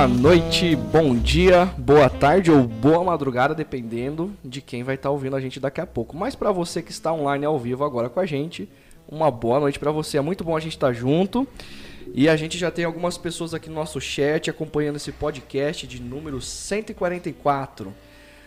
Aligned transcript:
boa 0.00 0.08
noite, 0.08 0.74
bom 0.74 1.14
dia, 1.14 1.66
boa 1.76 2.08
tarde 2.08 2.50
ou 2.50 2.62
boa 2.62 3.04
madrugada, 3.04 3.54
dependendo 3.54 4.32
de 4.42 4.62
quem 4.62 4.82
vai 4.82 4.94
estar 4.94 5.10
ouvindo 5.10 5.36
a 5.36 5.40
gente 5.42 5.60
daqui 5.60 5.78
a 5.78 5.86
pouco. 5.86 6.16
Mas 6.16 6.34
para 6.34 6.50
você 6.50 6.80
que 6.80 6.90
está 6.90 7.12
online 7.12 7.44
ao 7.44 7.58
vivo 7.58 7.84
agora 7.84 8.08
com 8.08 8.18
a 8.18 8.24
gente, 8.24 8.66
uma 9.06 9.30
boa 9.30 9.60
noite 9.60 9.78
para 9.78 9.92
você. 9.92 10.16
É 10.16 10.22
muito 10.22 10.42
bom 10.42 10.56
a 10.56 10.60
gente 10.60 10.72
estar 10.72 10.94
junto. 10.94 11.46
E 12.14 12.30
a 12.30 12.34
gente 12.34 12.56
já 12.56 12.70
tem 12.70 12.86
algumas 12.86 13.18
pessoas 13.18 13.52
aqui 13.52 13.68
no 13.68 13.74
nosso 13.74 14.00
chat 14.00 14.48
acompanhando 14.48 14.96
esse 14.96 15.12
podcast 15.12 15.86
de 15.86 16.00
número 16.00 16.40
144. 16.40 17.92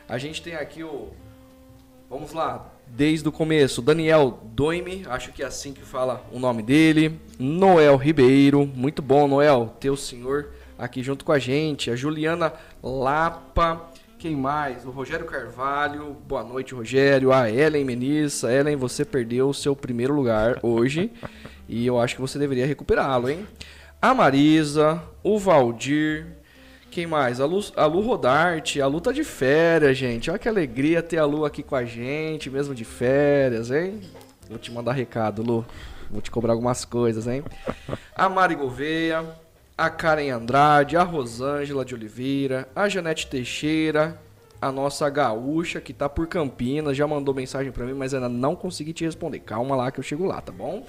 A 0.09 0.17
gente 0.17 0.41
tem 0.41 0.55
aqui 0.55 0.83
o. 0.83 1.09
Vamos 2.09 2.33
lá, 2.33 2.73
desde 2.87 3.29
o 3.29 3.31
começo. 3.31 3.79
Daniel 3.79 4.39
Doime, 4.55 5.03
acho 5.07 5.31
que 5.31 5.43
é 5.43 5.45
assim 5.45 5.71
que 5.71 5.83
fala 5.83 6.25
o 6.31 6.39
nome 6.39 6.63
dele. 6.63 7.19
Noel 7.37 7.95
Ribeiro, 7.95 8.65
muito 8.65 9.03
bom, 9.03 9.27
Noel, 9.27 9.75
ter 9.79 9.91
o 9.91 9.97
senhor 9.97 10.47
aqui 10.83 11.01
junto 11.01 11.23
com 11.23 11.31
a 11.31 11.39
gente. 11.39 11.89
A 11.89 11.95
Juliana 11.95 12.53
Lapa, 12.81 13.89
quem 14.19 14.35
mais? 14.35 14.85
O 14.85 14.91
Rogério 14.91 15.25
Carvalho, 15.25 16.15
boa 16.27 16.43
noite, 16.43 16.73
Rogério. 16.73 17.31
A 17.31 17.49
Ellen 17.49 17.85
Menissa, 17.85 18.51
Ellen, 18.51 18.75
você 18.75 19.05
perdeu 19.05 19.49
o 19.49 19.53
seu 19.53 19.75
primeiro 19.75 20.13
lugar 20.13 20.59
hoje 20.61 21.11
e 21.67 21.85
eu 21.85 21.99
acho 21.99 22.15
que 22.15 22.21
você 22.21 22.37
deveria 22.37 22.65
recuperá-lo, 22.65 23.29
hein? 23.29 23.47
A 24.01 24.13
Marisa, 24.13 25.01
o 25.23 25.39
Valdir, 25.39 26.27
quem 26.91 27.07
mais? 27.07 27.39
A 27.39 27.45
Lu, 27.45 27.63
a 27.75 27.85
Lu 27.85 28.01
Rodarte, 28.01 28.81
a 28.81 28.87
Lu 28.87 28.99
tá 28.99 29.11
de 29.11 29.23
férias, 29.23 29.97
gente. 29.97 30.29
Olha 30.29 30.37
que 30.37 30.47
alegria 30.49 31.01
ter 31.01 31.17
a 31.17 31.25
Lu 31.25 31.45
aqui 31.45 31.63
com 31.63 31.75
a 31.75 31.85
gente, 31.85 32.49
mesmo 32.49 32.75
de 32.75 32.83
férias, 32.83 33.71
hein? 33.71 34.01
Vou 34.49 34.59
te 34.59 34.71
mandar 34.71 34.91
recado, 34.91 35.41
Lu. 35.41 35.65
Vou 36.11 36.21
te 36.21 36.29
cobrar 36.29 36.53
algumas 36.53 36.85
coisas, 36.85 37.25
hein? 37.25 37.43
A 38.15 38.29
Mari 38.29 38.55
Gouveia, 38.55 39.25
a 39.83 39.89
Karen 39.89 40.29
Andrade, 40.29 40.95
a 40.95 41.03
Rosângela 41.03 41.83
de 41.83 41.93
Oliveira, 41.93 42.69
a 42.73 42.87
Janete 42.87 43.27
Teixeira, 43.27 44.17
a 44.61 44.71
nossa 44.71 45.09
gaúcha 45.09 45.81
que 45.81 45.91
tá 45.91 46.07
por 46.07 46.25
Campinas, 46.25 46.95
já 46.95 47.05
mandou 47.05 47.35
mensagem 47.35 47.69
para 47.69 47.85
mim, 47.85 47.93
mas 47.93 48.13
ainda 48.13 48.29
não 48.29 48.55
consegui 48.55 48.93
te 48.93 49.03
responder. 49.03 49.39
Calma 49.39 49.75
lá 49.75 49.91
que 49.91 49.99
eu 49.99 50.03
chego 50.03 50.25
lá, 50.25 50.39
tá 50.39 50.53
bom? 50.53 50.85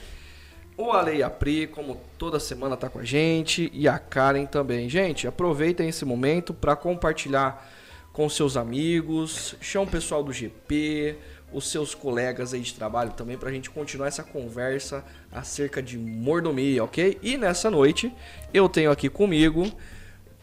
O 0.76 0.92
Ale 0.92 1.24
Apri, 1.24 1.66
como 1.66 2.00
toda 2.16 2.38
semana, 2.38 2.76
tá 2.76 2.88
com 2.88 3.00
a 3.00 3.04
gente. 3.04 3.68
E 3.74 3.88
a 3.88 3.98
Karen 3.98 4.46
também. 4.46 4.88
Gente, 4.88 5.26
aproveitem 5.26 5.88
esse 5.88 6.04
momento 6.04 6.54
para 6.54 6.76
compartilhar 6.76 7.68
com 8.12 8.28
seus 8.28 8.56
amigos. 8.56 9.56
Chama 9.60 9.86
o 9.86 9.90
pessoal 9.90 10.22
do 10.22 10.32
GP, 10.32 11.16
os 11.52 11.68
seus 11.68 11.96
colegas 11.96 12.54
aí 12.54 12.60
de 12.60 12.74
trabalho 12.74 13.12
também, 13.12 13.36
para 13.36 13.48
a 13.48 13.52
gente 13.52 13.70
continuar 13.70 14.06
essa 14.06 14.22
conversa 14.22 15.04
acerca 15.34 15.82
de 15.82 15.98
mordomia, 15.98 16.84
ok? 16.84 17.18
E 17.22 17.36
nessa 17.36 17.70
noite, 17.70 18.12
eu 18.52 18.68
tenho 18.68 18.90
aqui 18.90 19.08
comigo. 19.08 19.70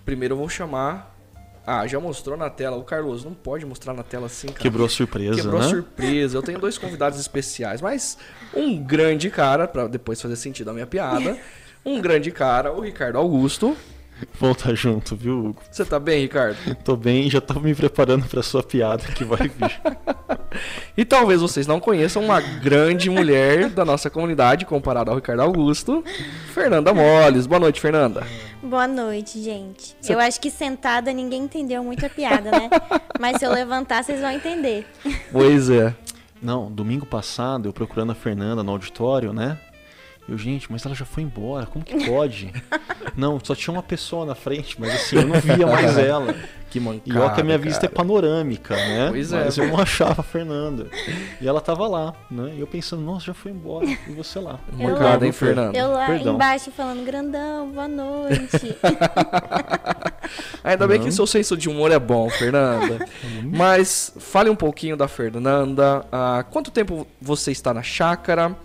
Primeiro 0.03 0.33
eu 0.33 0.37
vou 0.37 0.49
chamar 0.49 1.11
ah, 1.65 1.85
já 1.85 1.99
mostrou 1.99 2.35
na 2.35 2.49
tela. 2.49 2.75
O 2.75 2.83
Carlos 2.83 3.23
não 3.23 3.33
pode 3.33 3.65
mostrar 3.65 3.93
na 3.93 4.03
tela 4.03 4.25
assim, 4.25 4.47
cara. 4.47 4.59
Quebrou 4.59 4.85
a 4.85 4.89
surpresa, 4.89 5.35
Quebrou 5.35 5.59
né? 5.59 5.65
a 5.65 5.69
surpresa. 5.69 6.37
Eu 6.37 6.43
tenho 6.43 6.59
dois 6.59 6.77
convidados 6.77 7.19
especiais, 7.19 7.81
mas 7.81 8.17
um 8.53 8.81
grande 8.81 9.29
cara, 9.29 9.67
para 9.67 9.87
depois 9.87 10.19
fazer 10.21 10.35
sentido 10.35 10.69
a 10.69 10.73
minha 10.73 10.87
piada. 10.87 11.37
Um 11.83 11.99
grande 11.99 12.29
cara, 12.29 12.71
o 12.71 12.79
Ricardo 12.79 13.17
Augusto. 13.17 13.75
Volta 14.39 14.75
junto, 14.75 15.15
viu, 15.15 15.45
Hugo? 15.45 15.61
Você 15.69 15.85
tá 15.85 15.99
bem, 15.99 16.21
Ricardo? 16.21 16.75
Tô 16.83 16.95
bem, 16.95 17.29
já 17.29 17.41
tô 17.41 17.59
me 17.59 17.73
preparando 17.73 18.27
pra 18.27 18.43
sua 18.43 18.63
piada 18.63 19.03
que 19.03 19.23
vai 19.23 19.47
vir. 19.47 19.81
e 20.95 21.05
talvez 21.05 21.41
vocês 21.41 21.67
não 21.67 21.79
conheçam 21.79 22.23
uma 22.23 22.39
grande 22.41 23.09
mulher 23.09 23.69
da 23.69 23.85
nossa 23.85 24.09
comunidade 24.09 24.65
comparada 24.65 25.11
ao 25.11 25.15
Ricardo 25.15 25.41
Augusto, 25.41 26.03
Fernanda 26.53 26.93
Moles. 26.93 27.47
Boa 27.47 27.59
noite, 27.59 27.79
Fernanda. 27.79 28.25
Boa 28.61 28.87
noite, 28.87 29.41
gente. 29.41 29.95
Cê... 29.99 30.13
Eu 30.13 30.19
acho 30.19 30.39
que 30.39 30.51
sentada 30.51 31.11
ninguém 31.11 31.43
entendeu 31.43 31.83
muito 31.83 32.05
a 32.05 32.09
piada, 32.09 32.51
né? 32.51 32.69
Mas 33.19 33.37
se 33.37 33.45
eu 33.45 33.51
levantar, 33.51 34.03
vocês 34.03 34.21
vão 34.21 34.31
entender. 34.31 34.85
Pois 35.31 35.69
é. 35.69 35.95
Não, 36.41 36.71
domingo 36.71 37.05
passado, 37.05 37.69
eu 37.69 37.73
procurando 37.73 38.11
a 38.11 38.15
Fernanda 38.15 38.63
no 38.63 38.71
auditório, 38.71 39.31
né? 39.31 39.59
Eu, 40.31 40.37
gente, 40.37 40.71
mas 40.71 40.85
ela 40.85 40.95
já 40.95 41.03
foi 41.03 41.23
embora, 41.23 41.65
como 41.65 41.83
que 41.83 42.05
pode? 42.05 42.53
não, 43.17 43.37
só 43.43 43.53
tinha 43.53 43.73
uma 43.73 43.83
pessoa 43.83 44.25
na 44.25 44.33
frente, 44.33 44.79
mas 44.79 44.95
assim, 44.95 45.17
eu 45.17 45.27
não 45.27 45.37
via 45.41 45.67
mais 45.67 45.97
ela. 45.99 46.33
Que 46.69 46.79
mancada, 46.79 47.01
e 47.05 47.17
olha 47.17 47.33
que 47.33 47.41
a 47.41 47.43
minha 47.43 47.57
vista 47.57 47.85
é 47.85 47.89
panorâmica, 47.89 48.73
né? 48.73 49.09
Pois 49.09 49.33
é. 49.33 49.43
Mas 49.43 49.57
é. 49.57 49.61
eu 49.61 49.67
não 49.67 49.77
achava 49.77 50.21
a 50.21 50.23
Fernanda. 50.23 50.87
E 51.41 51.45
ela 51.45 51.59
tava 51.59 51.85
lá, 51.85 52.13
né? 52.31 52.53
E 52.55 52.61
eu 52.61 52.65
pensando, 52.65 53.01
nossa, 53.01 53.25
já 53.25 53.33
foi 53.33 53.51
embora. 53.51 53.85
E 53.85 54.13
você 54.13 54.39
lá. 54.39 54.57
Mancada, 54.71 55.25
hein, 55.25 55.33
Fernanda? 55.33 55.77
Eu 55.77 55.91
lá 55.91 56.07
Perdão. 56.07 56.35
embaixo 56.35 56.71
falando, 56.71 57.05
grandão, 57.05 57.69
boa 57.71 57.89
noite. 57.89 58.77
Ainda 60.63 60.87
bem 60.87 60.97
não. 60.97 61.05
que 61.05 61.11
seu 61.11 61.27
senso 61.27 61.57
de 61.57 61.67
humor 61.67 61.91
é 61.91 61.99
bom, 61.99 62.29
Fernanda. 62.29 63.05
Mas 63.43 64.13
fale 64.17 64.49
um 64.49 64.55
pouquinho 64.55 64.95
da 64.95 65.09
Fernanda. 65.09 66.05
Há 66.09 66.45
quanto 66.49 66.71
tempo 66.71 67.05
você 67.19 67.51
está 67.51 67.73
na 67.73 67.83
chácara? 67.83 68.55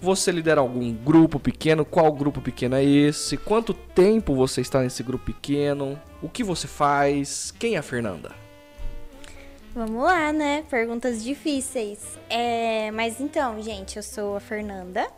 Você 0.00 0.30
lidera 0.30 0.60
algum 0.60 0.92
grupo 0.92 1.40
pequeno? 1.40 1.84
Qual 1.84 2.12
grupo 2.12 2.40
pequeno 2.40 2.76
é 2.76 2.84
esse? 2.84 3.36
Quanto 3.36 3.74
tempo 3.74 4.34
você 4.34 4.60
está 4.60 4.80
nesse 4.80 5.02
grupo 5.02 5.24
pequeno? 5.24 6.00
O 6.22 6.28
que 6.28 6.44
você 6.44 6.68
faz? 6.68 7.52
Quem 7.58 7.74
é 7.74 7.78
a 7.78 7.82
Fernanda? 7.82 8.30
Vamos 9.74 10.02
lá, 10.02 10.32
né? 10.32 10.64
Perguntas 10.70 11.22
difíceis. 11.22 12.18
É, 12.30 12.90
mas 12.92 13.20
então, 13.20 13.60
gente, 13.60 13.96
eu 13.96 14.02
sou 14.02 14.36
a 14.36 14.40
Fernanda. 14.40 15.08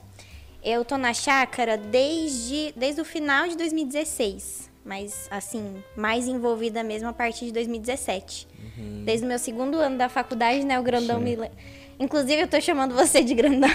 Eu 0.63 0.85
tô 0.85 0.97
na 0.97 1.15
chácara 1.15 1.77
desde, 1.77 2.73
desde 2.77 3.01
o 3.01 3.05
final 3.05 3.49
de 3.49 3.57
2016. 3.57 4.71
Mas, 4.85 5.29
assim, 5.31 5.83
mais 5.95 6.27
envolvida 6.27 6.83
mesmo 6.83 7.09
a 7.09 7.13
partir 7.13 7.47
de 7.47 7.53
2017. 7.53 8.49
Uhum. 8.79 9.05
Desde 9.05 9.25
o 9.25 9.29
meu 9.29 9.39
segundo 9.39 9.79
ano 9.79 9.99
da 9.99 10.09
faculdade, 10.09 10.65
né? 10.65 10.81
O 10.81 10.83
grandão 10.83 11.19
Sim. 11.19 11.25
me. 11.25 11.51
Inclusive, 12.01 12.43
eu 12.43 12.49
tô 12.49 12.59
chamando 12.61 12.95
você 12.95 13.23
de 13.23 13.35
grandão. 13.35 13.71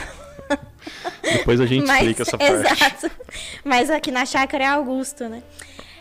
Depois 1.22 1.62
a 1.62 1.66
gente 1.66 1.86
Mas, 1.86 2.00
explica 2.02 2.24
essa 2.24 2.38
parte. 2.38 2.54
Exato. 2.54 3.12
Mas 3.64 3.90
aqui 3.90 4.12
na 4.12 4.26
chácara 4.26 4.64
é 4.64 4.68
Augusto, 4.68 5.30
né? 5.30 5.44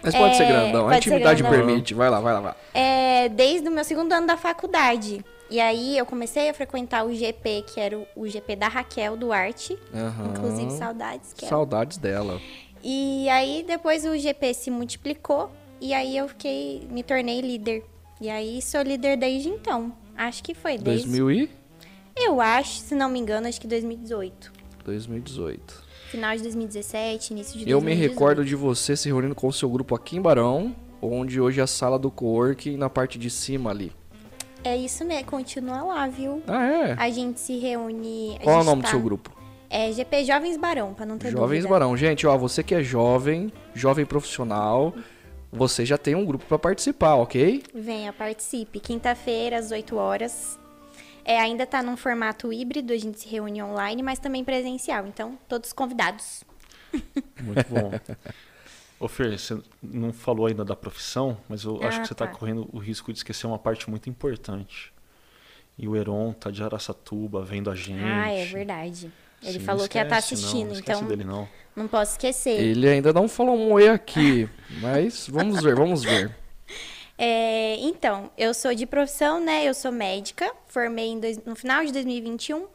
Mas 0.03 0.15
pode 0.15 0.35
é, 0.35 0.37
ser 0.37 0.47
grandão, 0.47 0.89
a 0.89 0.99
intimidade 0.99 1.43
grandão. 1.43 1.67
permite. 1.67 1.95
Vai 1.95 2.11
lá, 2.11 2.21
vai 2.21 2.33
lá, 2.35 2.41
vai. 2.41 2.55
É, 2.75 3.29
desde 3.29 3.69
o 3.69 3.71
meu 3.71 3.85
segundo 3.85 4.13
ano 4.13 4.27
da 4.27 4.37
faculdade. 4.37 5.25
E 5.51 5.61
aí 5.61 5.97
eu 5.97 6.05
comecei 6.05 6.49
a 6.49 6.55
frequentar 6.55 7.05
o 7.05 7.15
GP, 7.15 7.65
que 7.67 7.81
era 7.81 7.99
o, 8.17 8.29
GP 8.29 8.57
da 8.57 8.69
Raquel 8.69 9.17
Duarte. 9.17 9.79
Uhum. 9.93 10.31
Inclusive, 10.31 10.71
saudades. 10.73 11.33
Que 11.33 11.47
saudades 11.47 11.97
dela. 11.99 12.41
E 12.83 13.29
aí 13.29 13.65
depois 13.67 14.05
o 14.05 14.17
GP 14.17 14.53
se 14.55 14.71
multiplicou. 14.71 15.51
E 15.81 15.93
aí 15.95 16.17
eu 16.17 16.29
fiquei, 16.29 16.87
me 16.91 17.03
tornei 17.03 17.41
líder. 17.41 17.85
E 18.21 18.29
aí 18.29 18.61
sou 18.61 18.83
líder 18.83 19.17
desde 19.17 19.49
então. 19.49 19.93
Acho 20.17 20.43
que 20.43 20.55
foi 20.55 20.79
desde... 20.79 21.07
2000 21.07 21.31
e? 21.31 21.64
Eu 22.17 22.41
acho, 22.41 22.79
se 22.79 22.95
não 22.95 23.09
me 23.09 23.19
engano, 23.19 23.49
acho 23.49 23.61
que 23.61 23.67
2018. 23.67 24.53
2018. 24.85 25.83
Final 26.11 26.37
de 26.37 26.43
2017, 26.43 27.33
início 27.33 27.59
de 27.59 27.65
2018. 27.65 27.71
Eu 27.71 27.81
me 27.81 27.95
recordo 27.95 28.45
de 28.45 28.55
você 28.55 28.97
se 28.97 29.09
reunindo 29.09 29.35
com 29.35 29.49
o 29.49 29.53
seu 29.53 29.69
grupo 29.69 29.95
aqui 29.95 30.17
em 30.17 30.21
Barão, 30.21 30.75
onde 31.03 31.41
hoje 31.41 31.61
é 31.61 31.65
a 31.65 31.67
sala 31.67 31.99
do 31.99 32.11
coworking 32.11 32.77
na 32.77 32.89
parte 32.89 33.19
de 33.19 33.31
cima 33.31 33.71
ali. 33.71 33.93
É 34.63 34.77
isso 34.77 35.05
mesmo, 35.05 35.27
continua 35.27 35.83
lá, 35.83 36.07
viu? 36.07 36.43
Ah, 36.47 36.65
é? 36.65 36.93
A 36.99 37.11
gente 37.11 37.41
se 37.41 37.59
reúne. 37.59 38.39
Qual 38.43 38.59
é 38.59 38.61
o 38.63 38.65
nome 38.65 38.83
tá... 38.83 38.89
do 38.89 38.91
seu 38.93 39.01
grupo? 39.01 39.31
É 39.69 39.91
GP 39.91 40.25
Jovens 40.25 40.57
Barão, 40.57 40.95
para 40.95 41.05
não 41.05 41.19
ter 41.19 41.33
Jovens 41.33 41.65
dúvida. 41.65 41.69
Barão. 41.69 41.97
Gente, 41.97 42.27
ó, 42.27 42.39
você 42.39 42.63
que 42.63 42.75
é 42.75 42.83
jovem, 42.83 43.53
jovem 43.75 44.07
profissional, 44.07 44.95
você 45.53 45.85
já 45.85 45.99
tem 45.99 46.15
um 46.15 46.25
grupo 46.25 46.45
para 46.47 46.59
participar, 46.59 47.17
ok? 47.17 47.63
Venha, 47.75 48.13
participe. 48.13 48.79
Quinta-feira, 48.79 49.59
às 49.59 49.71
8 49.73 49.97
horas, 49.97 50.59
é, 51.25 51.39
ainda 51.39 51.65
está 51.65 51.83
num 51.83 51.97
formato 51.97 52.53
híbrido, 52.53 52.93
a 52.93 52.97
gente 52.97 53.21
se 53.21 53.29
reúne 53.29 53.63
online, 53.63 54.03
mas 54.03 54.19
também 54.19 54.45
presencial. 54.45 55.07
Então, 55.07 55.39
todos 55.49 55.73
convidados. 55.73 56.45
Muito 57.41 57.69
bom. 57.69 57.91
Ô 59.01 59.09
Fer, 59.09 59.39
você 59.39 59.59
não 59.83 60.13
falou 60.13 60.47
ainda 60.47 60.65
da 60.65 60.77
profissão, 60.77 61.37
mas 61.49 61.65
eu 61.65 61.81
ah, 61.83 61.89
acho 61.89 62.01
que 62.01 62.07
você 62.07 62.13
está 62.13 62.27
tá. 62.27 62.33
correndo 62.33 62.69
o 62.73 62.79
risco 62.79 63.13
de 63.13 63.19
esquecer 63.19 63.47
uma 63.47 63.59
parte 63.59 63.91
muito 63.91 64.09
importante. 64.09 64.93
E 65.77 65.89
o 65.89 65.97
Heron 65.97 66.33
tá 66.33 66.51
de 66.51 66.63
Araçatuba 66.63 67.43
vendo 67.43 67.71
a 67.71 67.75
gente. 67.75 68.05
Ah, 68.05 68.31
é 68.31 68.45
verdade. 68.45 69.11
Ele 69.43 69.59
Sim, 69.59 69.65
falou 69.65 69.83
esquece, 69.85 69.91
que 69.91 69.99
ia 69.99 70.03
estar 70.03 70.15
tá 70.15 70.19
assistindo, 70.19 70.73
não, 70.73 70.79
então 70.79 71.05
dele, 71.05 71.25
não. 71.25 71.49
não 71.77 71.89
posso 71.89 72.13
esquecer. 72.13 72.59
Ele 72.59 72.89
ainda 72.89 73.13
não 73.13 73.29
falou 73.29 73.57
um 73.57 73.73
oi 73.73 73.89
aqui, 73.89 74.49
mas 74.81 75.29
vamos 75.29 75.63
ver, 75.63 75.75
vamos 75.75 76.03
ver. 76.03 76.35
É, 77.17 77.77
então, 77.81 78.31
eu 78.37 78.53
sou 78.53 78.75
de 78.75 78.87
profissão, 78.87 79.41
né? 79.41 79.65
Eu 79.65 79.75
sou 79.75 79.93
médica, 79.93 80.53
formei 80.67 81.17
dois, 81.19 81.39
no 81.45 81.55
final 81.55 81.85
de 81.85 81.93
2021 81.93 82.67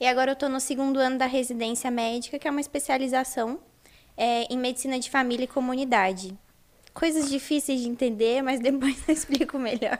e 0.00 0.06
agora 0.06 0.32
eu 0.32 0.34
estou 0.34 0.48
no 0.48 0.60
segundo 0.60 0.98
ano 0.98 1.16
da 1.16 1.26
residência 1.26 1.90
médica, 1.90 2.38
que 2.38 2.48
é 2.48 2.50
uma 2.50 2.60
especialização 2.60 3.60
é, 4.16 4.52
em 4.52 4.58
medicina 4.58 4.98
de 4.98 5.08
família 5.10 5.44
e 5.44 5.48
comunidade. 5.48 6.36
Coisas 6.92 7.28
difíceis 7.30 7.80
de 7.80 7.88
entender, 7.88 8.42
mas 8.42 8.58
depois 8.60 8.96
eu 9.06 9.14
explico 9.14 9.58
melhor. 9.58 9.98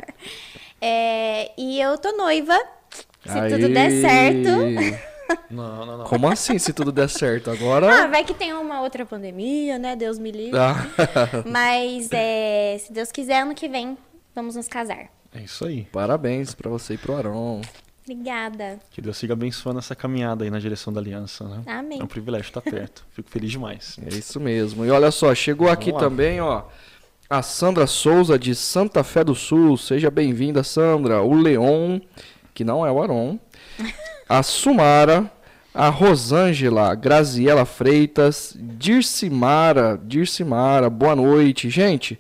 É, 0.81 1.53
e 1.57 1.81
eu 1.81 1.97
tô 1.99 2.13
noiva, 2.13 2.59
se 3.25 3.39
Aí. 3.39 3.51
tudo 3.51 3.69
der 3.69 3.91
certo. 3.91 5.05
Não, 5.51 5.87
não, 5.87 5.99
não. 5.99 6.05
Como 6.05 6.29
assim, 6.29 6.59
se 6.59 6.73
tudo 6.73 6.91
der 6.91 7.09
certo? 7.09 7.51
Agora. 7.51 8.05
Ah, 8.05 8.07
vai 8.07 8.25
que 8.25 8.35
tem 8.35 8.53
uma 8.53 8.81
outra 8.81 9.07
pandemia, 9.07 9.79
né? 9.79 9.97
Deus 9.97 10.19
me 10.19 10.31
livre. 10.31 10.59
Ah. 10.59 10.87
Mas, 11.47 12.09
é, 12.13 12.77
se 12.79 12.93
Deus 12.93 13.11
quiser, 13.13 13.43
ano 13.43 13.55
que 13.55 13.69
vem, 13.69 13.97
vamos 14.35 14.57
nos 14.57 14.69
casar. 14.69 15.09
É 15.35 15.41
isso 15.41 15.65
aí. 15.65 15.85
Parabéns 15.93 16.55
para 16.55 16.71
você 16.71 16.95
e 16.95 16.99
pro 16.99 17.17
Aron. 17.17 17.61
Obrigada. 18.05 18.79
Que 18.91 19.01
Deus 19.01 19.17
siga 19.17 19.33
abençoando 19.33 19.79
essa 19.79 19.97
caminhada 19.97 20.45
aí 20.45 20.51
na 20.51 20.59
direção 20.59 20.93
da 20.93 21.01
aliança, 21.01 21.45
né? 21.49 21.63
Amém. 21.67 22.01
É 22.01 22.05
um 22.05 22.07
privilégio 22.07 22.49
estar 22.49 22.61
perto. 22.61 23.05
Fico 23.13 23.31
feliz 23.31 23.51
demais. 23.51 23.97
É 24.05 24.15
isso 24.15 24.39
mesmo. 24.39 24.85
E 24.85 24.91
olha 24.91 25.11
só, 25.11 25.35
chegou 25.35 25.69
Vamos 25.69 25.81
aqui 25.81 25.91
lá. 25.91 25.99
também, 25.99 26.41
ó, 26.41 26.65
a 27.31 27.43
Sandra 27.43 27.87
Souza 27.87 28.39
de 28.39 28.55
Santa 28.55 29.03
Fé 29.03 29.25
do 29.25 29.35
Sul. 29.35 29.79
Seja 29.79 30.11
bem-vinda, 30.11 30.63
Sandra. 30.63 31.23
O 31.23 31.35
Leon, 31.35 31.99
que 32.53 32.63
não 32.63 32.85
é 32.85 32.93
o 32.93 33.03
Aron. 33.03 33.39
A 34.29 34.43
Sumara, 34.43 35.31
a 35.75 35.89
Rosângela, 35.89 36.95
Graziela 36.95 37.65
Freitas, 37.65 38.57
Dircimara, 38.59 40.01
Dircimara, 40.03 40.89
boa 40.89 41.15
noite. 41.15 41.69
Gente, 41.69 42.19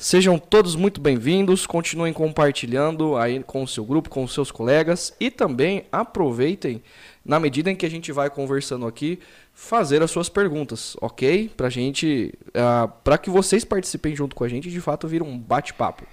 Sejam 0.00 0.38
todos 0.38 0.76
muito 0.76 1.00
bem-vindos, 1.00 1.66
continuem 1.66 2.12
compartilhando 2.12 3.16
aí 3.16 3.42
com 3.42 3.64
o 3.64 3.66
seu 3.66 3.84
grupo, 3.84 4.08
com 4.08 4.22
os 4.22 4.32
seus 4.32 4.48
colegas 4.48 5.12
e 5.18 5.28
também 5.28 5.86
aproveitem, 5.90 6.80
na 7.24 7.40
medida 7.40 7.68
em 7.68 7.74
que 7.74 7.84
a 7.84 7.90
gente 7.90 8.12
vai 8.12 8.30
conversando 8.30 8.86
aqui, 8.86 9.18
fazer 9.52 10.00
as 10.00 10.12
suas 10.12 10.28
perguntas, 10.28 10.96
ok? 11.00 11.50
Pra 11.56 11.68
gente, 11.68 12.32
uh, 12.50 12.88
para 13.02 13.18
que 13.18 13.28
vocês 13.28 13.64
participem 13.64 14.14
junto 14.14 14.36
com 14.36 14.44
a 14.44 14.48
gente 14.48 14.68
e 14.68 14.70
de 14.70 14.80
fato 14.80 15.08
vir 15.08 15.20
um 15.20 15.36
bate-papo. 15.36 16.04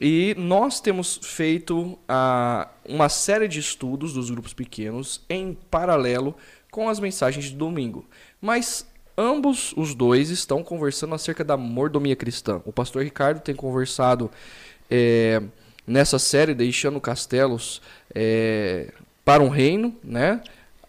E 0.00 0.34
nós 0.36 0.80
temos 0.80 1.20
feito 1.22 1.80
uh, 1.82 2.68
uma 2.84 3.08
série 3.08 3.46
de 3.46 3.60
estudos 3.60 4.12
dos 4.12 4.30
grupos 4.30 4.52
pequenos 4.52 5.24
em 5.28 5.56
paralelo 5.70 6.34
com 6.70 6.88
as 6.88 6.98
mensagens 6.98 7.46
de 7.46 7.54
domingo. 7.54 8.04
Mas 8.40 8.86
ambos 9.16 9.72
os 9.76 9.94
dois 9.94 10.30
estão 10.30 10.64
conversando 10.64 11.14
acerca 11.14 11.44
da 11.44 11.56
mordomia 11.56 12.16
cristã. 12.16 12.60
O 12.64 12.72
pastor 12.72 13.04
Ricardo 13.04 13.40
tem 13.40 13.54
conversado 13.54 14.30
é, 14.90 15.40
nessa 15.86 16.18
série, 16.18 16.54
deixando 16.54 17.00
castelos 17.00 17.80
é, 18.12 18.92
para 19.24 19.42
um 19.42 19.48
reino, 19.48 19.94
né? 20.02 20.42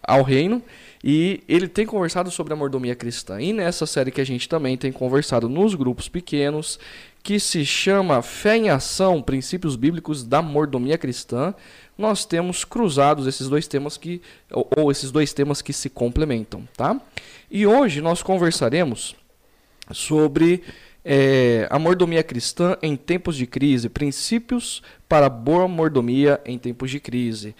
Ao 0.06 0.22
reino. 0.22 0.62
E 1.02 1.42
ele 1.48 1.68
tem 1.68 1.86
conversado 1.86 2.30
sobre 2.30 2.52
a 2.52 2.56
mordomia 2.56 2.94
cristã. 2.94 3.40
E 3.40 3.52
nessa 3.52 3.86
série 3.86 4.10
que 4.10 4.20
a 4.20 4.26
gente 4.26 4.48
também 4.48 4.76
tem 4.76 4.92
conversado 4.92 5.48
nos 5.48 5.74
grupos 5.74 6.08
pequenos, 6.08 6.78
que 7.22 7.40
se 7.40 7.66
chama 7.66 8.22
Fé 8.22 8.56
em 8.56 8.70
Ação, 8.70 9.20
Princípios 9.20 9.74
Bíblicos 9.74 10.22
da 10.22 10.40
Mordomia 10.40 10.96
Cristã, 10.96 11.52
nós 11.98 12.24
temos 12.24 12.64
cruzados 12.64 13.26
esses 13.26 13.48
dois 13.48 13.66
temas 13.66 13.96
que 13.96 14.22
ou, 14.50 14.92
esses 14.92 15.10
dois 15.10 15.32
temas 15.32 15.60
que 15.60 15.72
se 15.72 15.90
complementam, 15.90 16.68
tá? 16.76 17.00
E 17.50 17.66
hoje 17.66 18.00
nós 18.00 18.22
conversaremos 18.22 19.16
sobre 19.90 20.62
é, 21.04 21.66
a 21.70 21.78
mordomia 21.78 22.22
cristã 22.22 22.76
em 22.82 22.96
tempos 22.96 23.36
de 23.36 23.46
crise, 23.46 23.88
princípios 23.88 24.82
para 25.08 25.28
boa 25.28 25.66
mordomia 25.66 26.40
em 26.44 26.58
tempos 26.58 26.90
de 26.90 27.00
crise. 27.00 27.54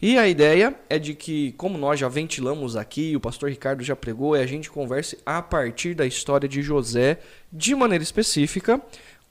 E 0.00 0.16
a 0.16 0.28
ideia 0.28 0.76
é 0.88 0.96
de 0.96 1.12
que, 1.12 1.52
como 1.52 1.76
nós 1.76 1.98
já 1.98 2.08
ventilamos 2.08 2.76
aqui, 2.76 3.16
o 3.16 3.20
pastor 3.20 3.50
Ricardo 3.50 3.82
já 3.82 3.96
pregou, 3.96 4.36
é 4.36 4.42
a 4.42 4.46
gente 4.46 4.70
converse 4.70 5.18
a 5.26 5.42
partir 5.42 5.94
da 5.94 6.06
história 6.06 6.48
de 6.48 6.62
José 6.62 7.18
de 7.52 7.74
maneira 7.74 8.04
específica, 8.04 8.80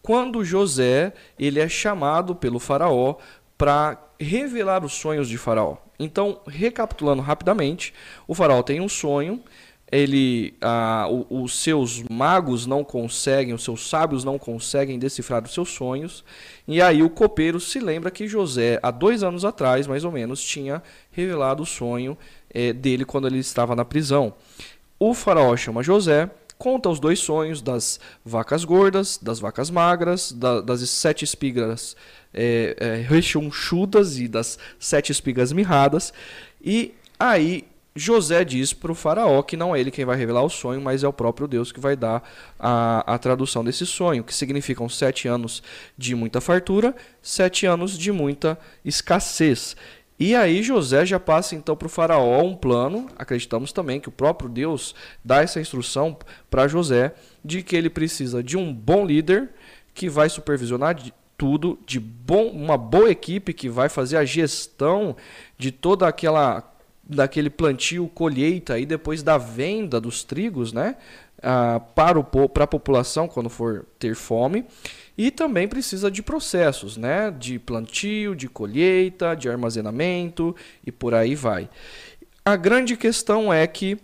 quando 0.02 0.44
José 0.44 1.14
ele 1.40 1.62
é 1.62 1.69
chamado 1.69 2.36
pelo 2.36 2.60
faraó 2.60 3.16
para 3.58 3.98
revelar 4.19 4.84
os 4.84 4.94
sonhos 4.94 5.30
de 5.30 5.38
Faraó. 5.38 5.78
Então, 6.00 6.42
recapitulando 6.48 7.22
rapidamente, 7.22 7.94
o 8.28 8.36
Faraó 8.36 8.62
tem 8.62 8.80
um 8.80 8.90
sonho, 8.90 9.42
ele, 9.92 10.54
ah, 10.62 11.07
o, 11.10 11.44
os 11.44 11.60
seus 11.60 12.04
magos 12.10 12.66
não 12.66 12.84
conseguem, 12.84 13.54
os 13.54 13.63
seus 13.63 13.89
sábios 13.89 14.24
não 14.24 14.38
conseguem 14.38 15.00
decifrar 15.00 15.44
os 15.44 15.54
seus 15.54 15.69
sonhos, 15.69 16.24
e 16.68 16.81
aí 16.81 17.01
o 17.01 17.10
copeiro 17.10 17.60
se 17.60 17.80
lembra 17.80 18.12
que 18.12 18.28
José, 18.28 18.80
há 18.84 18.92
dois 18.92 19.24
anos 19.24 19.45
atrás, 19.45 19.88
mais 19.88 20.04
ou 20.04 20.12
menos, 20.12 20.44
tinha 20.44 20.84
revelado 21.12 21.63
o 21.63 21.66
sonho 21.66 22.18
eh, 22.54 22.74
dele 22.74 23.06
quando 23.06 23.28
ele 23.28 23.39
estava 23.39 23.75
na 23.75 23.86
prisão. 23.86 24.34
O 25.00 25.13
faraó 25.13 25.56
chama 25.56 25.84
José, 25.84 26.30
conta 26.57 26.89
os 26.89 27.00
dois 27.00 27.19
sonhos 27.19 27.62
das 27.62 28.00
vacas 28.25 28.66
gordas, 28.66 29.18
das 29.22 29.39
vacas 29.39 29.69
magras, 29.69 30.31
da, 30.31 30.60
das 30.60 30.89
sete 30.89 31.24
espigas 31.24 31.95
é, 32.34 32.75
é, 32.80 32.95
rechonchudas 33.07 34.19
e 34.19 34.28
das 34.28 34.57
sete 34.80 35.12
espigas 35.12 35.54
mirradas. 35.54 36.12
E 36.62 36.94
aí 37.19 37.66
José 37.98 38.46
diz 38.46 38.74
para 38.74 38.92
o 38.92 38.96
faraó 38.96 39.42
que 39.42 39.58
não 39.58 39.76
é 39.76 39.80
ele 39.80 39.90
quem 39.90 40.06
vai 40.06 40.16
revelar 40.16 40.44
o 40.44 40.50
sonho, 40.50 40.80
mas 40.80 41.04
é 41.04 41.08
o 41.08 41.14
próprio 41.14 41.48
Deus 41.48 41.72
que 41.72 41.80
vai 41.80 41.96
dar 41.96 42.24
a, 42.60 43.16
a 43.16 43.18
tradução 43.18 43.64
desse 43.64 43.88
sonho, 43.88 44.24
que 44.24 44.34
significam 44.34 44.88
sete 44.88 45.28
anos 45.28 45.64
de 45.98 46.14
muita 46.14 46.40
fartura, 46.40 46.96
sete 47.22 47.66
anos 47.66 47.98
de 47.98 48.12
muita 48.12 48.58
escassez. 48.86 49.76
E 50.20 50.36
aí 50.36 50.62
José 50.62 51.06
já 51.06 51.20
passa 51.20 51.56
então 51.56 51.76
para 51.76 51.88
o 51.88 51.90
faraó 51.90 52.44
um 52.44 52.56
plano, 52.56 53.08
acreditamos 53.18 53.72
também 53.72 54.00
que 54.00 54.10
o 54.10 54.12
próprio 54.12 54.50
Deus 54.50 54.94
dá 55.26 55.42
essa 55.42 55.60
instrução 55.60 56.18
para 56.50 56.68
José 56.68 57.16
de 57.44 57.64
que 57.64 57.76
ele 57.76 57.90
precisa 57.90 58.44
de 58.44 58.56
um 58.58 58.72
bom 58.72 59.06
líder 59.06 59.50
que 59.94 60.08
vai 60.08 60.30
supervisionar 60.30 60.96
tudo, 61.36 61.80
de 61.86 62.00
bom, 62.00 62.48
uma 62.48 62.78
boa 62.78 63.10
equipe 63.10 63.54
que 63.54 63.70
vai 63.70 63.90
fazer 63.90 64.18
a 64.18 64.26
gestão 64.26 65.16
de 65.58 65.72
toda 65.72 66.08
aquela 66.08 66.76
daquele 67.09 67.50
plantio, 67.50 68.07
colheita 68.07 68.77
e 68.77 68.86
depois 68.86 69.24
da 69.24 69.38
venda 69.38 70.00
dos 70.01 70.24
trigos, 70.24 70.74
né, 70.74 70.95
ah, 71.42 71.80
para 71.95 72.19
o 72.19 72.24
para 72.24 72.63
a 72.63 72.68
população 72.68 73.27
quando 73.27 73.50
for 73.50 73.86
ter 73.98 74.15
fome. 74.15 74.65
E 75.18 75.31
também 75.31 75.68
precisa 75.68 76.12
de 76.12 76.21
processos, 76.21 76.95
né, 76.95 77.31
de 77.31 77.57
plantio, 77.57 78.36
de 78.36 78.48
colheita, 78.48 79.36
de 79.36 79.50
armazenamento 79.50 80.56
e 80.86 80.92
por 80.92 81.13
aí 81.13 81.33
vai. 81.33 81.69
A 82.45 82.56
grande 82.56 82.95
questão 82.95 83.51
é 83.51 83.65
que 83.65 83.98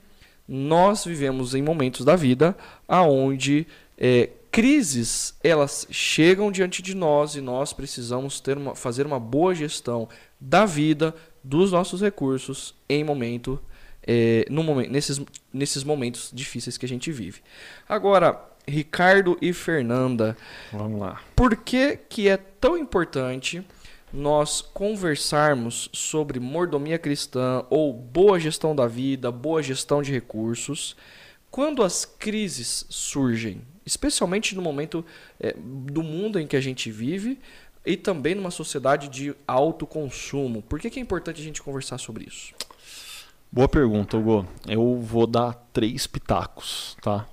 nós 0.47 1.05
vivemos 1.05 1.53
em 1.53 1.61
momentos 1.61 2.03
da 2.03 2.15
vida 2.15 2.55
aonde 2.87 3.67
é, 3.97 4.29
crises 4.53 5.35
elas 5.43 5.87
chegam 5.89 6.51
diante 6.51 6.83
de 6.83 6.95
nós 6.95 7.33
e 7.33 7.41
nós 7.41 7.73
precisamos 7.73 8.39
ter 8.39 8.55
uma, 8.55 8.75
fazer 8.75 9.03
uma 9.03 9.19
boa 9.19 9.55
gestão 9.55 10.07
da 10.39 10.63
vida, 10.63 11.15
dos 11.43 11.71
nossos 11.71 12.01
recursos 12.01 12.75
em 12.87 13.03
momento, 13.03 13.59
é, 14.05 14.45
no 14.51 14.61
momento 14.61 14.91
nesses, 14.91 15.19
nesses 15.51 15.83
momentos 15.83 16.29
difíceis 16.31 16.77
que 16.77 16.85
a 16.85 16.89
gente 16.89 17.11
vive. 17.11 17.41
Agora, 17.89 18.39
Ricardo 18.67 19.35
e 19.41 19.51
Fernanda, 19.53 20.37
vamos 20.71 21.01
lá. 21.01 21.19
Por 21.35 21.57
que, 21.57 21.97
que 22.07 22.29
é 22.29 22.37
tão 22.37 22.77
importante 22.77 23.65
nós 24.13 24.61
conversarmos 24.61 25.89
sobre 25.91 26.39
mordomia 26.39 26.99
cristã 26.99 27.65
ou 27.71 27.91
boa 27.91 28.39
gestão 28.39 28.75
da 28.75 28.85
vida, 28.85 29.31
boa 29.31 29.63
gestão 29.63 30.03
de 30.03 30.11
recursos, 30.11 30.95
quando 31.49 31.81
as 31.81 32.05
crises 32.05 32.85
surgem? 32.87 33.72
Especialmente 33.85 34.55
no 34.55 34.61
momento 34.61 35.05
é, 35.39 35.55
do 35.57 36.03
mundo 36.03 36.39
em 36.39 36.47
que 36.47 36.55
a 36.55 36.61
gente 36.61 36.91
vive 36.91 37.39
e 37.85 37.97
também 37.97 38.35
numa 38.35 38.51
sociedade 38.51 39.09
de 39.09 39.35
alto 39.47 39.85
consumo. 39.85 40.61
Por 40.61 40.79
que, 40.79 40.89
que 40.89 40.99
é 40.99 41.01
importante 41.01 41.41
a 41.41 41.43
gente 41.43 41.61
conversar 41.61 41.97
sobre 41.97 42.25
isso? 42.25 42.53
Boa 43.51 43.67
pergunta, 43.67 44.17
Hugo. 44.17 44.47
Eu 44.67 44.99
vou 44.99 45.27
dar 45.27 45.53
três 45.71 46.07
pitacos, 46.07 46.97
tá? 47.01 47.27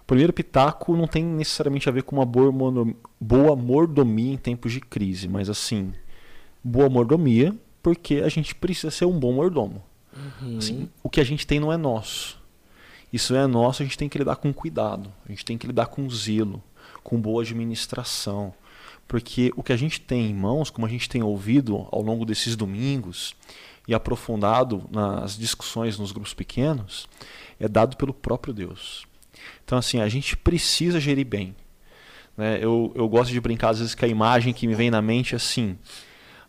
O 0.00 0.06
primeiro 0.06 0.32
pitaco 0.32 0.96
não 0.96 1.06
tem 1.06 1.24
necessariamente 1.24 1.88
a 1.88 1.92
ver 1.92 2.02
com 2.02 2.16
uma 2.16 2.26
boa 2.26 3.56
mordomia 3.56 4.32
em 4.32 4.36
tempos 4.36 4.72
de 4.72 4.80
crise, 4.80 5.28
mas 5.28 5.48
assim, 5.48 5.94
boa 6.62 6.88
mordomia 6.88 7.54
porque 7.82 8.16
a 8.16 8.28
gente 8.28 8.54
precisa 8.54 8.90
ser 8.90 9.04
um 9.04 9.18
bom 9.18 9.32
mordomo. 9.32 9.82
Uhum. 10.42 10.58
Assim, 10.58 10.88
o 11.02 11.10
que 11.10 11.20
a 11.20 11.24
gente 11.24 11.46
tem 11.46 11.60
não 11.60 11.72
é 11.72 11.76
nosso. 11.76 12.42
Isso 13.14 13.32
é 13.36 13.46
nosso, 13.46 13.80
a 13.80 13.86
gente 13.86 13.96
tem 13.96 14.08
que 14.08 14.18
lidar 14.18 14.34
com 14.34 14.52
cuidado, 14.52 15.08
a 15.24 15.28
gente 15.30 15.44
tem 15.44 15.56
que 15.56 15.68
lidar 15.68 15.86
com 15.86 16.10
zelo, 16.10 16.60
com 17.04 17.20
boa 17.20 17.44
administração. 17.44 18.52
Porque 19.06 19.52
o 19.54 19.62
que 19.62 19.72
a 19.72 19.76
gente 19.76 20.00
tem 20.00 20.30
em 20.30 20.34
mãos, 20.34 20.68
como 20.68 20.84
a 20.84 20.90
gente 20.90 21.08
tem 21.08 21.22
ouvido 21.22 21.86
ao 21.92 22.02
longo 22.02 22.24
desses 22.24 22.56
domingos 22.56 23.36
e 23.86 23.94
aprofundado 23.94 24.90
nas 24.90 25.38
discussões 25.38 25.96
nos 25.96 26.10
grupos 26.10 26.34
pequenos, 26.34 27.06
é 27.60 27.68
dado 27.68 27.96
pelo 27.96 28.12
próprio 28.12 28.52
Deus. 28.52 29.06
Então, 29.64 29.78
assim, 29.78 30.00
a 30.00 30.08
gente 30.08 30.36
precisa 30.36 30.98
gerir 30.98 31.24
bem. 31.24 31.54
Né? 32.36 32.58
Eu, 32.60 32.92
eu 32.96 33.08
gosto 33.08 33.30
de 33.30 33.40
brincar, 33.40 33.68
às 33.68 33.78
vezes, 33.78 33.94
que 33.94 34.04
a 34.04 34.08
imagem 34.08 34.52
que 34.52 34.66
me 34.66 34.74
vem 34.74 34.90
na 34.90 35.00
mente 35.00 35.34
é 35.34 35.36
assim: 35.36 35.78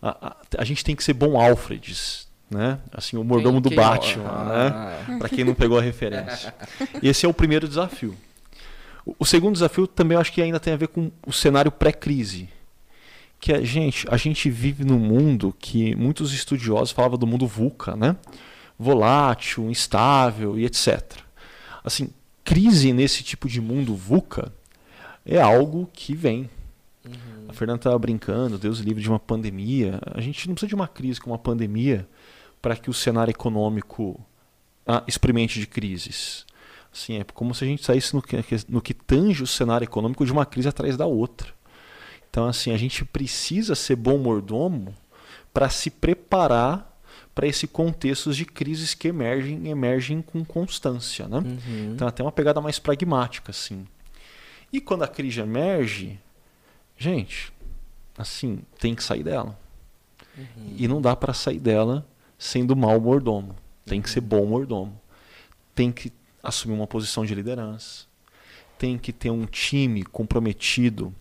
a, 0.02 0.30
a, 0.30 0.38
a 0.58 0.64
gente 0.64 0.84
tem 0.84 0.96
que 0.96 1.04
ser 1.04 1.14
bom 1.14 1.40
Alfreds 1.40 2.25
né? 2.50 2.80
Assim, 2.92 3.18
o 3.18 3.24
mordomo 3.24 3.62
quem, 3.62 3.72
do 3.72 3.76
Batman, 3.76 4.30
ah. 4.30 5.06
né? 5.08 5.18
Para 5.20 5.30
quem 5.30 5.44
não 5.44 5.54
pegou 5.54 5.78
a 5.78 5.82
referência. 5.82 6.54
Esse 7.02 7.26
é 7.26 7.30
o 7.30 7.34
primeiro 7.34 7.68
desafio. 7.68 8.16
O, 9.20 9.26
segundo 9.26 9.54
desafio 9.54 9.86
também 9.86 10.16
eu 10.16 10.22
acho 10.22 10.34
que 10.34 10.42
ainda 10.42 10.60
tem 10.60 10.74
a 10.74 10.78
ver 10.78 10.88
com 10.88 11.12
o 11.26 11.32
cenário 11.32 11.72
pré-crise. 11.72 12.50
Que 13.40 13.54
é, 13.54 13.64
gente, 13.64 14.08
a 14.10 14.18
gente 14.18 14.50
vive 14.50 14.84
num 14.84 14.98
mundo 14.98 15.54
que 15.60 15.96
muitos 15.96 16.34
estudiosos 16.34 16.92
falavam 16.92 17.18
do 17.18 17.28
mundo 17.28 17.46
VUCA, 17.46 17.96
né? 17.96 18.16
volátil, 18.78 19.70
instável 19.70 20.60
e 20.60 20.66
etc. 20.66 21.02
Assim, 21.84 22.10
crise 22.44 22.94
nesse 22.94 23.24
tipo 23.24 23.48
de 23.48 23.62
mundo 23.62 23.96
VUCA 23.96 24.54
é 25.26 25.42
algo 25.42 25.90
que 25.92 26.14
vem. 26.14 26.50
Uhum. 27.06 27.46
A 27.48 27.54
Fernanda 27.54 27.80
estava 27.80 27.98
brincando, 27.98 28.58
Deus 28.58 28.80
livre 28.80 29.02
de 29.02 29.10
uma 29.10 29.20
pandemia. 29.20 30.00
A 30.14 30.22
gente 30.22 30.48
não 30.48 30.56
precisa 30.56 30.68
de 30.68 30.76
uma 30.76 30.88
crise 30.88 31.20
como 31.20 31.34
uma 31.34 31.40
pandemia 31.40 32.08
para 32.66 32.76
que 32.76 32.90
o 32.90 32.94
cenário 32.96 33.30
econômico 33.30 34.20
ah, 34.88 35.04
experimente 35.08 35.60
de 35.60 35.68
crises. 35.68 36.48
Assim, 36.92 37.20
é 37.20 37.24
como 37.24 37.54
se 37.54 37.64
a 37.64 37.68
gente 37.68 37.86
saísse 37.86 38.16
no 38.16 38.24
que, 38.24 38.36
no 38.68 38.82
que 38.82 38.92
tange 38.92 39.44
o 39.44 39.46
cenário 39.46 39.86
econômico 39.86 40.26
de 40.26 40.32
uma 40.32 40.48
crise 40.48 40.68
atrás 40.68 40.98
da 40.98 41.06
outra. 41.06 41.54
Então, 42.28 42.48
assim, 42.48 42.72
a 42.72 42.78
gente 42.78 43.06
precisa 43.06 43.76
ser 43.76 43.96
bom 43.96 44.18
mordomo 44.18 44.96
para 45.54 45.70
se 45.70 45.92
preparar 45.92 46.92
para 47.36 47.46
esse 47.46 47.68
contexto 47.68 48.34
de 48.34 48.46
crises 48.46 48.96
que 48.96 49.10
emergem 49.10 49.68
emergem 49.68 50.20
com 50.24 50.44
constância, 50.44 51.28
né? 51.28 51.38
Uhum. 51.38 51.92
Então, 51.94 52.08
até 52.08 52.24
uma 52.24 52.32
pegada 52.32 52.60
mais 52.62 52.80
pragmática, 52.80 53.52
assim. 53.52 53.86
E 54.74 54.82
quando 54.82 55.04
a 55.04 55.08
crise 55.08 55.40
emerge, 55.40 56.20
gente, 56.98 57.54
assim, 58.18 58.64
tem 58.80 58.96
que 58.96 59.04
sair 59.04 59.22
dela. 59.22 59.56
Uhum. 60.36 60.76
E 60.76 60.88
não 60.88 61.00
dá 61.00 61.16
para 61.16 61.32
sair 61.32 61.60
dela 61.60 62.04
sendo 62.38 62.76
mau 62.76 63.00
mordomo. 63.00 63.56
Tem 63.86 64.02
que 64.02 64.10
ser 64.10 64.22
bom 64.22 64.46
mordomo. 64.46 65.00
Tem 65.74 65.92
que 65.92 66.12
assumir 66.44 66.76
uma 66.76 66.88
posição 66.88 67.26
de 67.26 67.36
liderança. 67.36 68.06
Tem 68.78 68.98
que 68.98 69.14
ter 69.14 69.30
um 69.30 69.46
time 69.46 70.04
comprometido 70.04 71.14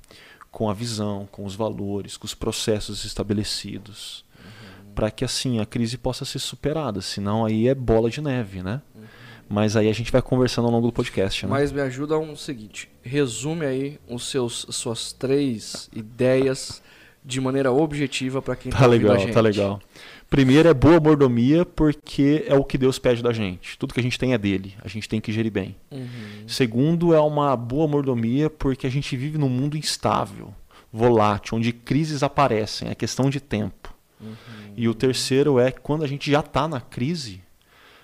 com 0.51 0.69
a 0.69 0.75
visão, 0.75 1.29
com 1.31 1.45
os 1.45 1.55
valores, 1.55 2.17
com 2.17 2.27
os 2.27 2.35
processos 2.35 3.05
estabelecidos. 3.05 4.25
Uhum. 4.39 4.93
Para 4.95 5.11
que 5.11 5.25
assim 5.25 5.61
a 5.61 5.67
crise 5.67 5.99
possa 5.99 6.25
ser 6.25 6.39
superada. 6.39 7.01
Senão 7.01 7.45
aí 7.45 7.69
é 7.69 7.75
bola 7.75 8.11
de 8.11 8.21
neve, 8.21 8.63
né? 8.63 8.81
Uhum. 8.95 9.03
Mas 9.49 9.77
aí 9.77 9.89
a 9.89 9.93
gente 9.93 10.11
vai 10.11 10.23
conversando 10.23 10.67
ao 10.67 10.71
longo 10.73 10.87
do 10.87 10.93
podcast. 10.93 11.45
Né? 11.45 11.51
Mas 11.51 11.71
me 11.71 11.81
ajuda 11.81 12.19
um 12.19 12.37
seguinte: 12.37 12.89
resume 13.03 13.67
aí 13.67 14.01
os 14.09 14.29
seus, 14.29 14.67
suas 14.71 15.13
três 15.13 15.91
ideias 15.93 16.83
de 17.25 17.41
maneira 17.41 17.73
objetiva 17.73 18.43
para 18.43 18.55
quem 18.55 18.71
tá, 18.71 18.79
tá 18.81 18.87
legal, 18.87 19.17
Tá 19.33 19.41
legal. 19.41 19.81
Primeiro 20.29 20.69
é 20.69 20.75
boa 20.75 21.01
mordomia, 21.01 21.65
porque 21.65 22.45
é 22.47 22.55
o 22.55 22.65
que 22.65 22.77
Deus 22.77 22.99
pede 22.99 23.23
da 23.23 23.33
gente. 23.33 23.79
Tudo 23.79 23.95
que 23.95 24.01
a 24.01 24.03
gente 24.03 24.19
tem 24.19 24.35
é 24.35 24.39
dele. 24.39 24.75
A 24.83 24.89
gente 24.89 25.09
tem 25.09 25.21
que 25.21 25.33
gerir 25.33 25.53
bem. 25.53 25.77
Uhum. 25.91 26.09
Segundo 26.47 27.15
é 27.15 27.21
uma 27.21 27.57
boa 27.57 27.87
mordomia, 27.87 28.51
porque 28.51 28.87
a 28.87 28.91
gente 28.91 29.17
vive 29.17 29.39
num 29.39 29.49
mundo 29.49 29.77
instável, 29.77 30.53
volátil, 30.93 31.57
onde 31.57 31.73
crises 31.73 32.23
aparecem. 32.23 32.89
É 32.89 32.95
questão 32.95 33.31
de 33.31 33.41
tempo. 33.41 33.95
Uhum. 34.21 34.37
E 34.77 34.89
o 34.89 34.95
terceiro 34.95 35.59
é 35.59 35.71
que 35.71 35.81
quando 35.81 36.05
a 36.05 36.07
gente 36.07 36.31
já 36.31 36.41
está 36.41 36.67
na 36.67 36.81
crise, 36.81 37.41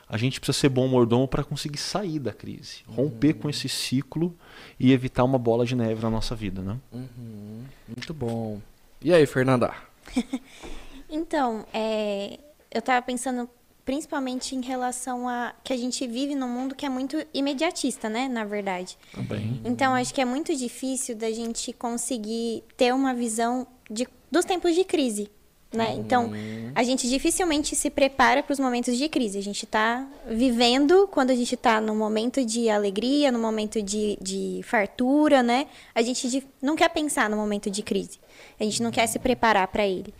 a 0.09 0.17
gente 0.17 0.41
precisa 0.41 0.59
ser 0.59 0.69
bom 0.69 0.89
mordomo 0.89 1.27
para 1.29 1.45
conseguir 1.45 1.79
sair 1.79 2.19
da 2.19 2.33
crise, 2.33 2.79
romper 2.87 3.35
com 3.35 3.49
esse 3.50 3.69
ciclo 3.69 4.37
e 4.79 4.93
evitar 4.93 5.25
uma 5.25 5.39
bola 5.39 5.65
de 5.65 5.75
neve 5.75 6.03
na 6.03 6.11
nossa 6.11 6.35
vida, 6.35 6.62
né? 6.62 6.77
Uhum. 6.93 7.62
Muito 7.89 8.15
bom. 8.15 8.61
E 9.02 9.14
aí, 9.14 9.25
Fernanda? 9.25 9.75
então, 11.09 11.64
é, 11.73 12.38
eu 12.71 12.80
estava 12.80 13.00
pensando 13.00 13.49
principalmente 13.83 14.54
em 14.54 14.61
relação 14.61 15.26
a 15.26 15.54
que 15.64 15.73
a 15.73 15.76
gente 15.76 16.07
vive 16.07 16.35
num 16.35 16.49
mundo 16.49 16.75
que 16.75 16.85
é 16.85 16.88
muito 16.88 17.16
imediatista, 17.33 18.11
né, 18.11 18.28
na 18.28 18.45
verdade. 18.45 18.99
Também. 19.12 19.61
Então, 19.64 19.95
acho 19.95 20.12
que 20.12 20.21
é 20.21 20.25
muito 20.25 20.54
difícil 20.54 21.16
da 21.16 21.30
gente 21.33 21.73
conseguir 21.73 22.62
ter 22.76 22.95
uma 22.95 23.14
visão 23.14 23.66
de, 23.90 24.07
dos 24.30 24.45
tempos 24.45 24.75
de 24.75 24.85
crise. 24.85 25.30
Né? 25.73 25.95
Então, 25.95 26.26
uhum. 26.26 26.73
a 26.75 26.83
gente 26.83 27.09
dificilmente 27.09 27.76
se 27.76 27.90
prepara 27.90 28.42
para 28.42 28.52
os 28.52 28.59
momentos 28.59 28.99
de 28.99 29.09
crise. 29.09 29.38
A 29.38 29.42
gente 29.42 29.64
está 29.64 30.04
vivendo 30.28 31.09
quando 31.12 31.30
a 31.30 31.35
gente 31.35 31.54
está 31.54 31.80
no 31.80 31.95
momento 31.95 32.45
de 32.45 32.69
alegria, 32.69 33.30
no 33.30 33.38
momento 33.38 33.80
de, 33.80 34.19
de 34.21 34.61
fartura, 34.64 35.45
né? 35.45 35.69
A 35.95 36.02
gente 36.02 36.45
não 36.61 36.75
quer 36.75 36.88
pensar 36.88 37.30
no 37.30 37.37
momento 37.37 37.71
de 37.71 37.85
crise. 37.85 38.19
A 38.61 38.64
gente 38.64 38.83
não 38.83 38.90
quer 38.90 39.07
se 39.07 39.19
preparar 39.19 39.67
para 39.69 39.87
ele. 39.87 40.14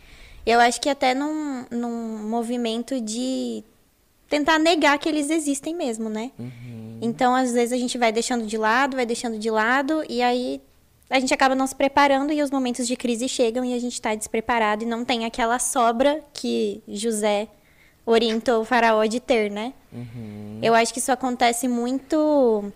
Eu 0.47 0.59
acho 0.59 0.81
que 0.81 0.89
até 0.89 1.15
num, 1.15 1.67
num 1.71 2.29
movimento 2.29 3.01
de 3.01 3.63
tentar 4.29 4.59
negar 4.59 4.99
que 4.99 5.09
eles 5.09 5.29
existem 5.29 5.75
mesmo, 5.75 6.09
né? 6.09 6.31
Uhum. 6.39 6.99
Então, 7.03 7.35
às 7.35 7.53
vezes, 7.53 7.73
a 7.73 7.77
gente 7.77 7.99
vai 7.99 8.11
deixando 8.11 8.47
de 8.47 8.57
lado, 8.57 8.97
vai 8.97 9.05
deixando 9.05 9.39
de 9.39 9.51
lado, 9.51 10.03
e 10.09 10.23
aí 10.23 10.61
a 11.11 11.19
gente 11.19 11.35
acaba 11.35 11.57
não 11.57 11.67
se 11.67 11.75
preparando 11.75 12.33
e 12.33 12.41
os 12.41 12.51
momentos 12.53 12.87
de 12.87 12.95
crise 12.95 13.29
chegam 13.29 13.65
e 13.65 13.75
a 13.75 13.79
gente 13.81 13.95
está 13.95 14.15
despreparado 14.15 14.85
e 14.85 14.87
não 14.87 15.05
tem 15.05 15.25
aquela 15.25 15.59
sobra 15.59 16.23
que 16.33 16.81
José 16.87 17.49
orientou 18.07 18.63
o 18.63 18.65
faraó 18.65 19.05
de 19.05 19.19
ter, 19.19 19.51
né? 19.51 19.73
Uhum. 19.93 20.61
Eu 20.63 20.73
acho 20.73 20.93
que 20.93 21.01
isso 21.01 21.11
acontece 21.11 21.67
muito. 21.67 22.73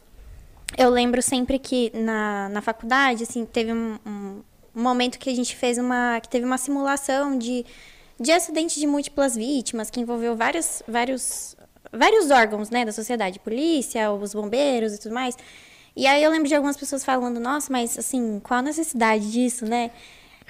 Eu 0.76 0.90
lembro 0.90 1.22
sempre 1.22 1.60
que 1.60 1.92
na, 1.94 2.48
na 2.48 2.60
faculdade, 2.60 3.22
assim, 3.22 3.46
teve 3.46 3.72
um, 3.72 3.98
um, 4.04 4.40
um 4.74 4.82
momento 4.82 5.18
que 5.18 5.30
a 5.30 5.34
gente 5.34 5.54
fez 5.56 5.78
uma. 5.78 6.20
que 6.20 6.28
teve 6.28 6.44
uma 6.44 6.58
simulação 6.58 7.38
de, 7.38 7.64
de 8.18 8.32
acidente 8.32 8.78
de 8.78 8.86
múltiplas 8.86 9.34
vítimas, 9.34 9.90
que 9.90 10.00
envolveu 10.00 10.36
vários, 10.36 10.82
vários, 10.88 11.56
vários 11.92 12.30
órgãos 12.30 12.70
né, 12.70 12.84
da 12.84 12.92
sociedade, 12.92 13.38
polícia, 13.38 14.10
os 14.12 14.34
bombeiros 14.34 14.94
e 14.94 14.98
tudo 14.98 15.14
mais. 15.14 15.36
E 15.96 16.06
aí 16.06 16.22
eu 16.22 16.30
lembro 16.30 16.48
de 16.48 16.54
algumas 16.54 16.76
pessoas 16.76 17.04
falando, 17.04 17.38
nossa, 17.38 17.72
mas 17.72 17.96
assim, 17.98 18.40
qual 18.42 18.58
a 18.58 18.62
necessidade 18.62 19.30
disso, 19.30 19.64
né? 19.64 19.92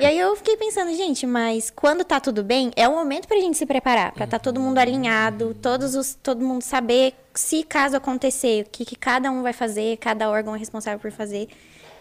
E 0.01 0.05
aí 0.05 0.19
eu 0.19 0.35
fiquei 0.35 0.57
pensando, 0.57 0.93
gente, 0.93 1.25
mas 1.25 1.71
quando 1.71 2.03
tá 2.03 2.19
tudo 2.19 2.43
bem, 2.43 2.73
é 2.75 2.89
o 2.89 2.93
momento 2.93 3.29
pra 3.29 3.37
gente 3.37 3.57
se 3.57 3.65
preparar, 3.65 4.13
pra 4.13 4.27
tá 4.27 4.41
todo 4.41 4.59
mundo 4.59 4.79
alinhado, 4.79 5.55
todos 5.63 5.95
os, 5.95 6.17
todo 6.21 6.45
mundo 6.45 6.63
saber 6.63 7.15
se 7.33 7.63
caso 7.63 7.97
acontecer, 7.97 8.65
o 8.65 8.71
que, 8.71 8.85
que 8.85 8.97
cada 8.97 9.31
um 9.31 9.43
vai 9.43 9.53
fazer, 9.53 9.97
cada 9.99 10.29
órgão 10.29 10.57
é 10.57 10.59
responsável 10.59 10.99
por 10.99 11.13
fazer. 11.13 11.49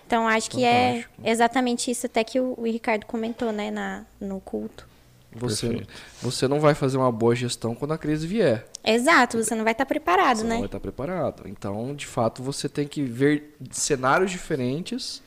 Então 0.06 0.28
acho 0.28 0.50
que 0.50 0.64
é 0.64 0.88
Fantástico. 0.88 1.22
é 1.24 1.32
exatamente 1.32 1.92
isso 1.92 2.06
até 2.06 2.24
que 2.24 2.40
o, 2.40 2.54
o 2.58 2.64
Ricardo 2.66 3.06
comentou, 3.06 3.52
né, 3.52 3.72
na, 3.72 4.06
no 4.20 4.40
culto. 4.40 4.88
Você, 5.36 5.86
você 6.22 6.48
não 6.48 6.60
vai 6.60 6.76
fazer 6.76 6.98
uma 6.98 7.12
boa 7.12 7.36
gestão 7.36 7.74
quando 7.74 7.94
a 7.94 7.98
crise 7.98 8.28
vier. 8.28 8.66
Exato, 8.84 9.44
você 9.44 9.56
não 9.56 9.64
vai 9.64 9.74
estar 9.74 9.86
preparado, 9.86 10.38
você 10.38 10.44
né? 10.44 10.50
Não 10.52 10.60
vai 10.60 10.68
estar 10.68 10.80
preparado. 10.80 11.44
Então, 11.48 11.96
de 11.96 12.06
fato, 12.06 12.44
você 12.44 12.70
tem 12.70 12.88
que 12.88 13.02
ver 13.02 13.56
cenários 13.72 14.30
diferentes 14.30 15.24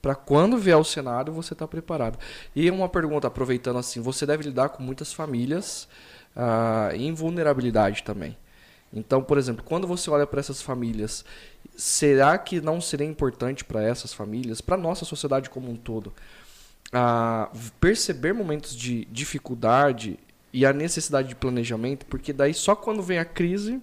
para 0.00 0.14
quando 0.14 0.56
vier 0.56 0.76
o 0.76 0.84
cenário 0.84 1.32
você 1.32 1.54
estar 1.54 1.66
tá 1.66 1.70
preparado. 1.70 2.18
E 2.54 2.70
uma 2.70 2.88
pergunta, 2.88 3.26
aproveitando 3.26 3.78
assim, 3.78 4.00
você 4.00 4.24
deve 4.24 4.44
lidar 4.44 4.68
com 4.68 4.82
muitas 4.82 5.12
famílias 5.12 5.88
ah, 6.36 6.90
em 6.94 7.12
vulnerabilidade 7.12 8.02
também. 8.04 8.36
Então, 8.92 9.22
por 9.22 9.36
exemplo, 9.38 9.64
quando 9.64 9.86
você 9.86 10.08
olha 10.10 10.26
para 10.26 10.40
essas 10.40 10.62
famílias, 10.62 11.24
será 11.76 12.36
que 12.38 12.60
não 12.60 12.80
seria 12.80 13.06
importante 13.06 13.64
para 13.64 13.82
essas 13.82 14.12
famílias, 14.12 14.60
para 14.60 14.76
nossa 14.76 15.04
sociedade 15.04 15.50
como 15.50 15.70
um 15.70 15.76
todo, 15.76 16.12
a 16.92 17.50
perceber 17.80 18.32
momentos 18.32 18.74
de 18.74 19.04
dificuldade 19.06 20.18
e 20.52 20.64
a 20.64 20.72
necessidade 20.72 21.28
de 21.28 21.34
planejamento, 21.34 22.06
porque 22.06 22.32
daí 22.32 22.54
só 22.54 22.74
quando 22.74 23.02
vem 23.02 23.18
a 23.18 23.24
crise 23.24 23.80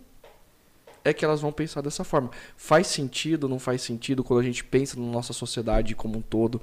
é 1.04 1.14
que 1.14 1.24
elas 1.24 1.40
vão 1.40 1.52
pensar 1.52 1.82
dessa 1.82 2.04
forma. 2.04 2.32
Faz 2.58 2.88
sentido, 2.88 3.48
não 3.48 3.60
faz 3.60 3.84
sentido 3.84 4.24
quando 4.24 4.40
a 4.40 4.44
gente 4.44 4.64
pensa 4.64 5.00
na 5.00 5.06
nossa 5.06 5.34
sociedade 5.34 5.94
como 5.96 6.18
um 6.18 6.22
todo, 6.22 6.60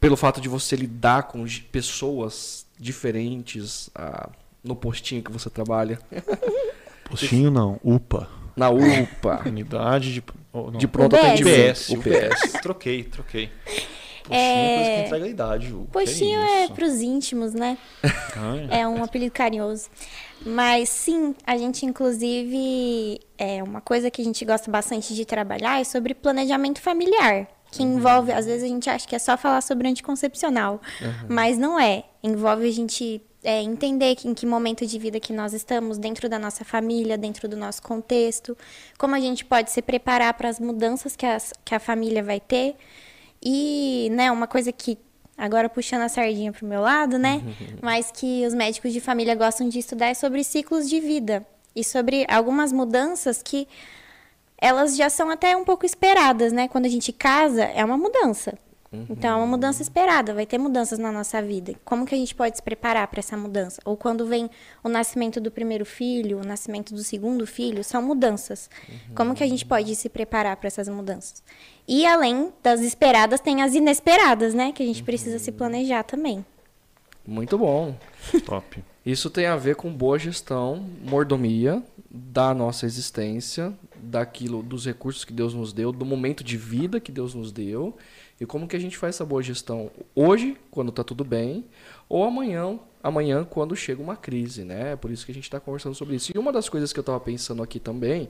pelo 0.00 0.16
fato 0.16 0.40
de 0.40 0.48
você 0.48 0.74
lidar 0.74 1.24
com 1.24 1.44
pessoas 1.70 2.66
diferentes 2.78 3.90
ah, 3.94 4.30
no 4.64 4.74
postinho 4.74 5.22
que 5.22 5.30
você 5.30 5.50
trabalha. 5.50 6.00
Postinho 7.08 7.50
não, 7.50 7.80
UPA. 7.82 8.28
Na 8.56 8.70
UPA. 8.70 9.42
Unidade 9.46 10.14
de, 10.14 10.24
oh, 10.52 10.70
de 10.70 10.88
pronto 10.88 11.16
atendimento. 11.16 11.76
UPS. 11.76 11.90
UPS. 11.90 12.52
troquei, 12.62 13.04
troquei. 13.04 13.50
Postinho 14.26 14.40
é, 14.40 14.72
é 14.72 14.76
coisa 14.76 14.90
que 14.90 15.06
entrega 15.06 15.24
a 15.24 15.28
idade, 15.28 15.68
Ju. 15.68 15.88
Postinho 15.92 16.40
é, 16.40 16.64
é 16.64 16.68
pros 16.68 17.00
íntimos, 17.00 17.54
né? 17.54 17.78
é 18.70 18.86
um 18.86 19.02
apelido 19.02 19.32
carinhoso. 19.32 19.88
Mas 20.44 20.88
sim, 20.88 21.34
a 21.46 21.56
gente 21.56 21.86
inclusive 21.86 23.20
é 23.38 23.62
uma 23.62 23.80
coisa 23.80 24.10
que 24.10 24.20
a 24.20 24.24
gente 24.24 24.44
gosta 24.44 24.70
bastante 24.70 25.14
de 25.14 25.24
trabalhar 25.24 25.80
é 25.80 25.84
sobre 25.84 26.14
planejamento 26.14 26.80
familiar, 26.80 27.46
que 27.70 27.82
uhum. 27.82 27.96
envolve, 27.96 28.32
às 28.32 28.46
vezes 28.46 28.64
a 28.64 28.68
gente 28.68 28.90
acha 28.90 29.06
que 29.06 29.14
é 29.14 29.18
só 29.18 29.36
falar 29.36 29.60
sobre 29.60 29.88
anticoncepcional, 29.88 30.80
uhum. 31.00 31.26
mas 31.28 31.56
não 31.56 31.78
é. 31.78 32.04
Envolve 32.22 32.68
a 32.68 32.72
gente 32.72 33.22
é, 33.46 33.62
entender 33.62 34.16
que, 34.16 34.26
em 34.26 34.34
que 34.34 34.44
momento 34.44 34.84
de 34.84 34.98
vida 34.98 35.20
que 35.20 35.32
nós 35.32 35.54
estamos, 35.54 35.98
dentro 35.98 36.28
da 36.28 36.36
nossa 36.36 36.64
família, 36.64 37.16
dentro 37.16 37.48
do 37.48 37.56
nosso 37.56 37.80
contexto, 37.80 38.58
como 38.98 39.14
a 39.14 39.20
gente 39.20 39.44
pode 39.44 39.70
se 39.70 39.80
preparar 39.80 40.34
para 40.34 40.48
as 40.48 40.58
mudanças 40.58 41.14
que, 41.14 41.24
as, 41.24 41.52
que 41.64 41.72
a 41.72 41.78
família 41.78 42.24
vai 42.24 42.40
ter. 42.40 42.74
E, 43.40 44.08
né, 44.10 44.32
uma 44.32 44.48
coisa 44.48 44.72
que, 44.72 44.98
agora 45.38 45.68
puxando 45.68 46.02
a 46.02 46.08
sardinha 46.08 46.52
pro 46.52 46.66
meu 46.66 46.80
lado, 46.80 47.18
né, 47.18 47.40
mas 47.80 48.10
que 48.10 48.44
os 48.44 48.52
médicos 48.52 48.92
de 48.92 49.00
família 49.00 49.36
gostam 49.36 49.68
de 49.68 49.78
estudar 49.78 50.08
é 50.08 50.14
sobre 50.14 50.42
ciclos 50.42 50.90
de 50.90 50.98
vida 50.98 51.46
e 51.74 51.84
sobre 51.84 52.26
algumas 52.28 52.72
mudanças 52.72 53.44
que 53.44 53.68
elas 54.58 54.96
já 54.96 55.08
são 55.08 55.30
até 55.30 55.56
um 55.56 55.64
pouco 55.64 55.86
esperadas, 55.86 56.52
né? 56.52 56.66
Quando 56.66 56.86
a 56.86 56.88
gente 56.88 57.12
casa, 57.12 57.62
é 57.62 57.84
uma 57.84 57.98
mudança. 57.98 58.58
Uhum. 58.96 59.06
Então 59.10 59.30
é 59.30 59.36
uma 59.36 59.46
mudança 59.46 59.82
esperada, 59.82 60.34
vai 60.34 60.46
ter 60.46 60.58
mudanças 60.58 60.98
na 60.98 61.12
nossa 61.12 61.40
vida. 61.42 61.74
Como 61.84 62.06
que 62.06 62.14
a 62.14 62.18
gente 62.18 62.34
pode 62.34 62.56
se 62.56 62.62
preparar 62.62 63.06
para 63.08 63.20
essa 63.20 63.36
mudança? 63.36 63.80
Ou 63.84 63.96
quando 63.96 64.26
vem 64.26 64.50
o 64.82 64.88
nascimento 64.88 65.40
do 65.40 65.50
primeiro 65.50 65.84
filho, 65.84 66.38
o 66.38 66.44
nascimento 66.44 66.94
do 66.94 67.02
segundo 67.02 67.46
filho, 67.46 67.84
são 67.84 68.02
mudanças. 68.02 68.70
Uhum. 68.88 69.14
Como 69.14 69.34
que 69.34 69.44
a 69.44 69.48
gente 69.48 69.66
pode 69.66 69.94
se 69.94 70.08
preparar 70.08 70.56
para 70.56 70.68
essas 70.68 70.88
mudanças? 70.88 71.42
E 71.86 72.04
além 72.06 72.52
das 72.62 72.80
esperadas, 72.80 73.40
tem 73.40 73.62
as 73.62 73.74
inesperadas, 73.74 74.54
né? 74.54 74.72
Que 74.72 74.82
a 74.82 74.86
gente 74.86 75.02
precisa 75.02 75.38
se 75.38 75.52
planejar 75.52 76.02
também. 76.02 76.44
Muito 77.26 77.58
bom. 77.58 77.94
Top. 78.44 78.82
Isso 79.04 79.30
tem 79.30 79.46
a 79.46 79.56
ver 79.56 79.76
com 79.76 79.92
boa 79.92 80.18
gestão, 80.18 80.84
mordomia 81.04 81.82
da 82.10 82.52
nossa 82.52 82.86
existência, 82.86 83.72
daquilo, 83.96 84.62
dos 84.62 84.84
recursos 84.84 85.24
que 85.24 85.32
Deus 85.32 85.54
nos 85.54 85.72
deu, 85.72 85.92
do 85.92 86.04
momento 86.04 86.42
de 86.42 86.56
vida 86.56 86.98
que 86.98 87.12
Deus 87.12 87.34
nos 87.34 87.52
deu 87.52 87.96
e 88.40 88.44
como 88.44 88.68
que 88.68 88.76
a 88.76 88.78
gente 88.78 88.96
faz 88.96 89.16
essa 89.16 89.24
boa 89.24 89.42
gestão 89.42 89.90
hoje, 90.14 90.56
quando 90.70 90.90
está 90.90 91.02
tudo 91.02 91.24
bem, 91.24 91.64
ou 92.08 92.22
amanhã, 92.24 92.78
amanhã 93.02 93.44
quando 93.44 93.74
chega 93.74 94.02
uma 94.02 94.16
crise, 94.16 94.64
né? 94.64 94.92
É 94.92 94.96
por 94.96 95.10
isso 95.10 95.24
que 95.24 95.32
a 95.32 95.34
gente 95.34 95.44
está 95.44 95.58
conversando 95.58 95.94
sobre 95.94 96.16
isso. 96.16 96.32
E 96.34 96.38
uma 96.38 96.52
das 96.52 96.68
coisas 96.68 96.92
que 96.92 96.98
eu 96.98 97.02
estava 97.02 97.18
pensando 97.18 97.62
aqui 97.62 97.80
também 97.80 98.28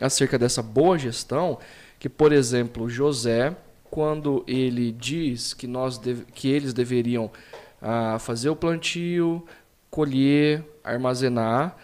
acerca 0.00 0.38
dessa 0.38 0.62
boa 0.62 0.98
gestão, 0.98 1.58
que 1.98 2.08
por 2.08 2.32
exemplo 2.32 2.88
José, 2.88 3.56
quando 3.88 4.42
ele 4.46 4.90
diz 4.90 5.54
que 5.54 5.66
nós 5.66 6.00
que 6.34 6.48
eles 6.48 6.74
deveriam 6.74 7.30
a 7.80 8.18
fazer 8.18 8.48
o 8.48 8.56
plantio, 8.56 9.44
colher, 9.90 10.64
armazenar, 10.82 11.76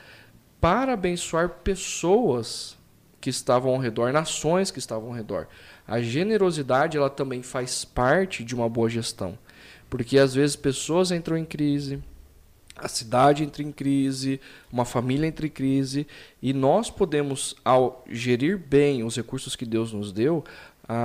para 0.60 0.94
abençoar 0.94 1.48
pessoas 1.48 2.76
que 3.20 3.30
estavam 3.30 3.72
ao 3.72 3.78
redor, 3.78 4.12
nações 4.12 4.70
que 4.70 4.80
estavam 4.80 5.10
ao 5.10 5.14
redor. 5.14 5.46
A 5.92 6.00
generosidade 6.00 6.96
ela 6.96 7.10
também 7.10 7.42
faz 7.42 7.84
parte 7.84 8.42
de 8.42 8.54
uma 8.54 8.66
boa 8.66 8.88
gestão, 8.88 9.38
porque 9.90 10.18
às 10.18 10.32
vezes 10.32 10.56
pessoas 10.56 11.10
entram 11.10 11.36
em 11.36 11.44
crise, 11.44 12.02
a 12.74 12.88
cidade 12.88 13.44
entra 13.44 13.62
em 13.62 13.70
crise, 13.70 14.40
uma 14.72 14.86
família 14.86 15.26
entra 15.26 15.44
em 15.44 15.50
crise, 15.50 16.06
e 16.40 16.54
nós 16.54 16.88
podemos, 16.88 17.54
ao 17.62 18.02
gerir 18.08 18.56
bem 18.56 19.04
os 19.04 19.16
recursos 19.16 19.54
que 19.54 19.66
Deus 19.66 19.92
nos 19.92 20.12
deu, 20.12 20.42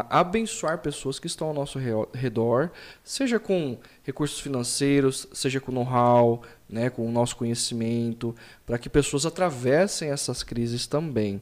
abençoar 0.09 0.77
pessoas 0.77 1.19
que 1.19 1.27
estão 1.27 1.49
ao 1.49 1.53
nosso 1.53 1.77
redor, 2.13 2.71
seja 3.03 3.39
com 3.41 3.77
recursos 4.03 4.39
financeiros, 4.39 5.27
seja 5.33 5.59
com 5.59 5.69
know-how, 5.69 6.43
né, 6.69 6.89
com 6.89 7.05
o 7.05 7.11
nosso 7.11 7.35
conhecimento, 7.35 8.33
para 8.65 8.77
que 8.77 8.87
pessoas 8.87 9.25
atravessem 9.25 10.11
essas 10.11 10.43
crises 10.43 10.87
também. 10.87 11.41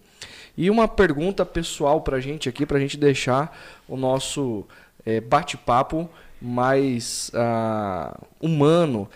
E 0.57 0.69
uma 0.69 0.88
pergunta 0.88 1.45
pessoal 1.45 2.01
para 2.01 2.17
a 2.17 2.19
gente 2.19 2.47
aqui, 2.47 2.65
para 2.65 2.77
a 2.77 2.79
gente 2.79 2.97
deixar 2.97 3.57
o 3.88 3.97
nosso 3.97 4.65
é, 5.05 5.19
bate-papo 5.19 6.09
mais 6.41 7.31
uh, 7.33 8.25
humano. 8.39 9.09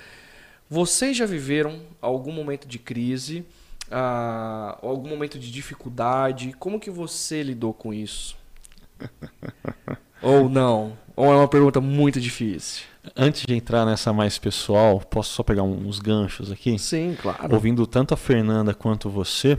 Vocês 0.70 1.16
já 1.18 1.26
viveram 1.26 1.80
algum 2.02 2.32
momento 2.32 2.68
de 2.68 2.78
crise, 2.78 3.46
uh, 3.88 4.86
algum 4.86 5.10
momento 5.10 5.40
de 5.40 5.52
dificuldade? 5.52 6.54
Como 6.60 6.80
que 6.80 6.92
você 6.92 7.42
lidou 7.42 7.74
com 7.74 7.94
isso? 7.94 8.38
Ou 10.22 10.50
não? 10.50 10.98
Ou 11.16 11.26
é 11.32 11.36
uma 11.36 11.48
pergunta 11.48 11.80
muito 11.80 12.20
difícil? 12.20 12.84
Antes 13.16 13.46
de 13.46 13.56
entrar 13.56 13.86
nessa 13.86 14.12
mais 14.12 14.38
pessoal, 14.38 15.00
posso 15.00 15.34
só 15.34 15.44
pegar 15.44 15.64
uns 15.64 16.00
ganchos 16.00 16.52
aqui? 16.52 16.78
Sim, 16.78 17.18
claro. 17.20 17.54
Ouvindo 17.54 17.88
tanto 17.88 18.14
a 18.14 18.18
Fernanda 18.18 18.74
quanto 18.74 19.10
você, 19.10 19.58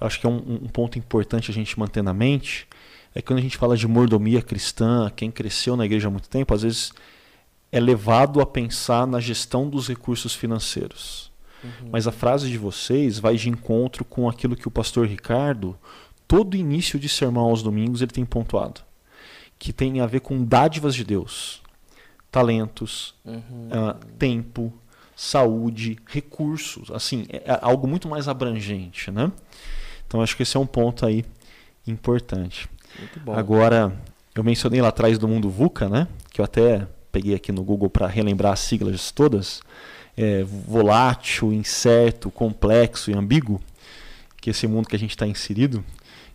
acho 0.00 0.20
que 0.20 0.26
é 0.26 0.28
um, 0.28 0.60
um 0.64 0.68
ponto 0.68 0.98
importante 0.98 1.50
a 1.50 1.54
gente 1.54 1.78
manter 1.78 2.02
na 2.02 2.12
mente 2.12 2.66
é 3.14 3.20
que 3.20 3.26
quando 3.26 3.38
a 3.38 3.42
gente 3.42 3.56
fala 3.56 3.76
de 3.76 3.88
mordomia 3.88 4.42
cristã, 4.42 5.10
quem 5.14 5.30
cresceu 5.30 5.76
na 5.76 5.84
igreja 5.84 6.08
há 6.08 6.10
muito 6.10 6.28
tempo, 6.28 6.54
às 6.54 6.62
vezes 6.62 6.92
é 7.72 7.80
levado 7.80 8.40
a 8.40 8.46
pensar 8.46 9.06
na 9.06 9.18
gestão 9.18 9.68
dos 9.68 9.88
recursos 9.88 10.34
financeiros. 10.34 11.30
Uhum. 11.64 11.88
Mas 11.90 12.06
a 12.06 12.12
frase 12.12 12.48
de 12.48 12.56
vocês 12.56 13.18
vai 13.18 13.36
de 13.36 13.48
encontro 13.48 14.04
com 14.04 14.28
aquilo 14.28 14.54
que 14.54 14.68
o 14.68 14.70
pastor 14.70 15.06
Ricardo, 15.06 15.76
todo 16.26 16.56
início 16.56 16.98
de 16.98 17.08
sermão 17.08 17.44
aos 17.44 17.62
domingos, 17.62 18.00
ele 18.02 18.12
tem 18.12 18.24
pontuado 18.24 18.82
que 19.58 19.72
tem 19.72 20.00
a 20.00 20.06
ver 20.06 20.20
com 20.20 20.44
dádivas 20.44 20.94
de 20.94 21.04
Deus, 21.04 21.60
talentos, 22.30 23.14
uhum. 23.24 23.68
uh, 23.68 24.06
tempo, 24.18 24.72
saúde, 25.16 25.98
recursos, 26.06 26.90
assim, 26.92 27.26
é, 27.28 27.42
é 27.44 27.58
algo 27.60 27.88
muito 27.88 28.08
mais 28.08 28.28
abrangente, 28.28 29.10
né? 29.10 29.32
Então 30.08 30.22
acho 30.22 30.36
que 30.36 30.42
esse 30.42 30.56
é 30.56 30.60
um 30.60 30.66
ponto 30.66 31.06
aí 31.06 31.24
importante. 31.86 32.68
Agora, 33.36 33.92
eu 34.34 34.42
mencionei 34.42 34.80
lá 34.80 34.88
atrás 34.88 35.18
do 35.18 35.28
mundo 35.28 35.50
VUCA, 35.50 35.88
né? 35.88 36.08
Que 36.32 36.40
eu 36.40 36.44
até 36.44 36.88
peguei 37.12 37.34
aqui 37.34 37.52
no 37.52 37.62
Google 37.62 37.90
para 37.90 38.06
relembrar 38.06 38.54
as 38.54 38.60
siglas 38.60 39.12
todas. 39.12 39.60
É, 40.16 40.42
volátil, 40.42 41.52
incerto, 41.52 42.28
complexo 42.28 43.08
e 43.08 43.14
ambíguo, 43.14 43.60
que 44.40 44.50
esse 44.50 44.66
mundo 44.66 44.88
que 44.88 44.96
a 44.96 44.98
gente 44.98 45.10
está 45.10 45.26
inserido, 45.28 45.84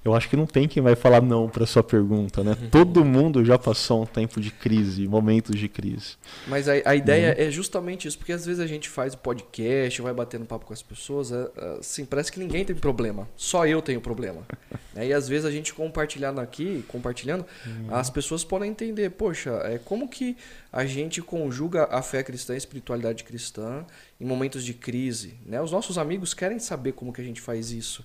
eu 0.04 0.14
acho 0.14 0.30
que 0.30 0.36
não 0.36 0.46
tem 0.46 0.68
quem 0.68 0.84
vai 0.84 0.96
falar 0.96 1.22
não 1.22 1.48
para 1.48 1.66
sua 1.66 1.84
pergunta, 1.84 2.44
né? 2.44 2.58
Uhum. 2.62 2.70
Todo 2.70 3.06
mundo 3.06 3.44
já 3.46 3.58
passou 3.58 4.04
um 4.04 4.06
tempo 4.06 4.42
de 4.42 4.52
crise, 4.52 5.08
momentos 5.08 5.58
de 5.58 5.70
crise. 5.70 6.16
Mas 6.48 6.68
a, 6.68 6.74
a 6.86 6.96
ideia 6.96 7.34
uhum. 7.34 7.48
é 7.48 7.50
justamente 7.50 8.08
isso, 8.08 8.18
porque 8.18 8.34
às 8.34 8.46
vezes 8.46 8.60
a 8.60 8.68
gente 8.68 8.90
faz 8.90 9.14
o 9.14 9.18
podcast, 9.18 10.02
vai 10.02 10.14
batendo 10.14 10.46
papo 10.46 10.66
com 10.66 10.74
as 10.74 10.82
pessoas, 10.82 11.32
é, 11.32 11.50
é, 11.56 11.78
assim, 11.80 12.04
parece 12.04 12.32
que 12.32 12.40
ninguém 12.40 12.66
tem 12.66 12.76
problema, 12.76 13.30
só 13.38 13.66
eu 13.66 13.82
tenho 13.82 14.02
problema. 14.02 14.42
né? 14.94 15.08
E 15.08 15.14
às 15.14 15.30
vezes 15.30 15.46
a 15.46 15.52
gente 15.52 15.74
compartilhando 15.74 16.42
aqui, 16.42 16.84
compartilhando, 16.90 17.46
uhum. 17.66 17.96
as 17.96 18.10
pessoas 18.10 18.44
podem 18.44 18.72
entender, 18.72 19.10
poxa, 19.12 19.52
é 19.64 19.78
como 19.78 20.10
que 20.10 20.36
a 20.72 20.86
gente 20.86 21.22
conjuga 21.22 21.86
a 21.86 22.02
fé 22.02 22.24
cristã, 22.24 22.54
a 22.54 22.58
espiritualidade 22.58 23.24
cristã 23.24 23.86
em 24.20 24.26
momentos 24.26 24.66
de 24.66 24.74
crise, 24.74 25.36
né? 25.46 25.62
Os 25.62 25.72
nossos 25.72 25.98
amigos 25.98 26.34
querem 26.34 26.60
saber 26.60 26.94
como 26.94 27.14
que 27.14 27.22
a 27.22 27.24
gente 27.24 27.40
faz 27.40 27.72
isso. 27.72 28.04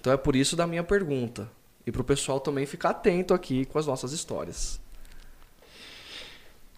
Então 0.00 0.12
é 0.12 0.16
por 0.16 0.34
isso 0.34 0.56
da 0.56 0.66
minha 0.66 0.82
pergunta. 0.82 1.48
E 1.86 1.92
para 1.92 2.00
o 2.00 2.04
pessoal 2.04 2.40
também 2.40 2.64
ficar 2.64 2.90
atento 2.90 3.34
aqui 3.34 3.66
com 3.66 3.78
as 3.78 3.86
nossas 3.86 4.12
histórias. 4.12 4.80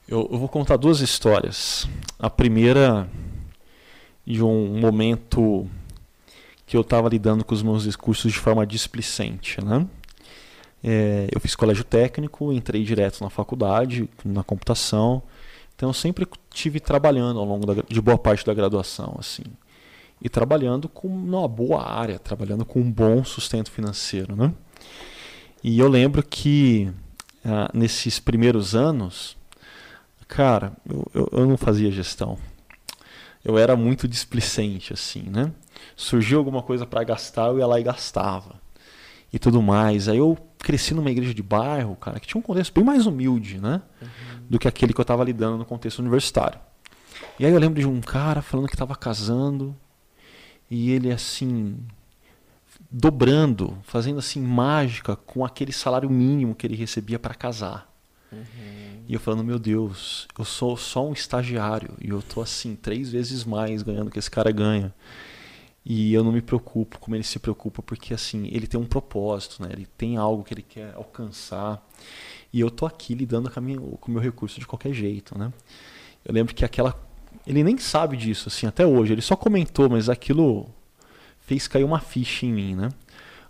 Eu, 0.09 0.29
eu 0.31 0.39
vou 0.39 0.49
contar 0.49 0.77
duas 0.77 1.01
histórias. 1.01 1.89
A 2.19 2.29
primeira 2.29 3.09
de 4.27 4.43
um 4.43 4.79
momento 4.79 5.69
que 6.67 6.77
eu 6.77 6.81
estava 6.81 7.09
lidando 7.09 7.45
com 7.45 7.55
os 7.55 7.63
meus 7.63 7.85
discursos 7.85 8.33
de 8.33 8.39
forma 8.39 8.67
displicente. 8.67 9.65
Né? 9.65 9.87
É, 10.83 11.29
eu 11.33 11.41
fiz 11.41 11.55
colégio 11.55 11.85
técnico, 11.85 12.53
entrei 12.53 12.83
direto 12.83 13.23
na 13.23 13.31
faculdade, 13.31 14.09
na 14.25 14.43
computação. 14.43 15.23
Então 15.77 15.91
eu 15.91 15.95
sempre 15.95 16.27
tive 16.51 16.81
trabalhando 16.81 17.39
ao 17.39 17.45
longo 17.45 17.67
da, 17.67 17.83
de 17.83 18.01
boa 18.01 18.19
parte 18.19 18.45
da 18.45 18.53
graduação. 18.53 19.15
assim 19.19 19.45
e 20.23 20.29
trabalhando 20.29 20.89
com 20.89 21.09
uma 21.09 21.49
boa 21.49 21.83
área, 21.85 22.19
trabalhando 22.19 22.65
com 22.65 22.81
um 22.81 22.91
bom 22.91 23.25
sustento 23.25 23.71
financeiro. 23.71 24.37
Né? 24.37 24.55
E 25.65 25.79
eu 25.79 25.89
lembro 25.89 26.23
que 26.23 26.93
ah, 27.45 27.69
nesses 27.75 28.21
primeiros 28.21 28.77
anos, 28.77 29.37
cara, 30.29 30.73
eu, 30.89 31.11
eu, 31.13 31.29
eu, 31.33 31.47
não 31.47 31.57
fazia 31.57 31.91
gestão. 31.91 32.39
Eu 33.45 33.59
era 33.59 33.75
muito 33.75 34.07
displicente, 34.07 34.93
assim, 34.93 35.25
né? 35.25 35.53
Surgiu 35.97 36.39
alguma 36.39 36.63
coisa 36.63 36.87
para 36.87 37.03
gastar, 37.03 37.49
eu 37.49 37.59
ia 37.59 37.67
lá 37.67 37.81
e 37.81 37.83
gastava. 37.83 38.55
E 39.33 39.39
tudo 39.41 39.61
mais. 39.61 40.09
Aí 40.09 40.19
eu 40.19 40.39
cresci 40.59 40.95
numa 40.95 41.11
igreja 41.11 41.35
de 41.35 41.43
bairro, 41.43 41.97
cara, 41.97 42.21
que 42.21 42.29
tinha 42.29 42.39
um 42.39 42.43
contexto 42.43 42.73
bem 42.73 42.85
mais 42.85 43.07
humilde, 43.07 43.61
né? 43.61 43.83
Uhum. 44.01 44.09
Do 44.49 44.59
que 44.61 44.69
aquele 44.69 44.93
que 44.93 45.01
eu 45.01 45.03
estava 45.03 45.25
lidando 45.25 45.59
no 45.59 45.65
contexto 45.65 45.99
universitário. 45.99 46.61
E 47.41 47.45
aí 47.45 47.53
eu 47.53 47.59
lembro 47.59 47.81
de 47.81 47.89
um 47.89 48.01
cara 48.01 48.41
falando 48.41 48.69
que 48.69 48.75
estava 48.75 48.95
casando, 48.95 49.75
e 50.73 50.91
ele 50.91 51.13
assim 51.13 51.77
dobrando, 52.91 53.77
fazendo 53.83 54.19
assim 54.19 54.41
mágica 54.41 55.15
com 55.15 55.45
aquele 55.45 55.71
salário 55.71 56.09
mínimo 56.09 56.55
que 56.55 56.67
ele 56.67 56.75
recebia 56.75 57.19
para 57.19 57.35
casar. 57.35 57.95
Uhum. 58.33 59.05
E 59.07 59.13
eu 59.13 59.21
falando, 59.21 59.45
meu 59.45 59.59
Deus, 59.59 60.27
eu 60.39 60.47
sou 60.47 60.75
só 60.79 61.07
um 61.07 61.13
estagiário 61.13 61.95
e 62.01 62.09
eu 62.09 62.23
tô 62.23 62.41
assim 62.41 62.75
três 62.75 63.13
vezes 63.13 63.45
mais 63.45 63.83
ganhando 63.83 64.11
que 64.11 64.19
esse 64.19 64.31
cara 64.31 64.51
ganha. 64.51 64.95
E 65.85 66.15
eu 66.15 66.25
não 66.25 66.33
me 66.33 66.41
preocupo 66.41 66.99
como 66.99 67.15
ele 67.17 67.25
se 67.25 67.39
preocupa, 67.39 67.83
porque 67.83 68.15
assim, 68.15 68.49
ele 68.51 68.67
tem 68.67 68.81
um 68.81 68.87
propósito, 68.87 69.63
né? 69.63 69.69
Ele 69.73 69.87
tem 69.99 70.17
algo 70.17 70.43
que 70.43 70.55
ele 70.55 70.63
quer 70.63 70.95
alcançar. 70.95 71.87
E 72.51 72.61
eu 72.61 72.71
tô 72.71 72.87
aqui 72.87 73.15
lidando 73.15 73.51
com, 73.51 73.61
minha, 73.61 73.79
com 73.79 74.11
o 74.11 74.11
meu 74.11 74.23
recurso 74.23 74.59
de 74.59 74.67
qualquer 74.67 74.95
jeito, 74.95 75.37
né? 75.37 75.53
Eu 76.25 76.33
lembro 76.33 76.55
que 76.55 76.65
aquela 76.65 76.95
ele 77.47 77.65
nem 77.65 77.77
sabe 77.79 78.17
disso, 78.17 78.49
assim, 78.49 78.67
até 78.67 78.87
hoje. 78.87 79.13
Ele 79.13 79.23
só 79.23 79.37
comentou, 79.37 79.89
mas 79.89 80.09
aquilo 80.09 80.69
fez 81.41 81.67
cair 81.67 81.85
uma 81.85 82.01
ficha 82.01 82.47
em 82.47 82.53
mim, 82.53 82.75
né? 82.75 82.89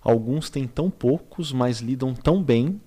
Alguns 0.00 0.50
têm 0.50 0.66
tão 0.66 0.90
poucos, 0.90 1.52
mas 1.52 1.80
lidam 1.80 2.14
tão 2.14 2.42
bem 2.42 2.80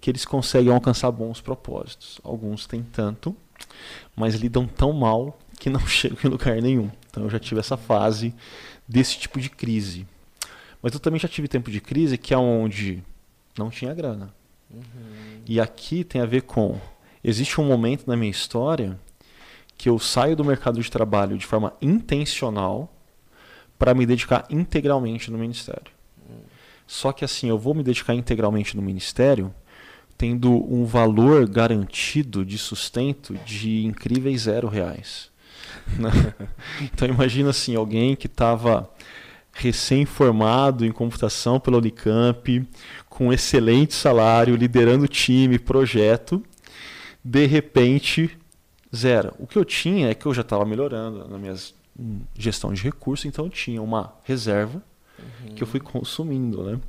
que 0.00 0.10
eles 0.10 0.24
conseguem 0.24 0.72
alcançar 0.72 1.10
bons 1.10 1.40
propósitos. 1.40 2.20
Alguns 2.24 2.66
têm 2.66 2.82
tanto, 2.82 3.36
mas 4.14 4.34
lidam 4.34 4.66
tão 4.66 4.92
mal 4.92 5.38
que 5.58 5.70
não 5.70 5.80
chegam 5.86 6.18
em 6.24 6.28
lugar 6.28 6.60
nenhum. 6.60 6.90
Então 7.10 7.24
eu 7.24 7.30
já 7.30 7.38
tive 7.38 7.60
essa 7.60 7.76
fase 7.76 8.34
desse 8.88 9.18
tipo 9.18 9.40
de 9.40 9.48
crise. 9.48 10.06
Mas 10.82 10.92
eu 10.92 11.00
também 11.00 11.20
já 11.20 11.28
tive 11.28 11.48
tempo 11.48 11.70
de 11.70 11.80
crise 11.80 12.18
que 12.18 12.34
é 12.34 12.38
onde 12.38 13.02
não 13.56 13.70
tinha 13.70 13.94
grana. 13.94 14.34
Uhum. 14.70 14.82
E 15.46 15.60
aqui 15.60 16.02
tem 16.02 16.20
a 16.20 16.26
ver 16.26 16.42
com 16.42 16.78
existe 17.22 17.60
um 17.60 17.64
momento 17.64 18.06
na 18.06 18.16
minha 18.16 18.30
história 18.30 18.98
que 19.76 19.88
eu 19.88 19.98
saio 19.98 20.36
do 20.36 20.44
mercado 20.44 20.80
de 20.80 20.90
trabalho 20.90 21.36
de 21.36 21.46
forma 21.46 21.74
intencional 21.80 22.92
para 23.78 23.94
me 23.94 24.06
dedicar 24.06 24.46
integralmente 24.50 25.30
no 25.30 25.38
ministério. 25.38 25.94
Só 26.86 27.12
que 27.12 27.24
assim, 27.24 27.48
eu 27.48 27.58
vou 27.58 27.74
me 27.74 27.82
dedicar 27.82 28.14
integralmente 28.14 28.76
no 28.76 28.82
ministério 28.82 29.52
tendo 30.16 30.50
um 30.72 30.84
valor 30.84 31.46
garantido 31.48 32.44
de 32.44 32.56
sustento 32.56 33.34
de 33.44 33.84
incríveis 33.84 34.42
zero 34.42 34.68
reais. 34.68 35.30
Então 36.80 37.08
imagina 37.08 37.50
assim, 37.50 37.74
alguém 37.76 38.16
que 38.16 38.26
estava 38.26 38.90
recém-formado 39.52 40.84
em 40.84 40.92
computação 40.92 41.58
pela 41.58 41.78
Unicamp, 41.78 42.66
com 43.08 43.32
excelente 43.32 43.94
salário, 43.94 44.56
liderando 44.56 45.08
time, 45.08 45.58
projeto, 45.58 46.42
de 47.24 47.46
repente 47.46 48.36
zero. 48.96 49.32
O 49.38 49.46
que 49.46 49.58
eu 49.58 49.64
tinha 49.64 50.10
é 50.10 50.14
que 50.14 50.26
eu 50.26 50.34
já 50.34 50.42
estava 50.42 50.64
melhorando 50.64 51.28
na 51.28 51.38
minha 51.38 51.54
gestão 52.34 52.72
de 52.72 52.82
recursos, 52.82 53.24
então 53.26 53.46
eu 53.46 53.50
tinha 53.50 53.80
uma 53.82 54.14
reserva 54.24 54.82
uhum. 55.18 55.54
que 55.54 55.62
eu 55.62 55.66
fui 55.66 55.80
consumindo, 55.80 56.62
né? 56.62 56.80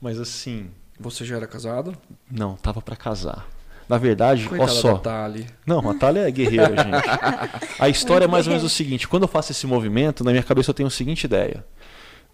Mas 0.00 0.18
assim, 0.18 0.70
você 0.98 1.24
já 1.24 1.36
era 1.36 1.46
casado? 1.46 1.96
Não, 2.30 2.56
tava 2.56 2.80
para 2.80 2.96
casar. 2.96 3.46
Na 3.88 3.98
verdade, 3.98 4.48
olha 4.50 4.66
só. 4.68 4.96
Tali. 4.96 5.46
Não, 5.66 5.90
a 5.90 5.94
Thalia 5.94 6.26
é 6.26 6.30
guerreira, 6.30 6.74
gente. 6.82 7.78
A 7.78 7.88
história 7.88 8.24
é 8.24 8.28
mais 8.28 8.46
ou 8.46 8.52
menos 8.52 8.64
o 8.64 8.68
seguinte: 8.68 9.06
quando 9.06 9.24
eu 9.24 9.28
faço 9.28 9.52
esse 9.52 9.66
movimento, 9.66 10.24
na 10.24 10.30
minha 10.30 10.42
cabeça 10.42 10.70
eu 10.70 10.74
tenho 10.74 10.86
a 10.86 10.90
seguinte 10.90 11.24
ideia. 11.24 11.64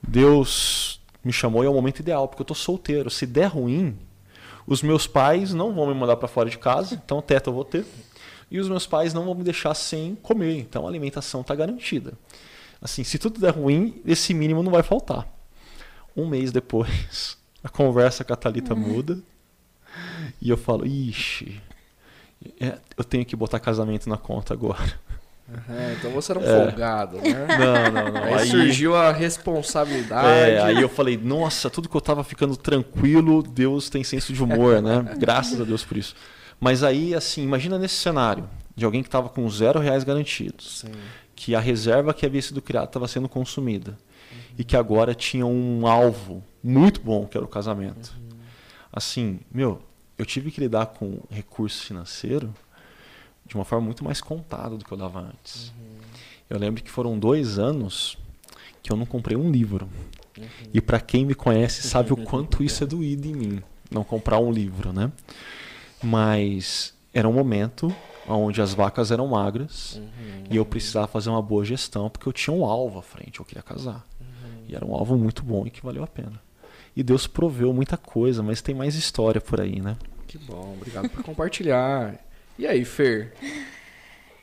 Deus 0.07 1.01
me 1.25 1.33
chamou 1.33 1.63
e 1.63 1.67
é 1.67 1.71
o 1.71 1.75
momento 1.75 2.01
ideal, 2.01 2.29
porque 2.29 2.43
eu 2.43 2.47
tô 2.47 2.55
solteiro. 2.55 3.11
Se 3.11 3.27
der 3.27 3.47
ruim, 3.47 3.99
os 4.67 4.83
meus 4.83 5.07
pais 5.07 5.53
não 5.53 5.75
vão 5.75 5.87
me 5.87 5.95
mandar 5.95 6.17
para 6.17 6.29
fora 6.29 6.49
de 6.49 6.57
casa, 6.57 6.95
então 6.95 7.21
teto 7.21 7.51
eu 7.51 7.55
vou 7.55 7.65
ter. 7.65 7.85
E 8.51 8.59
os 8.59 8.69
meus 8.69 8.87
pais 8.87 9.15
não 9.15 9.25
vão 9.25 9.35
me 9.35 9.45
deixar 9.45 9.75
sem 9.75 10.15
comer, 10.17 10.59
então 10.59 10.85
a 10.85 10.89
alimentação 10.89 11.43
está 11.43 11.55
garantida. 11.55 12.15
Assim, 12.83 13.05
se 13.05 13.19
tudo 13.19 13.39
der 13.39 13.55
ruim, 13.55 14.01
esse 14.07 14.35
mínimo 14.35 14.63
não 14.63 14.73
vai 14.73 14.83
faltar. 14.83 15.27
Um 16.17 16.27
mês 16.27 16.51
depois, 16.51 17.39
a 17.63 17.69
conversa 17.69 18.25
com 18.25 18.33
a 18.33 18.37
Thalita 18.37 18.75
uhum. 18.75 18.81
muda. 18.81 19.19
E 20.41 20.49
eu 20.49 20.57
falo, 20.57 20.87
ixi, 20.87 21.61
é, 22.61 22.79
eu 22.97 23.05
tenho 23.05 23.25
que 23.25 23.37
botar 23.37 23.61
casamento 23.61 24.09
na 24.09 24.17
conta 24.17 24.55
agora. 24.55 24.99
Uhum, 25.49 25.93
então 25.99 26.11
você 26.13 26.33
era 26.33 26.39
um 26.39 26.45
é. 26.45 26.47
folgado, 26.47 27.17
né? 27.17 27.47
Não, 27.59 27.93
não, 27.93 28.13
não. 28.13 28.25
Aí, 28.25 28.35
aí, 28.35 28.49
surgiu 28.49 28.95
a 28.95 29.11
responsabilidade. 29.13 30.29
É, 30.29 30.63
aí 30.63 30.81
eu 30.81 30.89
falei, 30.89 31.17
nossa, 31.17 31.69
tudo 31.69 31.89
que 31.89 31.97
eu 31.97 32.01
tava 32.01 32.23
ficando 32.23 32.57
tranquilo, 32.57 33.43
Deus 33.43 33.91
tem 33.91 34.05
senso 34.05 34.33
de 34.33 34.43
humor, 34.43 34.81
né? 34.81 35.05
Graças 35.19 35.61
a 35.61 35.65
Deus 35.65 35.85
por 35.85 35.97
isso. 35.97 36.15
Mas 36.61 36.83
aí, 36.83 37.15
assim, 37.15 37.43
imagina 37.43 37.79
nesse 37.79 37.95
cenário 37.95 38.49
de 38.77 38.85
alguém 38.85 39.03
que 39.03 39.09
estava 39.09 39.29
com 39.29 39.49
zero 39.49 39.81
reais 39.81 40.05
garantidos, 40.05 40.81
Sim. 40.81 40.93
que 41.35 41.55
a 41.55 41.61
reserva 41.61 42.13
que 42.13 42.27
havia 42.27 42.43
sido 42.43 42.61
criada 42.61 42.87
estava 42.87 43.09
sendo 43.09 43.29
consumida 43.29 43.93
uhum. 44.31 44.39
e 44.59 44.65
que 44.65 44.77
agora 44.77 45.15
tinha 45.15 45.47
um 45.47 45.87
alvo 45.87 46.45
muito 46.63 47.01
bom, 47.01 47.27
que 47.27 47.37
era 47.37 47.45
o 47.45 47.49
casamento. 47.49 48.15
Uhum. 48.17 48.39
Assim, 48.93 49.41
meu, 49.51 49.83
eu 50.19 50.27
tive 50.27 50.51
que 50.51 50.61
lidar 50.61 50.87
com 50.87 51.21
recurso 51.31 51.83
financeiro 51.85 52.55
de 53.47 53.55
uma 53.55 53.65
forma 53.65 53.87
muito 53.87 54.05
mais 54.05 54.21
contada 54.21 54.77
do 54.77 54.85
que 54.85 54.93
eu 54.93 54.99
dava 54.99 55.21
antes. 55.21 55.69
Uhum. 55.69 56.01
Eu 56.51 56.59
lembro 56.59 56.83
que 56.83 56.91
foram 56.91 57.19
dois 57.19 57.59
anos 57.59 58.19
que 58.83 58.93
eu 58.93 58.97
não 58.97 59.07
comprei 59.07 59.37
um 59.37 59.51
livro. 59.51 59.89
Uhum. 60.39 60.47
E 60.75 60.81
para 60.81 61.01
quem 61.01 61.25
me 61.25 61.35
conhece 61.35 61.83
sabe 61.83 62.13
o 62.13 62.17
quanto 62.17 62.63
isso 62.63 62.85
é 62.85 62.87
doído 62.89 63.27
em 63.27 63.35
mim, 63.35 63.63
não 63.91 64.05
comprar 64.05 64.39
um 64.39 64.53
livro, 64.53 64.93
né? 64.93 65.11
Mas 66.03 66.95
era 67.13 67.29
um 67.29 67.33
momento 67.33 67.95
onde 68.29 68.63
as 68.63 68.73
vacas 68.73 69.11
eram 69.11 69.27
magras 69.27 69.97
uhum. 69.97 70.45
e 70.51 70.57
eu 70.57 70.65
precisava 70.65 71.07
fazer 71.07 71.31
uma 71.31 71.43
boa 71.43 71.65
gestão 71.65 72.09
porque 72.09 72.29
eu 72.29 72.33
tinha 72.33 72.55
um 72.55 72.65
alvo 72.65 72.99
à 72.99 73.03
frente, 73.03 73.41
eu 73.41 73.45
queria 73.45 73.63
casar. 73.63 74.07
Uhum. 74.21 74.65
E 74.69 74.75
era 74.75 74.85
um 74.85 74.95
alvo 74.95 75.17
muito 75.17 75.43
bom 75.43 75.67
e 75.67 75.71
que 75.71 75.83
valeu 75.83 76.03
a 76.03 76.07
pena. 76.07 76.41
E 76.95 77.03
Deus 77.03 77.27
proveu 77.27 77.73
muita 77.73 77.97
coisa, 77.97 78.43
mas 78.43 78.61
tem 78.61 78.75
mais 78.75 78.95
história 78.95 79.41
por 79.41 79.61
aí, 79.61 79.81
né? 79.81 79.97
Que 80.27 80.39
bom, 80.39 80.75
obrigado 80.77 81.09
por 81.09 81.23
compartilhar. 81.23 82.15
E 82.59 82.67
aí, 82.67 82.85
Fer? 82.85 83.33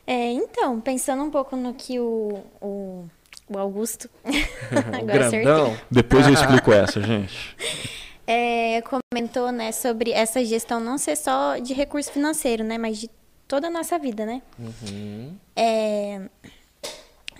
É, 0.06 0.32
então, 0.32 0.80
pensando 0.80 1.22
um 1.22 1.30
pouco 1.30 1.56
no 1.56 1.74
que 1.74 2.00
o, 2.00 2.42
o, 2.60 3.04
o 3.48 3.58
Augusto. 3.58 4.08
o 4.24 5.06
grandão. 5.06 5.66
Acertei. 5.66 5.86
Depois 5.90 6.26
eu 6.26 6.32
explico 6.32 6.72
essa, 6.72 7.00
gente. 7.00 7.56
É, 8.30 8.82
comentou, 8.82 9.50
né, 9.50 9.72
sobre 9.72 10.10
essa 10.10 10.44
gestão 10.44 10.78
não 10.78 10.98
ser 10.98 11.16
só 11.16 11.56
de 11.56 11.72
recurso 11.72 12.12
financeiro, 12.12 12.62
né, 12.62 12.76
mas 12.76 12.98
de 12.98 13.08
toda 13.48 13.68
a 13.68 13.70
nossa 13.70 13.98
vida, 13.98 14.26
né? 14.26 14.42
Uhum. 14.58 15.34
É, 15.56 16.20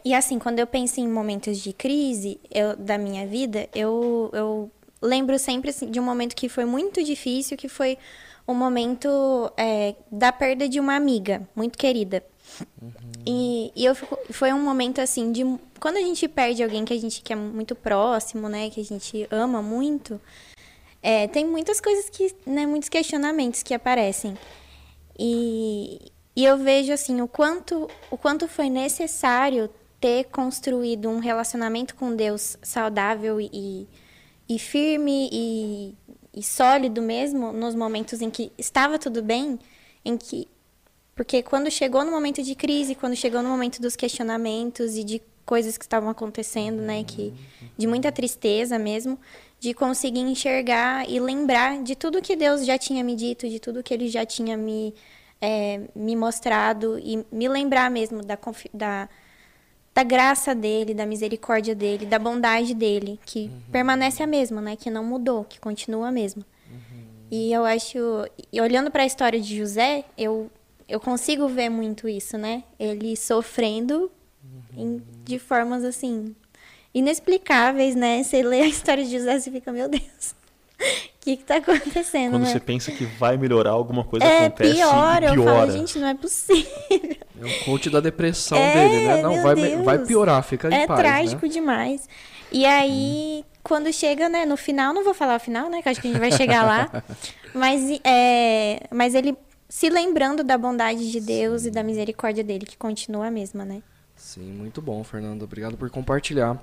e 0.03 0.15
assim, 0.15 0.39
quando 0.39 0.59
eu 0.59 0.67
penso 0.67 0.99
em 0.99 1.07
momentos 1.07 1.59
de 1.59 1.75
crise 1.75 2.41
eu, 2.51 2.75
da 2.75 2.97
minha 2.97 3.27
vida, 3.27 3.69
eu, 3.75 4.31
eu 4.33 4.71
lembro 5.03 5.39
sempre 5.39 5.69
assim, 5.69 5.91
de 5.91 6.01
um 6.01 6.03
momento 6.03 6.35
que 6.35 6.49
foi 6.49 6.65
muito 6.65 7.05
difícil, 7.05 7.59
que 7.59 7.69
foi 7.69 7.99
o 8.47 8.55
momento 8.55 9.53
é, 9.59 9.95
da 10.11 10.33
perda 10.33 10.67
de 10.67 10.81
uma 10.81 10.97
amiga 10.97 11.47
muito 11.55 11.77
querida. 11.77 12.25
Uhum. 12.81 12.93
E, 13.27 13.71
e 13.77 13.85
eu 13.85 13.95
fico, 13.95 14.19
foi 14.31 14.55
um 14.55 14.65
momento 14.65 15.03
assim 15.03 15.31
de 15.31 15.45
quando 15.79 15.99
a 15.99 16.01
gente 16.01 16.27
perde 16.27 16.63
alguém 16.63 16.87
que 16.87 16.95
a 16.95 16.99
gente 16.99 17.21
quer 17.21 17.37
muito 17.37 17.75
próximo, 17.75 18.49
né, 18.49 18.71
que 18.71 18.81
a 18.81 18.85
gente 18.85 19.29
ama 19.31 19.61
muito, 19.61 20.19
é, 21.03 21.29
tem 21.29 21.47
muitas 21.47 21.81
coisas 21.81 22.09
que, 22.11 22.35
né, 22.47 22.67
muitos 22.67 22.89
questionamentos 22.89 23.63
que 23.63 23.75
aparecem. 23.75 24.37
E, 25.19 26.13
e 26.35 26.45
eu 26.45 26.57
vejo 26.57 26.93
assim 26.93 27.21
o 27.21 27.29
quanto 27.29 27.89
o 28.11 28.17
quanto 28.17 28.47
foi 28.47 28.69
necessário 28.71 29.69
ter 30.01 30.25
construído 30.27 31.09
um 31.09 31.19
relacionamento 31.19 31.95
com 31.97 32.15
Deus 32.15 32.57
saudável 32.63 33.41
e 33.41 33.89
e 34.49 34.59
firme 34.59 35.29
e, 35.31 35.95
e 36.33 36.43
sólido 36.43 37.03
mesmo 37.03 37.53
nos 37.53 37.75
momentos 37.75 38.23
em 38.23 38.31
que 38.31 38.51
estava 38.57 38.99
tudo 38.99 39.23
bem, 39.23 39.59
em 40.05 40.17
que 40.17 40.49
porque 41.15 41.43
quando 41.43 41.69
chegou 41.69 42.05
no 42.05 42.13
momento 42.13 42.43
de 42.45 42.55
crise, 42.55 42.95
quando 42.95 43.17
chegou 43.17 43.43
no 43.43 43.49
momento 43.49 43.83
dos 43.83 43.97
questionamentos 43.97 44.97
e 44.97 45.03
de 45.03 45.21
coisas 45.45 45.77
que 45.77 45.85
estavam 45.85 46.09
acontecendo, 46.09 46.81
né, 46.81 47.03
que 47.03 47.35
de 47.77 47.87
muita 47.89 48.13
tristeza 48.13 48.79
mesmo, 48.79 49.19
de 49.61 49.75
conseguir 49.75 50.21
enxergar 50.21 51.09
e 51.09 51.19
lembrar 51.19 51.83
de 51.83 51.97
tudo 51.97 52.23
que 52.23 52.37
Deus 52.37 52.65
já 52.65 52.79
tinha 52.79 53.03
me 53.03 53.17
dito, 53.17 53.49
de 53.49 53.59
tudo 53.59 53.83
que 53.83 53.93
Ele 53.93 54.09
já 54.09 54.25
tinha 54.25 54.57
me 54.57 54.95
é, 55.41 55.81
me 55.95 56.17
mostrado 56.17 56.99
e 56.99 57.25
me 57.31 57.49
lembrar 57.49 57.91
mesmo 57.91 58.23
da, 58.23 58.39
da 58.73 59.09
da 59.99 60.05
graça 60.05 60.55
dele, 60.55 60.95
da 60.95 61.05
misericórdia 61.05 61.75
dele, 61.75 62.07
da 62.07 62.21
bondade 62.21 62.73
dele, 62.73 63.19
que 63.27 63.51
uhum. 63.53 63.61
permanece 63.73 64.23
a 64.23 64.29
mesma, 64.29 64.61
né? 64.61 64.77
Que 64.77 64.91
não 64.91 65.03
mudou, 65.03 65.43
que 65.43 65.59
continua 65.59 66.07
a 66.07 66.13
mesma. 66.13 66.47
Uhum. 66.71 67.05
E 67.29 67.53
eu 67.53 67.65
acho, 67.65 67.99
e 68.53 68.61
olhando 68.61 68.93
para 68.93 69.03
a 69.03 69.07
história 69.07 69.41
de 69.41 69.59
José, 69.59 70.05
eu 70.17 70.49
eu 70.89 71.01
consigo 71.01 71.49
ver 71.49 71.69
muito 71.69 72.09
isso, 72.09 72.39
né? 72.39 72.63
Ele 72.79 73.17
sofrendo 73.17 74.11
uhum. 74.43 74.63
em, 74.77 75.03
de 75.25 75.37
formas 75.37 75.83
assim 75.83 76.35
inexplicáveis, 76.95 77.95
né? 77.95 78.23
Você 78.23 78.43
lê 78.43 78.63
a 78.63 78.67
história 78.67 79.05
de 79.05 79.11
José 79.11 79.37
e 79.37 79.41
fica, 79.41 79.73
meu 79.73 79.89
Deus. 79.89 80.35
O 80.81 81.21
que, 81.21 81.33
está 81.33 81.57
acontecendo? 81.57 82.33
Quando 82.33 82.45
né? 82.45 82.53
você 82.53 82.61
pensa 82.61 82.93
que 82.93 83.05
vai 83.05 83.37
melhorar, 83.37 83.71
alguma 83.71 84.05
coisa 84.05 84.25
é, 84.25 84.47
acontece. 84.47 84.75
Piora, 84.75 85.27
e 85.27 85.33
piora. 85.33 85.37
eu 85.37 85.45
falo, 85.45 85.73
gente, 85.73 85.99
não 85.99 86.09
é 86.09 86.15
possível. 86.15 87.17
É 87.41 87.45
o 87.45 87.65
coach 87.65 87.91
da 87.91 88.01
depressão 88.01 88.57
é, 88.57 88.73
dele, 88.73 89.07
né? 89.07 89.23
Não, 89.23 89.43
vai, 89.43 89.55
vai 89.83 89.99
piorar, 89.99 90.43
fica 90.43 90.69
em 90.69 90.75
é 90.75 90.87
paz. 90.87 90.99
É 90.99 91.03
trágico 91.03 91.47
né? 91.47 91.53
demais. 91.53 92.09
E 92.51 92.65
aí, 92.65 93.45
hum. 93.45 93.45
quando 93.63 93.93
chega, 93.93 94.29
né, 94.29 94.47
no 94.47 94.57
final, 94.57 94.95
não 94.95 95.05
vou 95.05 95.13
falar 95.13 95.37
o 95.37 95.41
final, 95.41 95.69
né? 95.69 95.83
Que 95.83 95.89
acho 95.89 96.01
que 96.01 96.09
a 96.09 96.11
gente 96.13 96.21
vai 96.21 96.33
chegar 96.33 96.65
lá. 96.65 97.03
mas, 97.53 98.01
é, 98.05 98.87
mas 98.91 99.15
ele 99.15 99.37
se 99.69 99.91
lembrando 99.91 100.43
da 100.43 100.57
bondade 100.57 101.11
de 101.11 101.21
Deus 101.21 101.63
Sim. 101.63 101.69
e 101.69 101.71
da 101.71 101.83
misericórdia 101.83 102.43
dele, 102.43 102.65
que 102.65 102.77
continua 102.77 103.27
a 103.27 103.31
mesma, 103.31 103.65
né? 103.65 103.83
Sim, 104.29 104.43
muito 104.43 104.83
bom, 104.83 105.03
Fernando. 105.03 105.45
Obrigado 105.45 105.75
por 105.79 105.89
compartilhar. 105.89 106.63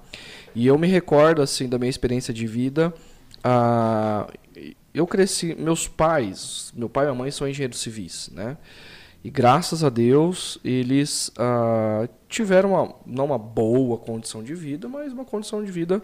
E 0.54 0.67
eu 0.67 0.78
me 0.78 0.86
recordo, 0.86 1.41
assim, 1.41 1.67
da 1.67 1.80
minha 1.80 1.89
experiência 1.89 2.32
de 2.32 2.45
vida. 2.45 2.93
Ah, 3.43 4.28
eu 4.93 5.08
cresci, 5.08 5.56
meus 5.56 5.88
pais, 5.88 6.71
meu 6.75 6.88
pai 6.88 7.06
e 7.06 7.08
minha 7.08 7.17
mãe 7.17 7.32
são 7.32 7.47
engenheiros 7.47 7.80
civis, 7.80 8.30
né? 8.32 8.56
E 9.23 9.32
graças 9.32 9.84
a 9.84 9.89
Deus 9.89 10.60
eles 10.63 11.32
ah, 11.39 12.08
tiveram 12.30 12.73
uma, 12.73 12.95
não 13.04 13.25
uma 13.25 13.39
boa 13.39 13.97
condição 13.97 14.43
de 14.43 14.54
vida, 14.54 14.88
mas 14.88 15.12
uma 15.12 15.25
condição 15.25 15.63
de 15.63 15.71
vida 15.71 16.04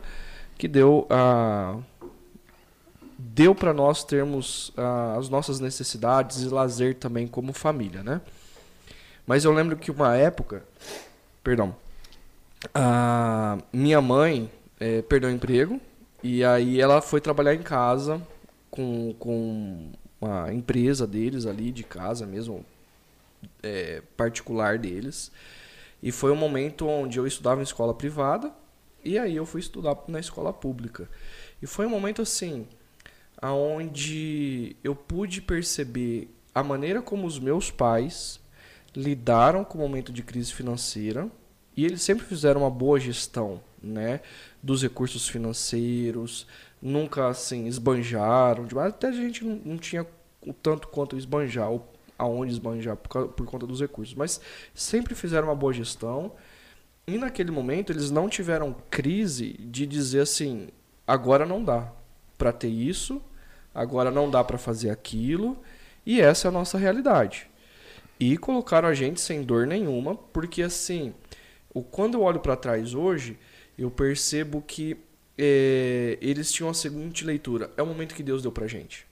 que 0.57 0.67
deu 0.67 1.05
ah, 1.11 1.77
deu 3.19 3.53
para 3.53 3.71
nós 3.71 4.03
termos 4.03 4.73
ah, 4.75 5.15
as 5.15 5.29
nossas 5.29 5.59
necessidades 5.59 6.41
e 6.41 6.47
lazer 6.47 6.95
também 6.95 7.27
como 7.27 7.53
família, 7.53 8.01
né? 8.01 8.19
Mas 9.27 9.45
eu 9.45 9.53
lembro 9.53 9.77
que 9.77 9.91
uma 9.91 10.17
época, 10.17 10.63
perdão, 11.43 11.75
a 12.73 13.57
minha 13.73 14.01
mãe 14.01 14.51
é, 14.79 15.01
perdeu 15.01 15.29
o 15.29 15.33
emprego 15.33 15.79
e 16.23 16.43
aí 16.43 16.79
ela 16.79 17.01
foi 17.01 17.19
trabalhar 17.19 17.55
em 17.55 17.61
casa 17.63 18.21
com, 18.69 19.15
com 19.17 19.91
uma 20.19 20.53
empresa 20.53 21.07
deles 21.07 21.45
ali, 21.45 21.71
de 21.71 21.83
casa 21.83 22.25
mesmo, 22.25 22.63
é, 23.63 24.01
particular 24.15 24.77
deles. 24.77 25.31
E 26.01 26.11
foi 26.11 26.31
um 26.31 26.35
momento 26.35 26.87
onde 26.87 27.17
eu 27.17 27.27
estudava 27.27 27.61
em 27.61 27.63
escola 27.63 27.93
privada 27.93 28.51
e 29.03 29.17
aí 29.17 29.35
eu 29.35 29.45
fui 29.45 29.59
estudar 29.61 29.97
na 30.07 30.19
escola 30.19 30.53
pública. 30.53 31.09
E 31.61 31.67
foi 31.67 31.85
um 31.85 31.89
momento 31.89 32.21
assim, 32.21 32.67
aonde 33.41 34.75
eu 34.83 34.95
pude 34.95 35.41
perceber 35.41 36.29
a 36.53 36.63
maneira 36.63 37.01
como 37.01 37.25
os 37.25 37.39
meus 37.39 37.71
pais 37.71 38.40
lidaram 38.95 39.63
com 39.63 39.77
o 39.77 39.81
momento 39.81 40.11
de 40.11 40.23
crise 40.23 40.53
financeira 40.53 41.29
e 41.75 41.85
eles 41.85 42.01
sempre 42.01 42.25
fizeram 42.25 42.61
uma 42.61 42.69
boa 42.69 42.99
gestão, 42.99 43.61
né, 43.81 44.21
dos 44.61 44.83
recursos 44.83 45.27
financeiros, 45.27 46.45
nunca 46.81 47.27
assim 47.27 47.67
esbanjaram, 47.67 48.67
até 48.79 49.07
a 49.07 49.11
gente 49.11 49.43
não, 49.43 49.55
não 49.63 49.77
tinha 49.77 50.05
o 50.45 50.53
tanto 50.53 50.87
quanto 50.87 51.17
esbanjar, 51.17 51.69
ou 51.69 51.87
aonde 52.17 52.51
esbanjar 52.51 52.95
por, 52.95 53.29
por 53.29 53.45
conta 53.45 53.65
dos 53.65 53.81
recursos, 53.81 54.13
mas 54.13 54.39
sempre 54.73 55.15
fizeram 55.15 55.47
uma 55.47 55.55
boa 55.55 55.73
gestão. 55.73 56.33
E 57.07 57.17
naquele 57.17 57.51
momento 57.51 57.91
eles 57.91 58.11
não 58.11 58.29
tiveram 58.29 58.75
crise 58.89 59.53
de 59.53 59.87
dizer 59.87 60.21
assim, 60.21 60.69
agora 61.05 61.45
não 61.45 61.63
dá 61.63 61.91
para 62.37 62.53
ter 62.53 62.69
isso, 62.69 63.21
agora 63.73 64.11
não 64.11 64.29
dá 64.29 64.43
para 64.43 64.57
fazer 64.57 64.91
aquilo, 64.91 65.57
e 66.05 66.21
essa 66.21 66.47
é 66.47 66.49
a 66.49 66.51
nossa 66.51 66.77
realidade. 66.77 67.50
E 68.21 68.37
colocaram 68.37 68.87
a 68.87 68.93
gente 68.93 69.19
sem 69.19 69.41
dor 69.41 69.65
nenhuma, 69.65 70.13
porque 70.13 70.61
assim, 70.61 71.11
o, 71.73 71.81
quando 71.81 72.13
eu 72.13 72.21
olho 72.21 72.39
para 72.39 72.55
trás 72.55 72.93
hoje, 72.93 73.35
eu 73.75 73.89
percebo 73.89 74.61
que 74.61 74.95
é, 75.35 76.19
eles 76.21 76.51
tinham 76.51 76.69
a 76.69 76.73
seguinte 76.75 77.25
leitura: 77.25 77.71
é 77.75 77.81
o 77.81 77.87
momento 77.87 78.13
que 78.13 78.21
Deus 78.21 78.43
deu 78.43 78.51
pra 78.51 78.67
gente. 78.67 79.07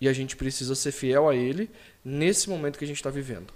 E 0.00 0.08
a 0.08 0.12
gente 0.12 0.36
precisa 0.36 0.76
ser 0.76 0.92
fiel 0.92 1.28
a 1.28 1.34
Ele 1.34 1.68
nesse 2.04 2.48
momento 2.48 2.78
que 2.78 2.84
a 2.84 2.86
gente 2.86 2.98
está 2.98 3.10
vivendo. 3.10 3.52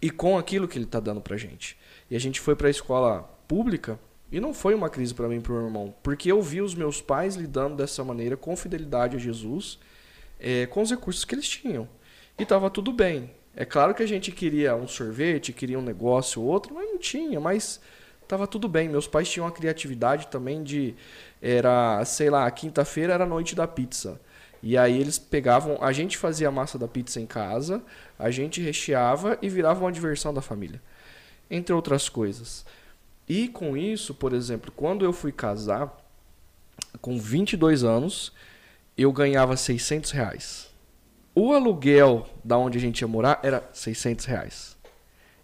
E 0.00 0.10
com 0.10 0.38
aquilo 0.38 0.66
que 0.66 0.78
Ele 0.78 0.86
está 0.86 0.98
dando 0.98 1.20
pra 1.20 1.36
gente. 1.36 1.76
E 2.10 2.16
a 2.16 2.18
gente 2.18 2.40
foi 2.40 2.56
para 2.56 2.68
a 2.68 2.70
escola 2.70 3.24
pública 3.46 4.00
e 4.32 4.40
não 4.40 4.54
foi 4.54 4.74
uma 4.74 4.88
crise 4.88 5.12
para 5.12 5.28
mim 5.28 5.36
e 5.36 5.40
para 5.40 5.52
o 5.52 5.56
meu 5.56 5.66
irmão, 5.66 5.94
porque 6.02 6.32
eu 6.32 6.40
vi 6.40 6.62
os 6.62 6.74
meus 6.74 7.02
pais 7.02 7.36
lidando 7.36 7.76
dessa 7.76 8.02
maneira, 8.02 8.34
com 8.34 8.56
fidelidade 8.56 9.16
a 9.16 9.18
Jesus, 9.18 9.78
é, 10.38 10.64
com 10.64 10.80
os 10.80 10.90
recursos 10.90 11.22
que 11.22 11.34
eles 11.34 11.46
tinham. 11.46 11.86
E 12.38 12.44
estava 12.44 12.70
tudo 12.70 12.92
bem. 12.92 13.38
É 13.60 13.64
claro 13.66 13.94
que 13.94 14.02
a 14.02 14.08
gente 14.08 14.32
queria 14.32 14.74
um 14.74 14.88
sorvete, 14.88 15.52
queria 15.52 15.78
um 15.78 15.82
negócio 15.82 16.40
ou 16.40 16.48
outro, 16.48 16.74
mas 16.74 16.88
não 16.88 16.96
tinha, 16.96 17.38
mas 17.38 17.78
tava 18.26 18.46
tudo 18.46 18.66
bem. 18.66 18.88
Meus 18.88 19.06
pais 19.06 19.28
tinham 19.28 19.44
uma 19.44 19.52
criatividade 19.52 20.28
também 20.28 20.62
de 20.62 20.94
era, 21.42 22.02
sei 22.06 22.30
lá, 22.30 22.50
quinta-feira 22.50 23.12
era 23.12 23.24
a 23.24 23.26
noite 23.26 23.54
da 23.54 23.68
pizza. 23.68 24.18
E 24.62 24.78
aí 24.78 24.98
eles 24.98 25.18
pegavam, 25.18 25.76
a 25.82 25.92
gente 25.92 26.16
fazia 26.16 26.48
a 26.48 26.50
massa 26.50 26.78
da 26.78 26.88
pizza 26.88 27.20
em 27.20 27.26
casa, 27.26 27.82
a 28.18 28.30
gente 28.30 28.62
recheava 28.62 29.36
e 29.42 29.48
virava 29.50 29.80
uma 29.84 29.92
diversão 29.92 30.32
da 30.32 30.40
família. 30.40 30.80
Entre 31.50 31.74
outras 31.74 32.08
coisas. 32.08 32.64
E 33.28 33.46
com 33.46 33.76
isso, 33.76 34.14
por 34.14 34.32
exemplo, 34.32 34.72
quando 34.74 35.04
eu 35.04 35.12
fui 35.12 35.32
casar, 35.32 35.94
com 37.02 37.18
22 37.18 37.84
anos, 37.84 38.32
eu 38.96 39.12
ganhava 39.12 39.54
600 39.54 40.12
reais. 40.12 40.69
O 41.34 41.52
aluguel 41.52 42.26
da 42.44 42.58
onde 42.58 42.76
a 42.76 42.80
gente 42.80 43.00
ia 43.00 43.08
morar 43.08 43.38
era 43.42 43.68
600 43.72 44.24
reais. 44.24 44.76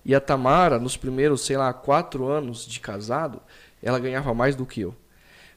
E 0.05 0.15
a 0.15 0.21
Tamara, 0.21 0.79
nos 0.79 0.97
primeiros, 0.97 1.45
sei 1.45 1.57
lá, 1.57 1.73
quatro 1.73 2.27
anos 2.27 2.67
de 2.67 2.81
casado, 2.81 3.41
ela 3.83 3.99
ganhava 3.99 4.35
mais 4.35 4.55
do 4.55 4.67
que 4.67 4.81
eu. 4.81 4.95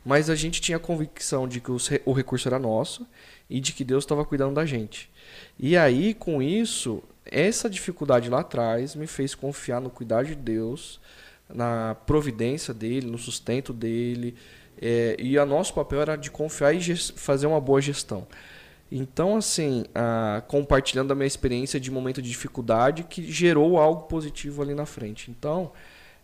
Mas 0.06 0.30
a 0.30 0.36
gente 0.36 0.62
tinha 0.62 0.78
a 0.78 0.80
convicção 0.80 1.48
de 1.48 1.60
que 1.60 1.72
o 2.06 2.14
recurso 2.14 2.48
era 2.48 2.58
nosso 2.58 3.06
e 3.50 3.60
de 3.60 3.74
que 3.74 3.84
Deus 3.84 4.04
estava 4.04 4.24
cuidando 4.24 4.56
da 4.56 4.66
gente. 4.66 5.10
E 5.58 5.76
aí, 5.76 6.14
com 6.14 6.42
isso, 6.42 7.04
essa 7.26 7.70
dificuldade 7.70 8.30
lá 8.30 8.40
atrás 8.40 8.96
me 8.96 9.08
fez 9.08 9.36
confiar 9.36 9.82
no 9.82 9.90
cuidar 9.90 10.24
de 10.24 10.36
Deus, 10.36 11.00
na 11.48 11.96
providência 12.06 12.74
dele, 12.74 13.08
no 13.08 13.18
sustento 13.18 13.74
dele. 13.74 14.36
É, 14.82 15.16
e 15.20 15.38
o 15.38 15.46
nosso 15.46 15.74
papel 15.74 16.02
era 16.02 16.16
de 16.16 16.32
confiar 16.32 16.74
e 16.74 16.96
fazer 16.96 17.48
uma 17.48 17.60
boa 17.60 17.82
gestão. 17.82 18.28
Então, 18.92 19.38
assim, 19.38 19.86
compartilhando 20.48 21.12
a 21.12 21.16
minha 21.16 21.28
experiência 21.28 21.80
de 21.80 21.92
momento 21.92 22.22
de 22.22 22.30
dificuldade 22.30 23.04
que 23.04 23.32
gerou 23.32 23.78
algo 23.78 24.04
positivo 24.04 24.62
ali 24.62 24.74
na 24.74 24.86
frente. 24.86 25.30
Então, 25.30 25.72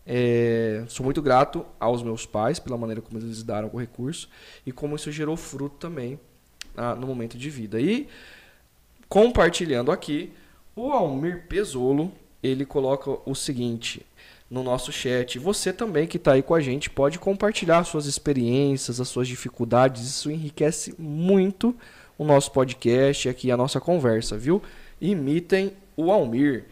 é, 0.06 0.84
sou 0.88 1.04
muito 1.04 1.22
grato 1.22 1.66
aos 1.80 2.04
meus 2.04 2.26
pais 2.26 2.60
pela 2.60 2.78
maneira 2.78 3.02
como 3.02 3.20
eles 3.20 3.44
com 3.44 3.78
o 3.78 3.80
recurso 3.80 4.30
e 4.66 4.72
como 4.72 4.96
isso 4.96 5.12
gerou 5.12 5.36
fruto 5.36 5.78
também 5.78 6.20
no 7.00 7.08
momento 7.08 7.38
de 7.38 7.50
vida. 7.50 7.80
E 7.80 8.08
compartilhando 9.08 9.92
aqui, 9.92 10.34
o 10.76 10.92
Almir 10.92 11.46
Pesolo 11.48 12.12
ele 12.44 12.66
coloca 12.66 13.18
o 13.26 13.34
seguinte 13.34 14.06
no 14.50 14.64
nosso 14.64 14.92
chat. 14.92 15.40
Você 15.40 15.74
também 15.74 16.06
que 16.06 16.18
está 16.18 16.34
aí 16.34 16.44
com 16.44 16.54
a 16.54 16.60
gente 16.60 16.90
pode 16.90 17.18
compartilhar 17.18 17.84
suas 17.84 18.06
experiências, 18.06 19.00
as 19.00 19.08
suas 19.08 19.28
dificuldades. 19.28 20.06
Isso 20.06 20.30
enriquece 20.30 20.94
muito 21.00 21.76
o 22.18 22.24
nosso 22.24 22.52
podcast, 22.52 23.28
aqui 23.28 23.52
a 23.52 23.58
nossa 23.58 23.80
conversa, 23.80 24.38
viu? 24.38 24.62
Imitem 25.00 25.74
o 25.96 26.12
Almir. 26.12 26.66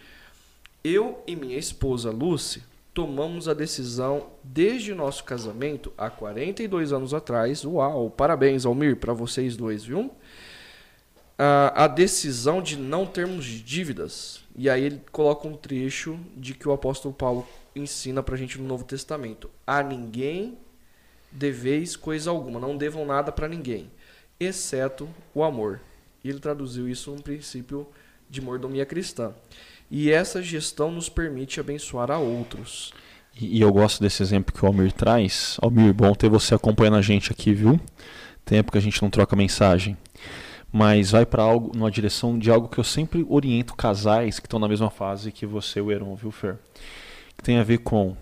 Eu 0.83 1.21
e 1.27 1.35
minha 1.35 1.57
esposa 1.57 2.11
Lucy 2.11 2.63
tomamos 2.93 3.47
a 3.47 3.53
decisão 3.53 4.27
desde 4.43 4.91
o 4.91 4.95
nosso 4.95 5.23
casamento 5.23 5.91
há 5.97 6.09
42 6.09 6.93
anos 6.93 7.13
atrás. 7.13 7.65
Uau, 7.65 8.09
parabéns, 8.09 8.65
Almir, 8.65 8.97
para 8.97 9.13
vocês 9.13 9.57
dois, 9.57 9.83
viu? 9.83 10.11
A, 11.37 11.85
a 11.85 11.87
decisão 11.87 12.61
de 12.61 12.77
não 12.77 13.05
termos 13.05 13.45
dívidas. 13.45 14.43
E 14.55 14.69
aí 14.69 14.83
ele 14.83 15.01
coloca 15.11 15.47
um 15.47 15.55
trecho 15.55 16.17
de 16.37 16.53
que 16.53 16.67
o 16.67 16.71
apóstolo 16.71 17.13
Paulo 17.13 17.47
ensina 17.75 18.21
para 18.21 18.35
a 18.35 18.37
gente 18.37 18.59
no 18.59 18.67
Novo 18.67 18.83
Testamento: 18.83 19.49
A 19.65 19.81
ninguém 19.81 20.57
deveis 21.31 21.95
coisa 21.95 22.29
alguma, 22.29 22.59
não 22.59 22.77
devam 22.77 23.05
nada 23.05 23.31
para 23.31 23.47
ninguém 23.47 23.89
exceto 24.39 25.07
o 25.33 25.43
amor. 25.43 25.79
E 26.23 26.29
ele 26.29 26.39
traduziu 26.39 26.87
isso 26.87 27.11
num 27.11 27.21
princípio 27.21 27.87
de 28.29 28.41
mordomia 28.41 28.85
cristã. 28.85 29.33
E 29.91 30.11
essa 30.11 30.41
gestão 30.41 30.91
nos 30.91 31.09
permite 31.09 31.59
abençoar 31.59 32.09
a 32.09 32.17
outros. 32.17 32.93
E, 33.39 33.57
e 33.57 33.61
eu 33.61 33.71
gosto 33.71 34.01
desse 34.01 34.23
exemplo 34.23 34.53
que 34.53 34.63
o 34.63 34.67
Almir 34.67 34.91
traz. 34.91 35.57
Almir, 35.61 35.93
bom 35.93 36.13
ter 36.13 36.29
você 36.29 36.55
acompanhando 36.55 36.97
a 36.97 37.01
gente 37.01 37.31
aqui, 37.31 37.53
viu? 37.53 37.79
Tempo 38.45 38.71
que 38.71 38.77
a 38.77 38.81
gente 38.81 39.01
não 39.01 39.09
troca 39.09 39.35
mensagem. 39.35 39.97
Mas 40.71 41.11
vai 41.11 41.25
para 41.25 41.43
algo, 41.43 41.71
numa 41.75 41.91
direção 41.91 42.37
de 42.39 42.49
algo 42.49 42.67
que 42.67 42.79
eu 42.79 42.83
sempre 42.83 43.25
oriento 43.29 43.75
casais 43.75 44.39
que 44.39 44.47
estão 44.47 44.59
na 44.59 44.67
mesma 44.67 44.89
fase 44.89 45.31
que 45.31 45.45
você, 45.45 45.79
o 45.79 45.91
Heron, 45.91 46.15
viu, 46.15 46.31
Fer? 46.31 46.57
Que 47.37 47.43
tem 47.43 47.57
a 47.57 47.63
ver 47.63 47.79
com 47.79 48.17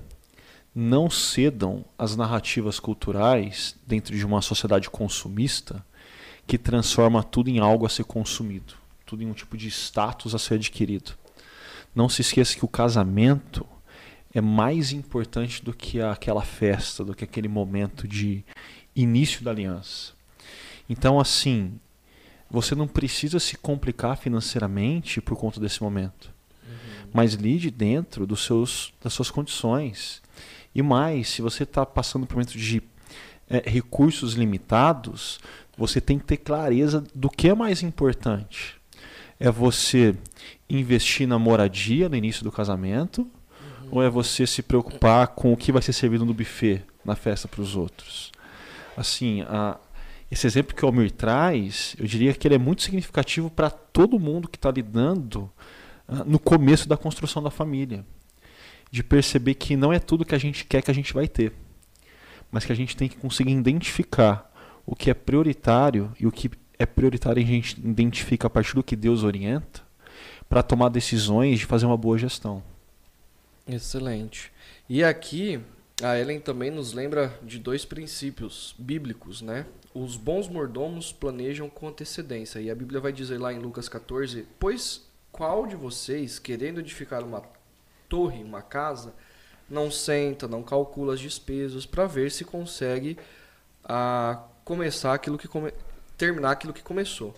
não 0.74 1.10
cedam 1.10 1.84
às 1.98 2.16
narrativas 2.16 2.80
culturais 2.80 3.76
dentro 3.86 4.16
de 4.16 4.26
uma 4.26 4.42
sociedade 4.42 4.90
consumista 4.90 5.86
que 6.46 6.58
transforma 6.58 7.24
tudo 7.24 7.50
em 7.50 7.60
algo 7.60 7.86
a 7.86 7.90
ser 7.90 8.04
consumido, 8.04 8.74
tudo 9.06 9.24
em 9.24 9.28
um 9.28 9.34
tipo 9.34 9.58
de 9.58 9.68
status 9.68 10.36
a 10.36 10.40
ser 10.40 10.56
adquirido. 10.56 11.14
Não 11.94 12.08
se 12.08 12.22
esqueça 12.22 12.56
que 12.56 12.66
o 12.66 12.70
casamento 12.70 13.66
é 14.34 14.42
mais 14.42 14.92
importante 14.92 15.64
do 15.64 15.74
que 15.74 16.02
aquela 16.02 16.42
festa, 16.42 17.04
do 17.04 17.14
que 17.14 17.24
aquele 17.24 17.48
momento 17.48 18.08
de 18.08 18.44
início 18.96 19.44
da 19.44 19.52
aliança. 19.52 20.14
Então, 20.90 21.20
assim, 21.20 21.80
você 22.50 22.76
não 22.76 22.88
precisa 22.88 23.40
se 23.40 23.58
complicar 23.58 24.18
financeiramente 24.18 25.22
por 25.22 25.38
conta 25.38 25.60
desse 25.60 25.82
momento. 25.82 26.34
Uhum. 26.66 27.10
Mas 27.14 27.34
lide 27.34 27.72
dentro 27.72 28.26
dos 28.26 28.44
seus, 28.44 28.94
das 29.02 29.14
suas 29.14 29.32
condições. 29.32 30.22
E 30.74 30.82
mais, 30.82 31.30
se 31.30 31.42
você 31.42 31.64
está 31.64 31.86
passando 31.86 32.26
por 32.26 32.34
um 32.34 32.38
momento 32.38 32.58
de 32.58 32.82
é, 33.50 33.70
recursos 33.70 34.34
limitados, 34.34 35.40
você 35.82 36.00
tem 36.00 36.20
que 36.20 36.26
ter 36.26 36.38
clareza 36.38 37.04
do 37.14 37.28
que 37.28 37.50
é 37.50 37.56
mais 37.56 37.82
importante. 37.82 38.80
É 39.40 39.50
você 39.50 40.16
investir 40.70 41.28
na 41.28 41.40
moradia 41.40 42.08
no 42.08 42.16
início 42.16 42.44
do 42.44 42.52
casamento 42.52 43.22
uhum. 43.22 43.88
ou 43.90 44.04
é 44.04 44.10
você 44.10 44.46
se 44.46 44.62
preocupar 44.62 45.30
com 45.30 45.52
o 45.52 45.58
que 45.58 45.72
vai 45.72 45.82
ser 45.82 45.94
servido 45.94 46.24
no 46.24 46.36
buffet 46.36 46.84
na 47.04 47.16
festa 47.16 47.48
para 47.48 47.62
os 47.62 47.76
outros? 47.76 48.32
Assim, 48.96 49.42
a, 49.42 49.80
esse 50.30 50.46
exemplo 50.46 50.76
que 50.76 50.86
o 50.86 50.88
Almir 50.88 51.10
traz, 51.10 51.96
eu 51.98 52.06
diria 52.06 52.32
que 52.36 52.48
ele 52.48 52.56
é 52.56 52.60
muito 52.60 52.84
significativo 52.84 53.50
para 53.50 53.72
todo 53.72 54.20
mundo 54.20 54.48
que 54.48 54.58
está 54.58 54.70
lidando 54.70 55.52
uh, 56.08 56.24
no 56.28 56.38
começo 56.38 56.88
da 56.88 56.96
construção 56.96 57.42
da 57.42 57.50
família. 57.50 58.06
De 58.92 59.02
perceber 59.02 59.56
que 59.56 59.76
não 59.76 59.92
é 59.92 59.98
tudo 59.98 60.26
que 60.26 60.36
a 60.36 60.38
gente 60.38 60.66
quer 60.66 60.82
que 60.82 60.92
a 60.92 60.94
gente 60.94 61.14
vai 61.14 61.28
ter, 61.28 61.54
mas 62.52 62.66
que 62.66 62.74
a 62.74 62.76
gente 62.76 62.96
tem 62.96 63.08
que 63.08 63.16
conseguir 63.16 63.52
identificar 63.52 64.51
o 64.86 64.96
que 64.96 65.10
é 65.10 65.14
prioritário 65.14 66.12
e 66.20 66.26
o 66.26 66.32
que 66.32 66.52
é 66.78 66.86
prioritário 66.86 67.42
a 67.42 67.46
gente 67.46 67.80
identifica 67.80 68.48
a 68.48 68.50
partir 68.50 68.76
do 68.76 68.84
que 68.84 68.96
Deus 68.96 69.24
orienta 69.24 69.82
para 70.50 70.64
tomar 70.64 70.90
decisões 70.90 71.60
de 71.60 71.66
fazer 71.66 71.86
uma 71.86 71.98
boa 71.98 72.18
gestão. 72.18 72.64
Excelente. 73.68 74.52
E 74.90 75.04
aqui 75.04 75.62
A 76.04 76.18
Ellen 76.18 76.40
também 76.40 76.72
nos 76.72 76.94
lembra 76.94 77.38
de 77.44 77.60
dois 77.60 77.86
princípios 77.86 78.76
bíblicos, 78.78 79.42
né? 79.42 79.66
Os 79.94 80.18
bons 80.18 80.48
mordomos 80.48 81.12
planejam 81.14 81.70
com 81.70 81.88
antecedência. 81.88 82.60
E 82.60 82.72
a 82.72 82.76
Bíblia 82.76 83.00
vai 83.00 83.12
dizer 83.14 83.38
lá 83.40 83.54
em 83.54 83.60
Lucas 83.60 83.88
14: 83.88 84.48
Pois 84.60 85.06
qual 85.32 85.68
de 85.68 85.76
vocês, 85.76 86.40
querendo 86.40 86.80
edificar 86.80 87.24
uma 87.24 87.44
torre, 88.10 88.44
uma 88.44 88.62
casa, 88.62 89.14
não 89.70 89.90
senta, 89.90 90.48
não 90.48 90.64
calcula 90.64 91.14
as 91.14 91.20
despesas 91.20 91.86
para 91.86 92.08
ver 92.08 92.32
se 92.32 92.44
consegue 92.44 93.18
a 93.84 94.44
começar 94.64 95.14
aquilo 95.14 95.38
que 95.38 95.48
come... 95.48 95.74
terminar 96.18 96.52
aquilo 96.52 96.74
que 96.74 96.84
começou. 96.84 97.36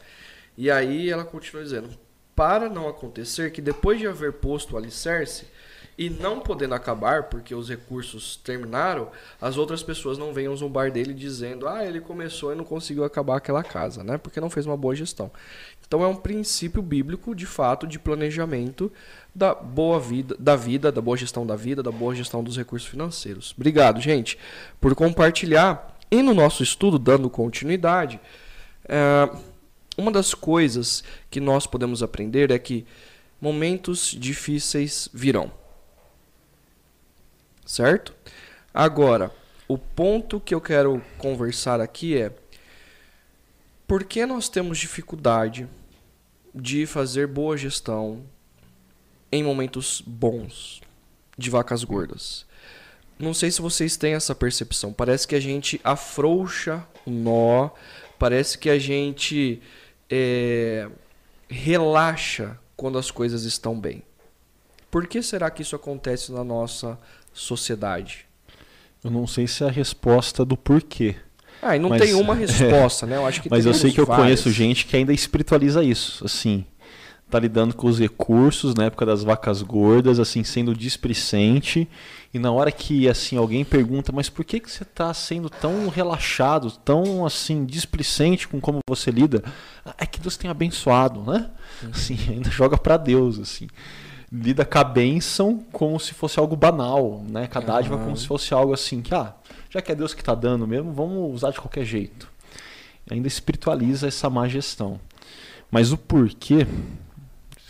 E 0.58 0.70
aí 0.70 1.10
ela 1.10 1.26
continua 1.26 1.64
dizendo: 1.64 1.90
para 2.36 2.70
não 2.70 2.88
acontecer 2.88 3.52
que 3.52 3.62
depois 3.62 4.00
de 4.00 4.08
haver 4.08 4.34
posto 4.34 4.74
o 4.74 4.78
alicerce 4.78 5.48
e 5.96 6.10
não 6.10 6.40
podendo 6.40 6.74
acabar 6.74 7.24
porque 7.24 7.54
os 7.54 7.70
recursos 7.70 8.36
terminaram, 8.36 9.12
as 9.40 9.58
outras 9.58 9.84
pessoas 9.84 10.18
não 10.18 10.34
venham 10.34 10.56
zombar 10.56 10.92
dele 10.92 11.14
dizendo: 11.14 11.68
"Ah, 11.68 11.86
ele 11.86 12.02
começou 12.02 12.52
e 12.52 12.56
não 12.56 12.64
conseguiu 12.64 13.04
acabar 13.04 13.38
aquela 13.38 13.64
casa", 13.64 14.04
né? 14.04 14.18
Porque 14.18 14.42
não 14.42 14.50
fez 14.50 14.66
uma 14.66 14.78
boa 14.78 14.96
gestão. 14.96 15.32
Então 15.86 16.04
é 16.04 16.08
um 16.08 16.16
princípio 16.16 16.82
bíblico, 16.82 17.36
de 17.36 17.46
fato, 17.46 17.86
de 17.86 18.00
planejamento 18.00 18.92
da 19.36 19.54
boa 19.54 20.00
vida, 20.00 20.36
da 20.40 20.56
vida, 20.56 20.92
da 20.92 21.02
boa 21.02 21.16
gestão 21.16 21.46
da 21.46 21.56
vida, 21.56 21.84
da 21.84 21.92
boa 21.92 22.16
gestão 22.16 22.44
dos 22.44 22.58
recursos 22.58 22.88
financeiros. 22.88 23.54
Obrigado, 23.56 24.02
gente, 24.02 24.40
por 24.82 24.96
compartilhar. 24.96 25.93
E 26.14 26.22
no 26.22 26.36
nosso 26.36 26.62
estudo, 26.62 27.00
dando 27.00 27.28
continuidade, 27.28 28.20
é, 28.86 29.36
uma 29.98 30.12
das 30.12 30.36
coisas 30.36 31.04
que 31.32 31.40
nós 31.40 31.66
podemos 31.66 32.04
aprender 32.04 32.52
é 32.52 32.60
que 32.60 32.86
momentos 33.42 34.16
difíceis 34.20 35.10
virão. 35.12 35.52
Certo? 37.66 38.14
Agora, 38.72 39.32
o 39.68 39.76
ponto 39.76 40.40
que 40.40 40.54
eu 40.54 40.62
quero 40.62 41.02
conversar 41.18 41.82
aqui 41.82 42.16
é 42.16 42.32
por 43.88 44.04
que 44.04 44.24
nós 44.24 44.48
temos 44.48 44.78
dificuldade 44.78 45.68
de 46.54 46.86
fazer 46.86 47.26
boa 47.26 47.58
gestão 47.58 48.24
em 49.32 49.42
momentos 49.42 50.00
bons 50.06 50.80
de 51.36 51.50
vacas 51.50 51.84
gordas? 51.84 52.46
Não 53.20 53.34
sei 53.34 53.52
se 53.52 53.62
vocês 53.62 53.96
têm 53.96 54.14
essa 54.14 54.34
percepção. 54.34 54.92
Parece 54.92 55.28
que 55.28 55.36
a 55.36 55.40
gente 55.40 55.80
afrouxa 55.84 56.86
o 57.06 57.12
nó, 57.12 57.70
parece 58.18 58.58
que 58.58 58.70
a 58.70 58.80
gente 58.80 59.62
é, 60.10 60.88
relaxa 61.48 62.58
quando 62.76 62.98
as 62.98 63.12
coisas 63.12 63.44
estão 63.44 63.80
bem. 63.80 64.04
Por 64.90 65.08
que 65.08 65.22
será 65.22 65.50
que 65.50 65.62
isso 65.62 65.76
acontece 65.76 66.32
na 66.32 66.44
nossa 66.44 67.00
sociedade? 67.34 68.26
Eu 69.04 69.12
não 69.12 69.28
sei 69.28 69.48
se 69.48 69.64
é 69.64 69.68
a 69.68 69.72
resposta 69.72 70.46
do 70.46 70.56
porquê. 70.56 71.16
Ah, 71.62 71.76
e 71.76 71.80
não 71.80 71.90
mas, 71.90 72.02
tem 72.02 72.14
uma 72.14 72.36
resposta, 72.36 73.06
é, 73.06 73.10
né? 73.10 73.16
Eu 73.18 73.26
acho 73.26 73.42
que 73.42 73.50
Mas 73.50 73.66
eu 73.66 73.74
sei 73.74 73.92
que 73.92 74.00
eu 74.00 74.06
conheço 74.06 74.52
gente 74.52 74.86
que 74.86 74.96
ainda 74.96 75.14
espiritualiza 75.14 75.84
isso, 75.84 76.26
assim, 76.26 76.66
tá 77.34 77.40
lidando 77.40 77.74
com 77.74 77.88
os 77.88 78.00
recursos 78.00 78.76
na 78.76 78.86
época 78.86 79.08
das 79.08 79.24
vacas 79.24 79.64
gordas, 79.64 80.20
assim, 80.20 80.44
sendo 80.44 80.76
displicente 80.76 81.90
e 82.32 82.38
na 82.38 82.52
hora 82.52 82.72
que 82.72 83.10
assim 83.10 83.38
alguém 83.38 83.66
pergunta, 83.66 84.12
mas 84.12 84.30
por 84.30 84.46
que 84.46 84.60
que 84.60 84.70
você 84.70 84.84
está 84.84 85.12
sendo 85.16 85.50
tão 85.50 85.88
relaxado, 85.88 86.70
tão 86.70 87.26
assim 87.26 87.66
displicente 87.66 88.48
com 88.48 88.62
como 88.62 88.80
você 88.88 89.10
lida? 89.10 89.44
É 89.98 90.06
que 90.06 90.20
Deus 90.20 90.38
tem 90.38 90.50
abençoado, 90.50 91.22
né? 91.24 91.50
Assim, 91.92 92.18
ainda 92.30 92.52
joga 92.52 92.78
para 92.78 92.98
Deus, 92.98 93.40
assim. 93.40 93.68
Lida 94.32 94.64
com 94.64 94.78
a 94.78 94.84
bênção 94.84 95.64
como 95.72 96.00
se 96.00 96.14
fosse 96.14 96.40
algo 96.40 96.56
banal, 96.56 97.24
né? 97.28 97.48
Com 97.48 97.58
a 97.58 97.62
dádiva 97.62 97.98
como 97.98 98.16
se 98.16 98.28
fosse 98.28 98.54
algo 98.54 98.74
assim, 98.74 99.02
que 99.02 99.14
ah, 99.14 99.34
já 99.72 99.82
que 99.82 99.92
é 99.92 99.96
Deus 99.96 100.14
que 100.14 100.22
está 100.22 100.36
dando 100.36 100.68
mesmo, 100.68 100.92
vamos 100.92 101.34
usar 101.34 101.50
de 101.50 101.60
qualquer 101.60 101.84
jeito. 101.84 102.28
Ainda 103.10 103.28
espiritualiza 103.28 104.08
essa 104.08 104.30
má 104.30 104.48
gestão. 104.48 105.00
Mas 105.72 105.92
o 105.92 105.98
porquê 105.98 106.68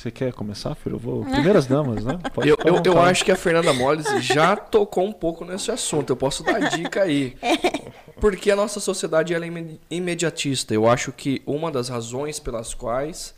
você 0.03 0.11
quer 0.11 0.33
começar, 0.33 0.75
filho? 0.75 0.95
Eu 0.95 0.99
vou. 0.99 1.23
Primeiras 1.31 1.65
damas, 1.65 2.03
né? 2.03 2.19
Pode 2.33 2.49
eu, 2.49 2.57
eu, 2.65 2.81
eu, 2.83 3.01
acho 3.01 3.23
que 3.23 3.31
a 3.31 3.35
Fernanda 3.37 3.71
Molles 3.73 4.05
já 4.21 4.55
tocou 4.55 5.05
um 5.05 5.13
pouco 5.13 5.45
nesse 5.45 5.71
assunto. 5.71 6.09
Eu 6.09 6.17
posso 6.17 6.43
dar 6.43 6.59
dica 6.69 7.03
aí. 7.03 7.37
Porque 8.19 8.51
a 8.51 8.55
nossa 8.55 8.79
sociedade 8.79 9.33
ela 9.33 9.45
é 9.45 9.77
imediatista. 9.89 10.73
Eu 10.73 10.89
acho 10.89 11.11
que 11.13 11.41
uma 11.45 11.71
das 11.71 11.87
razões 11.87 12.37
pelas 12.37 12.73
quais 12.73 13.33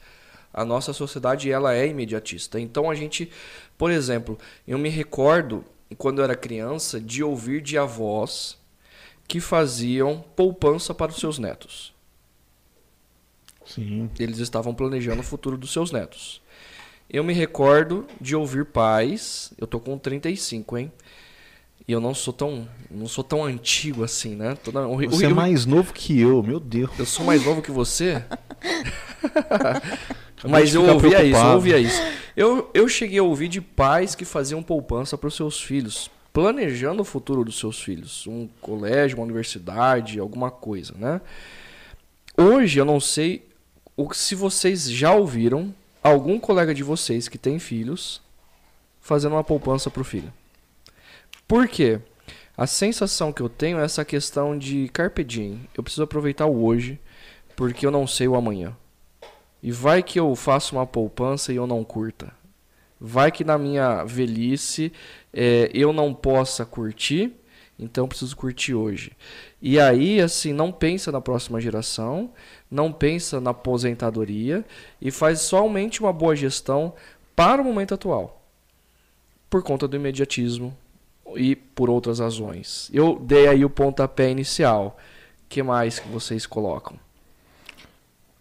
a 0.51 0.65
nossa 0.65 0.91
sociedade 0.91 1.51
ela 1.51 1.73
é 1.75 1.87
imediatista. 1.87 2.59
Então 2.59 2.89
a 2.89 2.95
gente, 2.95 3.29
por 3.77 3.91
exemplo, 3.91 4.37
eu 4.67 4.77
me 4.77 4.89
recordo 4.89 5.63
quando 5.97 6.19
eu 6.19 6.23
era 6.23 6.35
criança 6.35 6.99
de 6.99 7.23
ouvir 7.23 7.61
de 7.61 7.77
avós 7.77 8.57
que 9.27 9.39
faziam 9.39 10.23
poupança 10.35 10.93
para 10.93 11.11
os 11.11 11.17
seus 11.17 11.37
netos. 11.37 11.93
Sim. 13.65 14.09
Eles 14.19 14.37
estavam 14.37 14.73
planejando 14.73 15.21
o 15.21 15.23
futuro 15.23 15.57
dos 15.57 15.71
seus 15.71 15.91
netos. 15.91 16.41
Eu 17.09 17.23
me 17.23 17.33
recordo 17.33 18.05
de 18.19 18.35
ouvir 18.35 18.65
pais, 18.65 19.53
eu 19.57 19.67
tô 19.67 19.79
com 19.79 19.97
35, 19.97 20.77
hein? 20.77 20.91
E 21.87 21.91
eu 21.91 22.01
não 22.01 22.15
sou 22.15 22.33
tão, 22.33 22.67
não 22.89 23.07
sou 23.07 23.23
tão 23.23 23.43
antigo 23.43 24.03
assim, 24.03 24.35
né? 24.35 24.57
Toda, 24.63 24.87
o, 24.87 24.97
você 24.97 25.27
o, 25.27 25.29
é 25.29 25.33
mais 25.33 25.67
novo 25.67 25.93
que 25.93 26.19
eu, 26.19 26.41
meu 26.41 26.59
Deus. 26.59 26.89
Eu 26.97 27.05
sou 27.05 27.23
mais 27.23 27.45
novo 27.45 27.61
que 27.61 27.69
você? 27.69 28.23
Mas 30.43 30.73
eu 30.73 30.81
ouvia 30.81 31.09
preocupado. 31.09 31.27
isso, 31.27 31.39
eu 31.39 31.53
ouvia 31.53 31.79
isso. 31.79 32.01
Eu, 32.35 32.69
eu 32.73 32.89
cheguei 32.89 33.19
a 33.19 33.23
ouvir 33.23 33.47
de 33.47 33.61
pais 33.61 34.15
que 34.15 34.25
faziam 34.25 34.61
poupança 34.61 35.17
para 35.17 35.27
os 35.27 35.35
seus 35.35 35.61
filhos, 35.61 36.09
planejando 36.33 37.01
o 37.01 37.05
futuro 37.05 37.43
dos 37.43 37.59
seus 37.59 37.81
filhos, 37.81 38.25
um 38.27 38.49
colégio, 38.59 39.17
uma 39.17 39.23
universidade, 39.23 40.19
alguma 40.19 40.51
coisa, 40.51 40.93
né? 40.97 41.21
Hoje 42.35 42.79
eu 42.79 42.85
não 42.85 42.99
sei 42.99 43.47
o 43.95 44.11
se 44.13 44.35
vocês 44.35 44.91
já 44.91 45.13
ouviram 45.13 45.73
algum 46.09 46.39
colega 46.39 46.73
de 46.73 46.83
vocês 46.83 47.27
que 47.27 47.37
tem 47.37 47.57
filhos 47.57 48.21
fazendo 49.01 49.33
uma 49.33 49.43
poupança 49.43 49.89
para 49.89 50.01
o 50.01 50.05
filho. 50.05 50.31
Por 51.47 51.67
quê? 51.67 51.99
A 52.55 52.67
sensação 52.67 53.33
que 53.33 53.41
eu 53.41 53.49
tenho 53.49 53.79
é 53.79 53.83
essa 53.83 54.05
questão 54.05 54.57
de 54.57 54.87
carpe 54.89 55.23
diem. 55.23 55.67
Eu 55.75 55.83
preciso 55.83 56.03
aproveitar 56.03 56.45
o 56.45 56.63
hoje, 56.63 56.99
porque 57.55 57.85
eu 57.85 57.91
não 57.91 58.05
sei 58.05 58.27
o 58.27 58.35
amanhã. 58.35 58.75
E 59.61 59.71
vai 59.71 60.03
que 60.03 60.19
eu 60.19 60.35
faço 60.35 60.75
uma 60.75 60.85
poupança 60.85 61.51
e 61.51 61.55
eu 61.55 61.65
não 61.65 61.83
curta. 61.83 62.31
Vai 62.99 63.31
que 63.31 63.43
na 63.43 63.57
minha 63.57 64.03
velhice 64.03 64.93
é, 65.33 65.69
eu 65.73 65.91
não 65.91 66.13
possa 66.13 66.65
curtir, 66.65 67.33
então 67.77 68.07
preciso 68.07 68.35
curtir 68.35 68.73
hoje. 68.73 69.11
E 69.61 69.79
aí, 69.79 70.21
assim, 70.21 70.53
não 70.53 70.71
pensa 70.71 71.11
na 71.11 71.19
próxima 71.19 71.59
geração, 71.59 72.31
não 72.69 72.91
pensa 72.91 73.41
na 73.41 73.51
aposentadoria 73.51 74.63
e 75.01 75.11
faz 75.11 75.41
somente 75.41 76.01
uma 76.01 76.13
boa 76.13 76.35
gestão 76.35 76.93
para 77.35 77.61
o 77.61 77.65
momento 77.65 77.93
atual. 77.93 78.41
Por 79.49 79.61
conta 79.63 79.87
do 79.87 79.95
imediatismo 79.95 80.75
e 81.35 81.55
por 81.55 81.89
outras 81.89 82.19
razões. 82.19 82.89
Eu 82.93 83.19
dei 83.19 83.47
aí 83.47 83.65
o 83.65 83.69
pontapé 83.69 84.29
inicial. 84.29 84.97
Que 85.47 85.61
mais 85.61 85.99
que 85.99 86.07
vocês 86.07 86.45
colocam? 86.45 87.04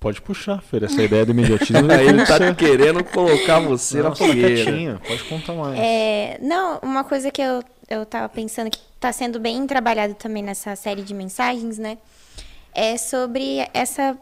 Pode 0.04 0.22
puxar, 0.22 0.62
Fer. 0.62 0.84
Essa 0.84 1.02
ideia 1.02 1.26
do 1.26 1.32
imediatismo. 1.32 1.90
Ele 1.90 2.24
tá 2.24 2.54
querendo 2.54 3.02
colocar 3.02 3.58
você 3.58 3.96
não, 4.02 4.10
na 4.10 4.14
fogueira. 4.14 5.00
Pode 5.06 5.24
contar 5.24 5.54
mais. 5.54 5.78
É, 5.78 6.38
não, 6.40 6.78
uma 6.82 7.02
coisa 7.02 7.30
que 7.30 7.42
eu, 7.42 7.60
eu 7.90 8.06
tava 8.06 8.28
pensando 8.28 8.70
que 8.70 8.78
tá 9.00 9.12
sendo 9.12 9.40
bem 9.40 9.66
trabalhado 9.66 10.14
também 10.14 10.42
nessa 10.42 10.76
série 10.76 11.02
de 11.02 11.12
mensagens, 11.12 11.78
né? 11.78 11.98
é 12.74 12.98
sobre 12.98 13.66
essa 13.72 14.18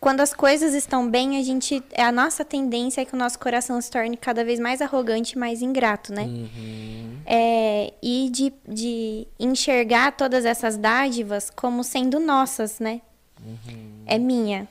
quando 0.00 0.20
as 0.20 0.34
coisas 0.34 0.74
estão 0.74 1.08
bem, 1.08 1.38
a 1.38 1.42
gente 1.42 1.82
a 1.96 2.10
nossa 2.10 2.44
tendência 2.44 3.02
é 3.02 3.04
que 3.04 3.14
o 3.14 3.16
nosso 3.16 3.38
coração 3.38 3.80
se 3.80 3.90
torne 3.90 4.16
cada 4.16 4.44
vez 4.44 4.58
mais 4.58 4.82
arrogante, 4.82 5.38
mais 5.38 5.62
ingrato, 5.62 6.12
né? 6.12 6.22
Uhum. 6.22 7.18
É, 7.24 7.92
e 8.02 8.28
de, 8.30 8.52
de 8.66 9.26
enxergar 9.38 10.12
todas 10.12 10.44
essas 10.44 10.76
dádivas 10.76 11.50
como 11.50 11.84
sendo 11.84 12.18
nossas, 12.18 12.80
né? 12.80 13.00
Uhum. 13.44 14.02
É 14.06 14.18
minha. 14.18 14.66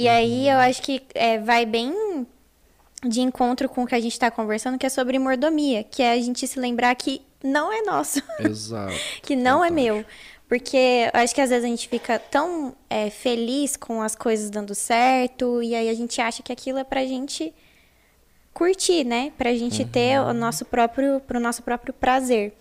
E 0.00 0.04
uhum. 0.04 0.10
aí 0.10 0.48
eu 0.48 0.56
acho 0.56 0.80
que 0.80 1.02
é, 1.14 1.38
vai 1.38 1.66
bem 1.66 2.26
de 3.04 3.20
encontro 3.20 3.68
com 3.68 3.82
o 3.82 3.86
que 3.86 3.94
a 3.94 4.00
gente 4.00 4.12
está 4.12 4.30
conversando, 4.30 4.78
que 4.78 4.86
é 4.86 4.88
sobre 4.88 5.18
mordomia, 5.18 5.84
que 5.84 6.02
é 6.02 6.12
a 6.12 6.16
gente 6.16 6.46
se 6.46 6.58
lembrar 6.58 6.94
que 6.94 7.20
não 7.44 7.70
é 7.70 7.82
nosso. 7.82 8.22
Exato. 8.40 8.94
que 9.20 9.36
não 9.36 9.62
é 9.62 9.68
meu. 9.68 10.02
Porque 10.48 11.10
eu 11.12 11.20
acho 11.20 11.34
que 11.34 11.40
às 11.42 11.50
vezes 11.50 11.64
a 11.66 11.68
gente 11.68 11.86
fica 11.86 12.18
tão 12.18 12.74
é, 12.88 13.10
feliz 13.10 13.76
com 13.76 14.00
as 14.00 14.16
coisas 14.16 14.48
dando 14.48 14.74
certo, 14.74 15.62
e 15.62 15.74
aí 15.74 15.90
a 15.90 15.94
gente 15.94 16.18
acha 16.18 16.42
que 16.42 16.50
aquilo 16.50 16.78
é 16.78 16.84
pra 16.84 17.04
gente 17.04 17.52
curtir, 18.54 19.04
né? 19.04 19.32
Pra 19.36 19.54
gente 19.54 19.82
uhum. 19.82 19.88
ter 19.88 20.18
o 20.18 20.32
nosso 20.32 20.64
próprio, 20.64 21.20
pro 21.20 21.38
nosso 21.38 21.62
próprio 21.62 21.92
prazer. 21.92 22.54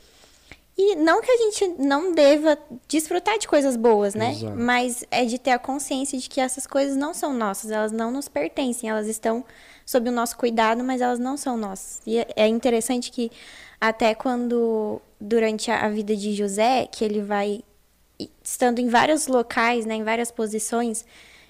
E 0.81 0.95
não 0.95 1.21
que 1.21 1.29
a 1.29 1.35
gente 1.35 1.67
não 1.77 2.13
deva 2.13 2.57
desfrutar 2.87 3.37
de 3.37 3.49
coisas 3.49 3.75
boas, 3.75 4.15
né? 4.15 4.31
Exato. 4.31 4.55
Mas 4.57 5.03
é 5.11 5.25
de 5.25 5.37
ter 5.37 5.51
a 5.51 5.59
consciência 5.59 6.17
de 6.17 6.29
que 6.29 6.39
essas 6.39 6.65
coisas 6.65 6.95
não 6.95 7.13
são 7.13 7.33
nossas, 7.33 7.69
elas 7.69 7.91
não 7.91 8.09
nos 8.09 8.29
pertencem, 8.29 8.89
elas 8.89 9.05
estão 9.05 9.43
sob 9.85 10.07
o 10.07 10.11
nosso 10.11 10.37
cuidado, 10.37 10.81
mas 10.81 11.01
elas 11.01 11.19
não 11.19 11.35
são 11.35 11.57
nossas. 11.57 12.01
E 12.07 12.25
é 12.33 12.47
interessante 12.47 13.11
que 13.11 13.29
até 13.81 14.15
quando 14.15 15.01
durante 15.19 15.69
a 15.69 15.89
vida 15.89 16.15
de 16.15 16.33
José, 16.33 16.87
que 16.89 17.03
ele 17.03 17.21
vai 17.21 17.61
estando 18.41 18.79
em 18.79 18.87
vários 18.87 19.27
locais, 19.27 19.85
né, 19.85 19.95
em 19.95 20.03
várias 20.05 20.31
posições, 20.31 21.03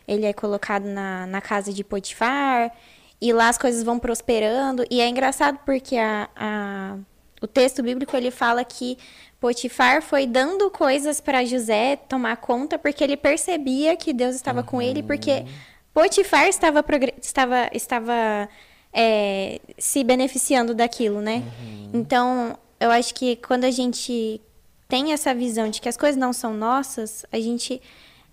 ele 0.07 0.25
é 0.25 0.34
colocado 0.34 0.86
na, 0.86 1.27
na 1.27 1.39
casa 1.39 1.71
de 1.71 1.84
Potifar, 1.84 2.75
e 3.21 3.32
lá 3.32 3.49
as 3.49 3.59
coisas 3.59 3.84
vão 3.84 3.99
prosperando. 3.99 4.84
E 4.89 4.99
é 4.99 5.07
engraçado 5.07 5.59
porque 5.63 5.97
a, 5.97 6.27
a 6.36 6.97
o 7.42 7.48
texto 7.48 7.82
bíblico 7.82 8.16
ele 8.16 8.32
fala 8.32 8.64
que 8.64 8.98
Potifar 9.40 10.02
foi 10.02 10.28
dando 10.28 10.70
coisas 10.70 11.22
para 11.22 11.46
José 11.46 11.96
tomar 11.96 12.38
conta 12.38 12.78
porque 12.78 13.04
ele 13.04 13.16
percebia 13.16 13.96
que 13.96 14.14
Deus 14.14 14.36
estava 14.36 14.60
uhum. 14.60 14.66
com 14.66 14.82
ele, 14.82 15.02
porque 15.02 15.46
Potifar 15.94 16.48
estava, 16.48 16.84
estava, 17.22 17.70
estava 17.74 18.50
é, 18.94 19.60
se 19.78 20.04
beneficiando 20.04 20.74
daquilo, 20.74 21.22
né? 21.22 21.44
Uhum. 21.62 21.92
Então, 21.94 22.58
eu 22.80 22.92
acho 22.92 23.14
que 23.14 23.38
quando 23.38 23.64
a 23.64 23.72
gente 23.72 24.42
tem 24.88 25.14
essa 25.14 25.34
visão 25.34 25.70
de 25.70 25.80
que 25.80 25.88
as 25.88 25.96
coisas 25.96 26.18
não 26.18 26.34
são 26.34 26.54
nossas, 26.54 27.26
a 27.32 27.40
gente 27.40 27.82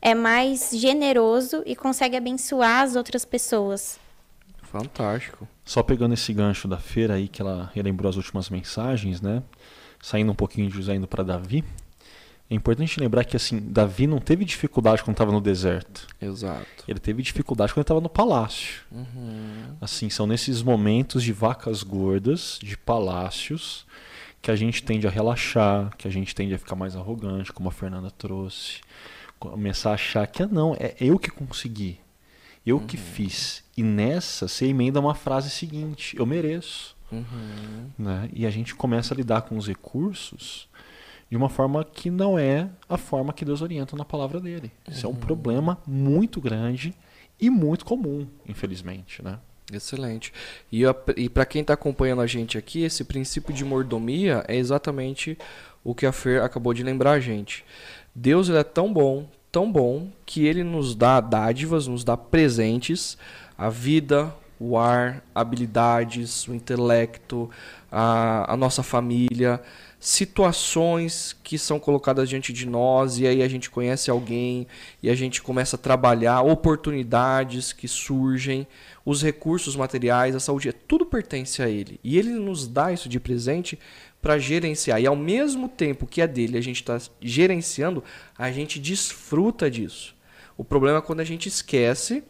é 0.00 0.14
mais 0.14 0.70
generoso 0.72 1.62
e 1.66 1.76
consegue 1.76 2.16
abençoar 2.16 2.82
as 2.82 2.96
outras 2.96 3.24
pessoas. 3.24 3.98
Fantástico. 4.62 5.46
Só 5.66 5.82
pegando 5.82 6.14
esse 6.14 6.32
gancho 6.32 6.68
da 6.68 6.78
feira 6.78 7.14
aí 7.14 7.26
que 7.26 7.42
ela 7.42 7.72
relembrou 7.74 8.08
as 8.08 8.16
últimas 8.16 8.48
mensagens, 8.48 9.20
né? 9.20 9.42
Saindo 10.00 10.30
um 10.30 10.34
pouquinho 10.34 10.68
de 10.70 10.76
José 10.76 10.94
indo 10.94 11.08
para 11.08 11.24
Davi. 11.24 11.64
É 12.48 12.54
importante 12.54 13.00
lembrar 13.00 13.24
que 13.24 13.36
assim, 13.36 13.58
Davi 13.58 14.06
não 14.06 14.20
teve 14.20 14.44
dificuldade 14.44 15.02
quando 15.02 15.14
estava 15.14 15.32
no 15.32 15.40
deserto. 15.40 16.06
Exato. 16.22 16.84
Ele 16.86 17.00
teve 17.00 17.20
dificuldade 17.20 17.74
quando 17.74 17.82
estava 17.82 18.00
no 18.00 18.08
palácio. 18.08 18.82
Uhum. 18.92 19.74
Assim, 19.80 20.08
são 20.08 20.28
nesses 20.28 20.62
momentos 20.62 21.24
de 21.24 21.32
vacas 21.32 21.82
gordas, 21.82 22.60
de 22.62 22.78
palácios, 22.78 23.84
que 24.40 24.52
a 24.52 24.54
gente 24.54 24.84
tende 24.84 25.08
a 25.08 25.10
relaxar, 25.10 25.90
que 25.98 26.06
a 26.06 26.10
gente 26.10 26.32
tende 26.32 26.54
a 26.54 26.58
ficar 26.58 26.76
mais 26.76 26.94
arrogante, 26.94 27.52
como 27.52 27.68
a 27.68 27.72
Fernanda 27.72 28.12
trouxe. 28.12 28.80
Começar 29.40 29.90
a 29.90 29.94
achar 29.94 30.24
que 30.28 30.44
ah, 30.44 30.46
não, 30.46 30.76
é 30.78 30.94
eu 31.00 31.18
que 31.18 31.32
consegui. 31.32 31.98
Eu 32.66 32.78
uhum. 32.78 32.86
que 32.86 32.96
fiz. 32.96 33.62
E 33.76 33.82
nessa 33.82 34.48
você 34.48 34.66
emenda 34.66 34.98
uma 34.98 35.14
frase 35.14 35.48
seguinte: 35.50 36.16
eu 36.18 36.26
mereço. 36.26 36.96
Uhum. 37.10 37.90
Né? 37.96 38.28
E 38.32 38.44
a 38.44 38.50
gente 38.50 38.74
começa 38.74 39.14
a 39.14 39.16
lidar 39.16 39.42
com 39.42 39.56
os 39.56 39.68
recursos 39.68 40.68
de 41.30 41.36
uma 41.36 41.48
forma 41.48 41.84
que 41.84 42.10
não 42.10 42.38
é 42.38 42.68
a 42.88 42.96
forma 42.96 43.32
que 43.32 43.44
Deus 43.44 43.62
orienta 43.62 43.96
na 43.96 44.04
palavra 44.04 44.40
dele. 44.40 44.72
Isso 44.88 45.06
é 45.06 45.08
um 45.08 45.12
uhum. 45.12 45.18
problema 45.18 45.78
muito 45.86 46.40
grande 46.40 46.94
e 47.40 47.50
muito 47.50 47.84
comum, 47.84 48.26
infelizmente. 48.48 49.22
Né? 49.22 49.38
Excelente. 49.72 50.32
E, 50.70 50.82
e 51.16 51.28
para 51.28 51.44
quem 51.44 51.62
está 51.62 51.74
acompanhando 51.74 52.22
a 52.22 52.26
gente 52.26 52.56
aqui, 52.56 52.82
esse 52.82 53.04
princípio 53.04 53.52
de 53.52 53.64
mordomia 53.64 54.44
é 54.46 54.56
exatamente 54.56 55.36
o 55.82 55.94
que 55.94 56.06
a 56.06 56.12
Fer 56.12 56.42
acabou 56.42 56.72
de 56.72 56.82
lembrar 56.82 57.12
a 57.12 57.20
gente. 57.20 57.64
Deus 58.14 58.48
ele 58.48 58.58
é 58.58 58.64
tão 58.64 58.92
bom, 58.92 59.28
tão 59.56 59.72
bom 59.72 60.08
que 60.26 60.44
ele 60.44 60.62
nos 60.62 60.94
dá 60.94 61.18
dádivas, 61.18 61.86
nos 61.86 62.04
dá 62.04 62.14
presentes, 62.14 63.16
a 63.56 63.70
vida, 63.70 64.34
o 64.58 64.76
ar, 64.78 65.22
habilidades, 65.34 66.46
o 66.48 66.54
intelecto, 66.54 67.50
a, 67.90 68.52
a 68.52 68.56
nossa 68.56 68.82
família, 68.82 69.60
situações 69.98 71.36
que 71.42 71.58
são 71.58 71.80
colocadas 71.80 72.28
diante 72.28 72.52
de 72.52 72.66
nós 72.66 73.18
e 73.18 73.26
aí 73.26 73.42
a 73.42 73.48
gente 73.48 73.68
conhece 73.70 74.10
alguém 74.10 74.66
e 75.02 75.10
a 75.10 75.14
gente 75.14 75.42
começa 75.42 75.76
a 75.76 75.78
trabalhar, 75.78 76.42
oportunidades 76.42 77.72
que 77.72 77.88
surgem, 77.88 78.66
os 79.04 79.22
recursos 79.22 79.76
materiais, 79.76 80.34
a 80.34 80.40
saúde, 80.40 80.72
tudo 80.72 81.06
pertence 81.06 81.62
a 81.62 81.68
ele. 81.68 82.00
E 82.02 82.18
ele 82.18 82.30
nos 82.30 82.66
dá 82.66 82.92
isso 82.92 83.08
de 83.08 83.20
presente 83.20 83.78
para 84.20 84.38
gerenciar. 84.38 85.00
E 85.00 85.06
ao 85.06 85.16
mesmo 85.16 85.68
tempo 85.68 86.06
que 86.06 86.20
é 86.20 86.26
dele, 86.26 86.58
a 86.58 86.60
gente 86.60 86.82
está 86.82 87.00
gerenciando, 87.20 88.02
a 88.36 88.50
gente 88.50 88.80
desfruta 88.80 89.70
disso. 89.70 90.16
O 90.56 90.64
problema 90.64 90.98
é 90.98 91.02
quando 91.02 91.20
a 91.20 91.24
gente 91.24 91.48
esquece 91.48 92.24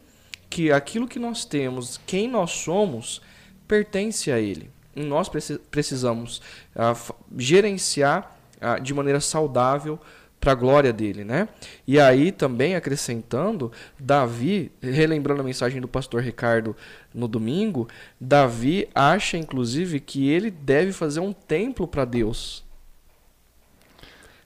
que 0.49 0.71
aquilo 0.71 1.07
que 1.07 1.19
nós 1.19 1.45
temos, 1.45 1.99
quem 2.05 2.27
nós 2.27 2.51
somos, 2.51 3.21
pertence 3.67 4.31
a 4.31 4.39
ele. 4.39 4.69
E 4.95 5.03
nós 5.03 5.29
precisamos 5.69 6.41
uh, 6.75 7.15
gerenciar 7.37 8.35
uh, 8.61 8.81
de 8.81 8.93
maneira 8.93 9.19
saudável 9.19 9.99
para 10.39 10.51
a 10.51 10.55
glória 10.55 10.93
dele, 10.93 11.23
né? 11.23 11.49
E 11.85 11.99
aí 11.99 12.31
também 12.31 12.75
acrescentando, 12.75 13.71
Davi, 13.99 14.71
relembrando 14.81 15.41
a 15.41 15.43
mensagem 15.43 15.81
do 15.81 15.87
pastor 15.87 16.21
Ricardo 16.21 16.75
no 17.13 17.27
domingo, 17.27 17.87
Davi 18.21 18.87
acha 18.93 19.37
inclusive 19.37 19.99
que 19.99 20.29
ele 20.29 20.51
deve 20.51 20.91
fazer 20.93 21.19
um 21.19 21.33
templo 21.33 21.87
para 21.87 22.05
Deus. 22.05 22.63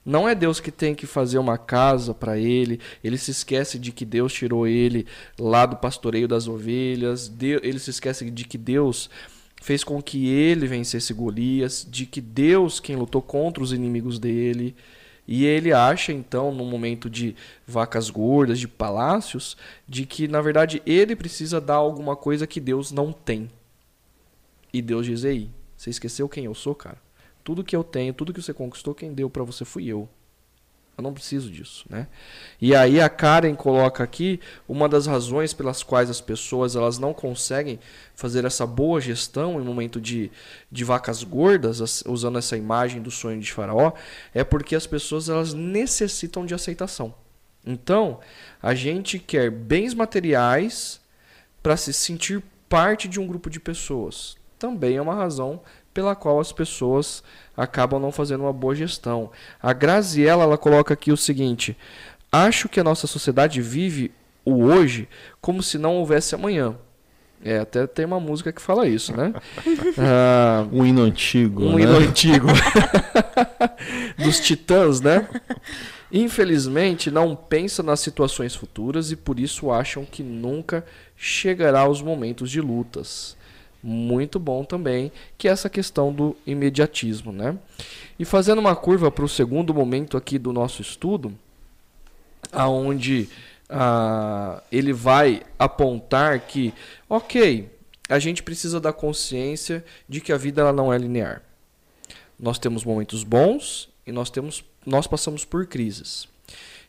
Não 0.04 0.28
é 0.28 0.34
Deus 0.34 0.58
que 0.58 0.72
tem 0.72 0.94
que 0.94 1.06
fazer 1.06 1.38
uma 1.38 1.56
casa 1.56 2.12
para 2.12 2.36
ele. 2.36 2.80
Ele 3.04 3.16
se 3.16 3.30
esquece 3.30 3.78
de 3.78 3.92
que 3.92 4.04
Deus 4.04 4.32
tirou 4.32 4.66
ele 4.66 5.06
lá 5.38 5.64
do 5.64 5.76
pastoreio 5.76 6.26
das 6.26 6.48
ovelhas. 6.48 7.32
Ele 7.40 7.78
se 7.78 7.90
esquece 7.90 8.28
de 8.30 8.44
que 8.44 8.58
Deus 8.58 9.08
fez 9.60 9.84
com 9.84 10.02
que 10.02 10.28
ele 10.28 10.66
vencesse 10.66 11.14
Golias, 11.14 11.86
de 11.88 12.04
que 12.04 12.20
Deus 12.20 12.80
quem 12.80 12.96
lutou 12.96 13.22
contra 13.22 13.62
os 13.62 13.72
inimigos 13.72 14.18
dele. 14.18 14.74
E 15.26 15.44
ele 15.44 15.72
acha, 15.72 16.12
então, 16.12 16.52
no 16.52 16.64
momento 16.64 17.08
de 17.08 17.36
vacas 17.64 18.10
gordas, 18.10 18.58
de 18.58 18.66
palácios, 18.66 19.56
de 19.88 20.04
que, 20.04 20.26
na 20.26 20.40
verdade, 20.40 20.82
ele 20.84 21.14
precisa 21.14 21.60
dar 21.60 21.76
alguma 21.76 22.16
coisa 22.16 22.44
que 22.44 22.58
Deus 22.60 22.90
não 22.90 23.12
tem. 23.12 23.48
E 24.72 24.82
Deus 24.82 25.06
diz: 25.06 25.22
Ei, 25.22 25.48
você 25.76 25.90
esqueceu 25.90 26.28
quem 26.28 26.46
eu 26.46 26.54
sou, 26.54 26.74
cara? 26.74 26.98
Tudo 27.44 27.64
que 27.64 27.74
eu 27.74 27.82
tenho, 27.82 28.14
tudo 28.14 28.32
que 28.32 28.42
você 28.42 28.52
conquistou, 28.52 28.94
quem 28.94 29.12
deu 29.12 29.28
para 29.28 29.42
você 29.42 29.64
fui 29.64 29.86
eu. 29.86 30.08
Eu 30.96 31.02
não 31.02 31.14
preciso 31.14 31.50
disso, 31.50 31.86
né? 31.88 32.06
E 32.60 32.74
aí 32.74 33.00
a 33.00 33.08
Karen 33.08 33.54
coloca 33.54 34.04
aqui 34.04 34.38
uma 34.68 34.86
das 34.88 35.06
razões 35.06 35.54
pelas 35.54 35.82
quais 35.82 36.10
as 36.10 36.20
pessoas 36.20 36.76
elas 36.76 36.98
não 36.98 37.14
conseguem 37.14 37.80
fazer 38.14 38.44
essa 38.44 38.66
boa 38.66 39.00
gestão 39.00 39.58
em 39.58 39.64
momento 39.64 39.98
de, 39.98 40.30
de 40.70 40.84
vacas 40.84 41.24
gordas, 41.24 42.04
usando 42.06 42.38
essa 42.38 42.58
imagem 42.58 43.00
do 43.00 43.10
sonho 43.10 43.40
de 43.40 43.50
faraó, 43.50 43.92
é 44.34 44.44
porque 44.44 44.76
as 44.76 44.86
pessoas 44.86 45.30
elas 45.30 45.54
necessitam 45.54 46.44
de 46.44 46.54
aceitação. 46.54 47.14
Então, 47.64 48.20
a 48.60 48.74
gente 48.74 49.18
quer 49.18 49.50
bens 49.50 49.94
materiais 49.94 51.00
para 51.62 51.76
se 51.76 51.92
sentir 51.92 52.42
parte 52.68 53.08
de 53.08 53.18
um 53.18 53.26
grupo 53.26 53.48
de 53.48 53.60
pessoas. 53.60 54.36
Também 54.58 54.96
é 54.96 55.02
uma 55.02 55.14
razão 55.14 55.62
pela 55.92 56.14
qual 56.14 56.40
as 56.40 56.52
pessoas 56.52 57.22
acabam 57.56 58.00
não 58.00 58.12
fazendo 58.12 58.42
uma 58.42 58.52
boa 58.52 58.74
gestão. 58.74 59.30
A 59.62 59.72
Graziella 59.72 60.44
ela 60.44 60.58
coloca 60.58 60.94
aqui 60.94 61.12
o 61.12 61.16
seguinte: 61.16 61.76
acho 62.30 62.68
que 62.68 62.80
a 62.80 62.84
nossa 62.84 63.06
sociedade 63.06 63.60
vive 63.60 64.12
o 64.44 64.64
hoje 64.64 65.08
como 65.40 65.62
se 65.62 65.78
não 65.78 65.96
houvesse 65.96 66.34
amanhã. 66.34 66.76
É, 67.44 67.58
até 67.58 67.88
tem 67.88 68.04
uma 68.04 68.20
música 68.20 68.52
que 68.52 68.62
fala 68.62 68.86
isso, 68.86 69.16
né? 69.16 69.32
Ah, 69.98 70.66
um 70.72 70.86
hino 70.86 71.02
antigo. 71.02 71.64
Um 71.64 71.74
né? 71.74 71.82
hino 71.82 71.96
antigo. 71.96 72.46
Dos 74.16 74.38
titãs, 74.38 75.00
né? 75.00 75.28
Infelizmente, 76.10 77.10
não 77.10 77.34
pensa 77.34 77.82
nas 77.82 77.98
situações 77.98 78.54
futuras 78.54 79.10
e 79.10 79.16
por 79.16 79.40
isso 79.40 79.72
acham 79.72 80.04
que 80.04 80.22
nunca 80.22 80.84
chegará 81.16 81.80
aos 81.80 82.00
momentos 82.00 82.50
de 82.50 82.60
lutas 82.60 83.36
muito 83.82 84.38
bom 84.38 84.64
também, 84.64 85.10
que 85.36 85.48
é 85.48 85.50
essa 85.50 85.68
questão 85.68 86.12
do 86.12 86.36
imediatismo. 86.46 87.32
Né? 87.32 87.56
E 88.18 88.24
fazendo 88.24 88.58
uma 88.58 88.76
curva 88.76 89.10
para 89.10 89.24
o 89.24 89.28
segundo 89.28 89.74
momento 89.74 90.16
aqui 90.16 90.38
do 90.38 90.52
nosso 90.52 90.82
estudo, 90.82 91.32
aonde 92.52 93.28
ah, 93.68 94.62
ele 94.70 94.92
vai 94.92 95.42
apontar 95.58 96.40
que, 96.40 96.72
ok, 97.08 97.70
a 98.08 98.18
gente 98.18 98.42
precisa 98.42 98.78
da 98.78 98.92
consciência 98.92 99.84
de 100.08 100.20
que 100.20 100.32
a 100.32 100.36
vida 100.36 100.60
ela 100.60 100.72
não 100.72 100.92
é 100.92 100.98
linear. 100.98 101.42
Nós 102.38 102.58
temos 102.58 102.84
momentos 102.84 103.24
bons 103.24 103.88
e 104.06 104.12
nós, 104.12 104.28
temos, 104.28 104.64
nós 104.84 105.06
passamos 105.06 105.44
por 105.44 105.66
crises. 105.66 106.28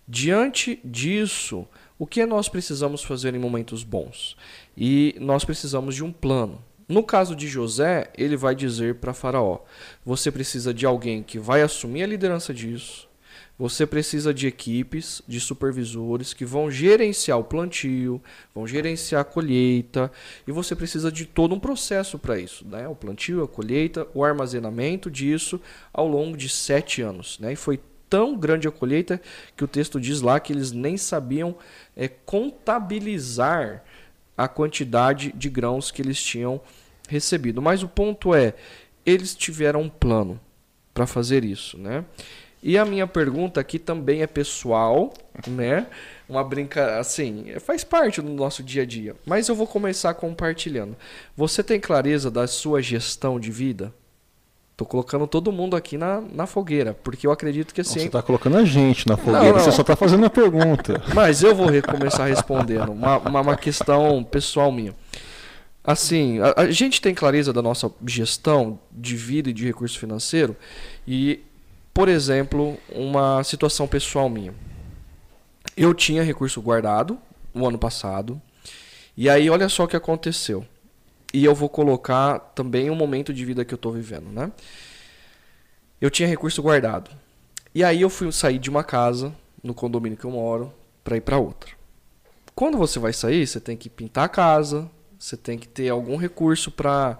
Diante 0.07 0.79
disso, 0.83 1.65
o 1.97 2.05
que 2.05 2.25
nós 2.25 2.49
precisamos 2.49 3.03
fazer 3.03 3.33
em 3.33 3.39
momentos 3.39 3.83
bons? 3.83 4.35
E 4.75 5.15
nós 5.19 5.45
precisamos 5.45 5.95
de 5.95 6.03
um 6.03 6.11
plano. 6.11 6.61
No 6.87 7.03
caso 7.03 7.35
de 7.35 7.47
José, 7.47 8.11
ele 8.17 8.35
vai 8.35 8.55
dizer 8.55 8.95
para 8.95 9.13
Faraó: 9.13 9.59
você 10.05 10.31
precisa 10.31 10.73
de 10.73 10.85
alguém 10.85 11.23
que 11.23 11.39
vai 11.39 11.61
assumir 11.61 12.03
a 12.03 12.07
liderança 12.07 12.53
disso, 12.53 13.07
Você 13.57 13.85
precisa 13.85 14.33
de 14.33 14.47
equipes, 14.47 15.21
de 15.27 15.39
supervisores 15.39 16.33
que 16.33 16.43
vão 16.43 16.71
gerenciar 16.71 17.37
o 17.37 17.43
plantio, 17.43 18.21
vão 18.53 18.65
gerenciar 18.67 19.21
a 19.21 19.23
colheita, 19.23 20.11
e 20.47 20.51
você 20.51 20.75
precisa 20.75 21.11
de 21.11 21.25
todo 21.25 21.53
um 21.53 21.59
processo 21.59 22.17
para 22.17 22.39
isso, 22.39 22.67
né? 22.67 22.87
O 22.87 22.95
plantio, 22.95 23.43
a 23.43 23.47
colheita, 23.47 24.07
o 24.13 24.23
armazenamento 24.23 25.09
disso 25.09 25.61
ao 25.93 26.07
longo 26.07 26.35
de 26.35 26.49
sete 26.49 27.01
anos, 27.03 27.37
né? 27.39 27.53
E 27.53 27.55
foi 27.55 27.79
tão 28.09 28.35
grande 28.35 28.67
a 28.67 28.71
colheita 28.71 29.21
que 29.55 29.63
o 29.63 29.67
texto 29.67 29.99
diz 29.99 30.21
lá 30.21 30.39
que 30.39 30.51
eles 30.51 30.71
nem 30.71 30.97
sabiam 30.97 31.55
é, 31.95 32.07
contabilizar 32.07 33.83
a 34.37 34.47
quantidade 34.47 35.31
de 35.35 35.49
grãos 35.49 35.91
que 35.91 36.01
eles 36.01 36.21
tinham 36.21 36.59
recebido. 37.07 37.61
Mas 37.61 37.83
o 37.83 37.87
ponto 37.87 38.33
é, 38.33 38.53
eles 39.05 39.35
tiveram 39.35 39.81
um 39.81 39.89
plano 39.89 40.39
para 40.93 41.07
fazer 41.07 41.43
isso, 41.43 41.77
né? 41.77 42.05
E 42.61 42.77
a 42.77 42.85
minha 42.85 43.05
pergunta 43.05 43.59
aqui 43.59 43.77
também 43.77 44.21
é 44.21 44.27
pessoal, 44.27 45.13
né? 45.47 45.85
Uma 46.29 46.43
brinca, 46.43 46.97
assim, 46.97 47.47
faz 47.59 47.83
parte 47.83 48.21
do 48.21 48.29
nosso 48.29 48.63
dia 48.63 48.83
a 48.83 48.85
dia. 48.85 49.15
Mas 49.25 49.49
eu 49.49 49.55
vou 49.55 49.67
começar 49.67 50.13
compartilhando. 50.13 50.95
Você 51.35 51.61
tem 51.61 51.77
clareza 51.77 52.31
da 52.31 52.47
sua 52.47 52.81
gestão 52.81 53.37
de 53.37 53.51
vida? 53.51 53.93
Tô 54.75 54.85
colocando 54.85 55.27
todo 55.27 55.51
mundo 55.51 55.75
aqui 55.75 55.99
na, 55.99 56.19
na 56.19 56.47
fogueira, 56.47 56.97
porque 57.03 57.27
eu 57.27 57.31
acredito 57.31 57.73
que 57.73 57.81
assim. 57.81 57.99
Você 57.99 58.09
tá 58.09 58.23
colocando 58.23 58.57
a 58.57 58.65
gente 58.65 59.07
na 59.07 59.15
fogueira, 59.15 59.45
não, 59.45 59.53
não. 59.53 59.59
você 59.59 59.71
só 59.71 59.83
tá 59.83 59.95
fazendo 59.95 60.25
a 60.25 60.31
pergunta. 60.31 60.99
Mas 61.13 61.43
eu 61.43 61.53
vou 61.53 61.67
começar 61.83 62.25
respondendo. 62.25 62.91
Uma, 62.91 63.19
uma, 63.19 63.41
uma 63.41 63.55
questão 63.55 64.23
pessoal 64.23 64.71
minha. 64.71 64.95
Assim, 65.83 66.39
a, 66.39 66.61
a, 66.61 66.71
gente 66.71 66.99
tem 67.01 67.13
clareza 67.13 67.53
da 67.53 67.61
nossa 67.61 67.91
gestão 68.07 68.79
de 68.91 69.15
vida 69.15 69.51
e 69.51 69.53
de 69.53 69.65
recurso 69.65 69.99
financeiro. 69.99 70.55
E, 71.07 71.41
por 71.93 72.09
exemplo, 72.09 72.75
uma 72.89 73.43
situação 73.43 73.87
pessoal 73.87 74.27
minha. 74.27 74.55
Eu 75.77 75.93
tinha 75.93 76.23
recurso 76.23 76.59
guardado 76.61 77.17
no 77.53 77.67
ano 77.67 77.77
passado. 77.77 78.41
E 79.15 79.29
aí, 79.29 79.51
olha 79.51 79.69
só 79.69 79.83
o 79.83 79.87
que 79.87 79.95
aconteceu. 79.95 80.65
E 81.33 81.43
eu 81.43 81.55
vou 81.55 81.67
colocar 81.67 82.37
também 82.53 82.91
o 82.91 82.95
momento 82.95 83.33
de 83.33 83.43
vida 83.43 83.65
que 83.65 83.73
eu 83.73 83.77
estou 83.77 83.91
vivendo, 83.91 84.27
né? 84.27 84.51
Eu 85.99 86.11
tinha 86.11 86.27
recurso 86.27 86.61
guardado. 86.61 87.09
E 87.73 87.83
aí 87.83 88.01
eu 88.01 88.09
fui 88.09 88.31
sair 88.31 88.59
de 88.59 88.69
uma 88.69 88.83
casa 88.83 89.33
no 89.63 89.73
condomínio 89.73 90.17
que 90.17 90.25
eu 90.25 90.31
moro 90.31 90.71
para 91.03 91.17
ir 91.17 91.21
para 91.21 91.39
outra. 91.39 91.71
Quando 92.53 92.77
você 92.77 92.99
vai 92.99 93.11
sair, 93.11 93.47
você 93.47 93.59
tem 93.59 93.75
que 93.75 93.89
pintar 93.89 94.25
a 94.25 94.29
casa, 94.29 94.87
você 95.17 95.35
tem 95.35 95.57
que 95.57 95.67
ter 95.67 95.89
algum 95.89 96.17
recurso 96.17 96.69
para 96.69 97.17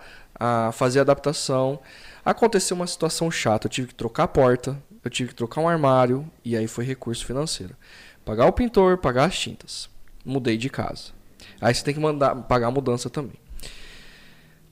fazer 0.74 1.00
adaptação. 1.00 1.80
Aconteceu 2.24 2.76
uma 2.76 2.86
situação 2.86 3.32
chata, 3.32 3.66
eu 3.66 3.72
tive 3.72 3.88
que 3.88 3.96
trocar 3.96 4.24
a 4.24 4.28
porta, 4.28 4.78
eu 5.04 5.10
tive 5.10 5.30
que 5.30 5.36
trocar 5.36 5.60
um 5.62 5.68
armário 5.68 6.30
e 6.46 6.56
aí 6.56 6.68
foi 6.68 6.86
recurso 6.86 7.26
financeiro. 7.26 7.76
Pagar 8.24 8.46
o 8.46 8.54
pintor, 8.54 9.00
pagar 9.00 9.26
as 9.26 9.40
tintas. 9.40 9.90
Mudei 10.24 10.56
de 10.56 10.70
casa. 10.70 11.12
Aí 11.60 11.74
você 11.74 11.84
tem 11.84 11.94
que 11.94 12.00
mandar 12.00 12.36
pagar 12.44 12.68
a 12.68 12.72
mudança 12.72 13.10
também. 13.10 13.42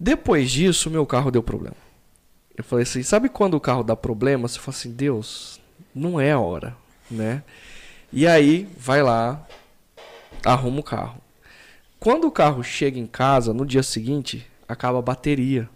Depois 0.04 0.50
disso, 0.50 0.90
meu 0.90 1.06
carro 1.06 1.30
deu 1.30 1.44
problema. 1.44 1.76
Eu 2.58 2.64
falei 2.64 2.82
assim, 2.82 3.04
sabe 3.04 3.30
quando 3.30 3.54
o 3.54 3.60
carro 3.60 3.84
dá 3.84 3.96
problema? 3.96 4.48
Você 4.48 4.58
fala 4.58 4.76
assim, 4.76 4.92
Deus, 4.92 5.62
não 5.94 6.20
é 6.20 6.32
a 6.32 6.40
hora, 6.40 6.76
né? 7.10 7.44
E 8.12 8.26
aí, 8.26 8.68
vai 8.76 9.04
lá, 9.04 9.48
arruma 10.44 10.80
o 10.80 10.84
carro. 10.84 11.22
Quando 12.00 12.26
o 12.26 12.32
carro 12.32 12.64
chega 12.64 12.98
em 12.98 13.06
casa, 13.06 13.54
no 13.54 13.64
dia 13.64 13.84
seguinte, 13.84 14.48
acaba 14.68 14.98
a 14.98 15.04
bateria. 15.04 15.70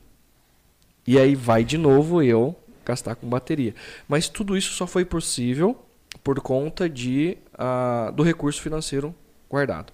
E 1.06 1.20
aí 1.20 1.36
vai 1.36 1.64
de 1.64 1.78
novo 1.78 2.20
eu 2.24 2.56
gastar 2.84 3.14
com 3.14 3.30
bateria. 3.30 3.76
Mas 4.08 4.28
tudo 4.28 4.58
isso 4.58 4.74
só 4.74 4.88
foi 4.88 5.06
possível 5.06 5.78
por 6.24 6.40
conta 6.40 6.90
de, 6.90 7.38
uh, 7.54 8.12
do 8.12 8.24
recurso 8.24 8.60
financeiro 8.60 9.14
guardado. 9.48 9.94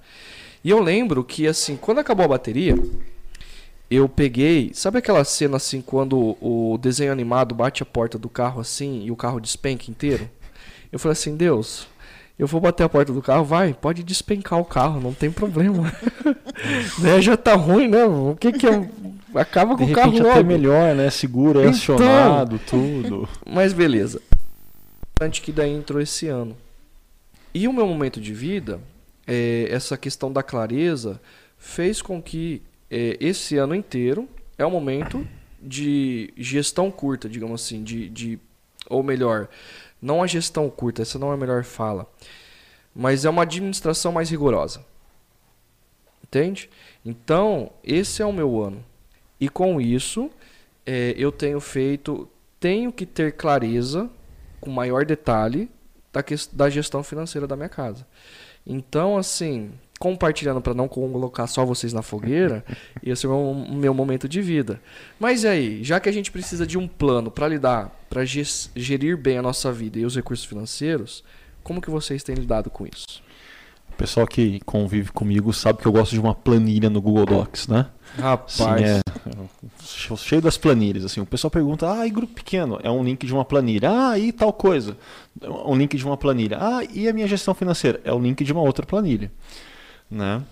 E 0.63 0.69
eu 0.69 0.81
lembro 0.81 1.21
que, 1.21 1.47
assim, 1.47 1.75
quando 1.75 1.99
acabou 1.99 2.23
a 2.23 2.29
bateria, 2.29 2.77
eu 3.91 4.07
peguei. 4.07 4.71
Sabe 4.73 4.99
aquela 4.99 5.23
cena 5.25 5.57
assim 5.57 5.81
quando 5.81 6.37
o 6.39 6.77
desenho 6.81 7.11
animado 7.11 7.53
bate 7.53 7.83
a 7.83 7.85
porta 7.85 8.17
do 8.17 8.29
carro 8.29 8.61
assim 8.61 9.03
e 9.03 9.11
o 9.11 9.17
carro 9.17 9.41
despenca 9.41 9.91
inteiro? 9.91 10.29
Eu 10.89 10.97
falei 10.97 11.13
assim, 11.13 11.35
Deus, 11.35 11.87
eu 12.39 12.47
vou 12.47 12.61
bater 12.61 12.83
a 12.83 12.89
porta 12.89 13.11
do 13.11 13.21
carro, 13.21 13.43
vai, 13.43 13.73
pode 13.73 14.01
despencar 14.01 14.59
o 14.59 14.65
carro, 14.65 15.01
não 15.01 15.13
tem 15.13 15.29
problema. 15.29 15.91
né, 16.99 17.21
já 17.21 17.35
tá 17.35 17.53
ruim, 17.53 17.89
né? 17.89 18.05
O 18.05 18.35
que 18.39 18.53
que 18.53 18.65
eu 18.65 18.89
acaba 19.35 19.75
com 19.75 19.83
o 19.83 19.91
carro 19.91 20.13
logo. 20.13 20.29
até 20.29 20.43
melhor, 20.43 20.95
né? 20.95 21.09
Seguro, 21.09 21.59
é 21.59 21.67
então, 21.67 21.95
acionado, 21.95 22.59
tudo. 22.59 23.27
Mas 23.45 23.73
beleza. 23.73 24.21
Antes 25.19 25.41
que 25.41 25.51
daí 25.51 25.71
entrou 25.71 26.01
esse 26.01 26.27
ano. 26.27 26.55
E 27.53 27.67
o 27.67 27.73
meu 27.73 27.85
momento 27.85 28.21
de 28.21 28.33
vida, 28.33 28.79
é, 29.27 29.67
essa 29.69 29.97
questão 29.97 30.31
da 30.31 30.41
clareza 30.41 31.21
fez 31.57 32.01
com 32.01 32.21
que 32.21 32.61
esse 32.91 33.57
ano 33.57 33.73
inteiro 33.73 34.27
é 34.57 34.65
um 34.65 34.71
momento 34.71 35.25
de 35.61 36.33
gestão 36.35 36.91
curta, 36.91 37.29
digamos 37.29 37.61
assim, 37.61 37.83
de, 37.83 38.09
de 38.09 38.39
ou 38.89 39.01
melhor, 39.03 39.47
não 40.01 40.21
a 40.21 40.27
gestão 40.27 40.69
curta, 40.69 41.01
essa 41.01 41.17
não 41.17 41.31
é 41.31 41.35
a 41.35 41.37
melhor 41.37 41.63
fala, 41.63 42.05
mas 42.93 43.23
é 43.23 43.29
uma 43.29 43.43
administração 43.43 44.11
mais 44.11 44.29
rigorosa. 44.29 44.83
Entende? 46.23 46.69
Então, 47.05 47.71
esse 47.83 48.21
é 48.21 48.25
o 48.25 48.33
meu 48.33 48.61
ano. 48.61 48.83
E 49.39 49.49
com 49.49 49.81
isso, 49.81 50.29
é, 50.85 51.13
eu 51.17 51.31
tenho 51.31 51.59
feito, 51.59 52.27
tenho 52.59 52.91
que 52.91 53.05
ter 53.05 53.33
clareza, 53.33 54.09
com 54.59 54.69
maior 54.69 55.05
detalhe, 55.05 55.69
da, 56.11 56.21
que, 56.21 56.35
da 56.51 56.69
gestão 56.69 57.03
financeira 57.03 57.47
da 57.47 57.55
minha 57.55 57.69
casa. 57.69 58.05
Então, 58.65 59.17
assim, 59.17 59.71
compartilhando 60.01 60.59
para 60.59 60.73
não 60.73 60.87
colocar 60.87 61.45
só 61.45 61.63
vocês 61.63 61.93
na 61.93 62.01
fogueira, 62.01 62.65
esse 63.05 63.27
é 63.27 63.29
o 63.29 63.53
meu 63.69 63.93
momento 63.93 64.27
de 64.27 64.41
vida. 64.41 64.81
Mas 65.19 65.43
e 65.43 65.47
aí, 65.47 65.83
já 65.83 65.99
que 65.99 66.09
a 66.09 66.11
gente 66.11 66.31
precisa 66.31 66.65
de 66.65 66.75
um 66.75 66.87
plano 66.87 67.29
para 67.29 67.47
lidar, 67.47 67.95
para 68.09 68.25
gerir 68.25 69.15
bem 69.15 69.37
a 69.37 69.43
nossa 69.43 69.71
vida 69.71 69.99
e 69.99 70.05
os 70.05 70.15
recursos 70.15 70.43
financeiros, 70.43 71.23
como 71.63 71.79
que 71.79 71.91
vocês 71.91 72.23
têm 72.23 72.33
lidado 72.33 72.71
com 72.71 72.87
isso? 72.87 73.21
O 73.91 73.95
pessoal 73.95 74.25
que 74.25 74.59
convive 74.65 75.11
comigo 75.11 75.53
sabe 75.53 75.79
que 75.79 75.87
eu 75.87 75.91
gosto 75.91 76.13
de 76.13 76.19
uma 76.19 76.33
planilha 76.33 76.89
no 76.89 76.99
Google 76.99 77.27
Docs, 77.27 77.67
né? 77.67 77.85
Rapaz. 78.17 78.55
Sim, 78.55 78.63
é, 78.83 80.17
cheio 80.17 80.41
das 80.41 80.57
planilhas. 80.57 81.05
Assim, 81.05 81.21
o 81.21 81.25
pessoal 81.27 81.51
pergunta: 81.51 81.91
ah, 81.91 82.07
e 82.07 82.09
grupo 82.09 82.33
pequeno? 82.33 82.79
É 82.81 82.89
um 82.89 83.03
link 83.03 83.23
de 83.23 83.33
uma 83.33 83.45
planilha. 83.45 83.91
Ah, 83.91 84.17
e 84.17 84.31
tal 84.31 84.51
coisa? 84.51 84.97
Um 85.43 85.75
link 85.75 85.95
de 85.95 86.03
uma 86.03 86.17
planilha. 86.17 86.57
Ah, 86.59 86.79
e 86.91 87.07
a 87.07 87.13
minha 87.13 87.27
gestão 87.27 87.53
financeira? 87.53 88.01
É 88.03 88.11
o 88.11 88.19
link 88.19 88.43
de 88.43 88.51
uma 88.51 88.61
outra 88.61 88.83
planilha. 88.83 89.31
Né? 90.11 90.43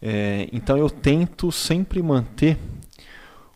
É, 0.00 0.48
então 0.52 0.76
eu 0.76 0.90
tento 0.90 1.50
sempre 1.50 2.02
manter 2.02 2.58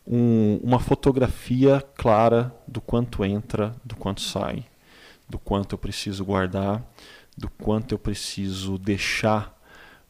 um, 0.07 0.59
uma 0.63 0.81
fotografia 0.81 1.81
clara 1.95 2.53
do 2.67 2.81
quanto 2.81 3.25
entra, 3.25 3.77
do 3.85 3.95
quanto 3.95 4.23
sai, 4.23 4.65
do 5.29 5.39
quanto 5.39 5.75
eu 5.75 5.79
preciso 5.79 6.25
guardar, 6.25 6.83
do 7.37 7.49
quanto 7.49 7.93
eu 7.93 7.99
preciso 7.99 8.79
deixar 8.79 9.57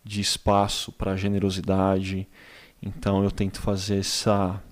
de 0.04 0.20
espaço 0.20 0.90
para 0.92 1.16
generosidade. 1.16 2.26
Então 2.82 3.22
eu 3.22 3.30
tento 3.30 3.60
fazer 3.60 3.98
essa, 3.98 4.62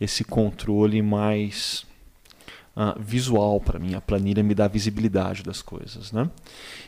esse 0.00 0.24
controle 0.24 1.00
mais 1.02 1.86
uh, 2.80 2.98
visual 2.98 3.60
para 3.60 3.78
mim. 3.78 3.94
A 3.94 4.00
planilha 4.00 4.42
me 4.42 4.54
dá 4.54 4.66
visibilidade 4.66 5.42
das 5.42 5.60
coisas. 5.60 6.10
Né? 6.10 6.28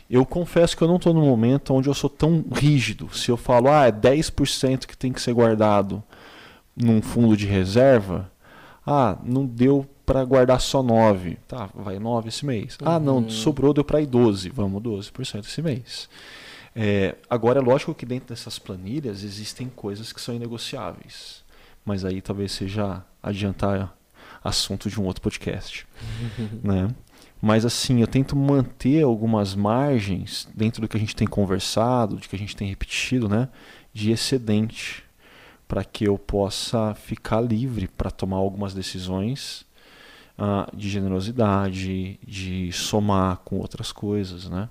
Eu 0.09 0.25
confesso 0.25 0.75
que 0.75 0.83
eu 0.83 0.87
não 0.87 0.95
estou 0.95 1.13
no 1.13 1.21
momento 1.21 1.73
onde 1.73 1.87
eu 1.87 1.93
sou 1.93 2.09
tão 2.09 2.43
rígido. 2.51 3.15
Se 3.15 3.29
eu 3.29 3.37
falo, 3.37 3.69
ah, 3.69 3.87
é 3.87 3.91
10% 3.91 4.85
que 4.85 4.97
tem 4.97 5.13
que 5.13 5.21
ser 5.21 5.33
guardado 5.33 6.03
num 6.75 7.01
fundo 7.01 7.37
de 7.37 7.45
reserva, 7.45 8.31
ah, 8.85 9.17
não 9.23 9.45
deu 9.45 9.87
para 10.05 10.25
guardar 10.25 10.59
só 10.59 10.81
9. 10.81 11.37
Tá, 11.47 11.69
vai 11.73 11.99
9 11.99 12.29
esse 12.29 12.45
mês. 12.45 12.77
Uhum. 12.81 12.87
Ah, 12.87 12.99
não, 12.99 13.17
uhum. 13.17 13.29
sobrou, 13.29 13.73
deu 13.73 13.83
para 13.83 14.01
ir 14.01 14.07
12. 14.07 14.49
Vamos 14.49 14.81
12% 14.81 15.45
esse 15.45 15.61
mês. 15.61 16.09
É, 16.75 17.15
agora, 17.29 17.59
é 17.59 17.63
lógico 17.63 17.93
que 17.93 18.05
dentro 18.05 18.29
dessas 18.29 18.57
planilhas 18.57 19.23
existem 19.23 19.69
coisas 19.69 20.11
que 20.11 20.19
são 20.19 20.33
inegociáveis. 20.33 21.43
Mas 21.85 22.03
aí 22.03 22.21
talvez 22.21 22.51
seja 22.51 23.03
adiantar 23.21 23.95
assunto 24.43 24.89
de 24.89 24.99
um 24.99 25.05
outro 25.05 25.21
podcast. 25.21 25.87
né? 26.63 26.89
Mas 27.41 27.65
assim, 27.65 28.01
eu 28.01 28.07
tento 28.07 28.35
manter 28.35 29.03
algumas 29.03 29.53
margens 29.53 30.47
dentro 30.55 30.81
do 30.81 30.87
que 30.87 30.95
a 30.95 30.99
gente 30.99 31.15
tem 31.15 31.27
conversado, 31.27 32.17
de 32.17 32.27
que 32.27 32.35
a 32.35 32.39
gente 32.39 32.55
tem 32.55 32.69
repetido, 32.69 33.27
né? 33.27 33.49
De 33.93 34.11
excedente, 34.11 35.03
para 35.67 35.83
que 35.83 36.05
eu 36.05 36.17
possa 36.17 36.95
ficar 36.95 37.41
livre 37.41 37.87
para 37.87 38.09
tomar 38.09 38.37
algumas 38.37 38.73
decisões 38.73 39.65
uh, 40.37 40.75
de 40.75 40.89
generosidade, 40.89 42.19
de 42.25 42.71
somar 42.71 43.37
com 43.37 43.57
outras 43.57 43.91
coisas, 43.91 44.49
né? 44.49 44.69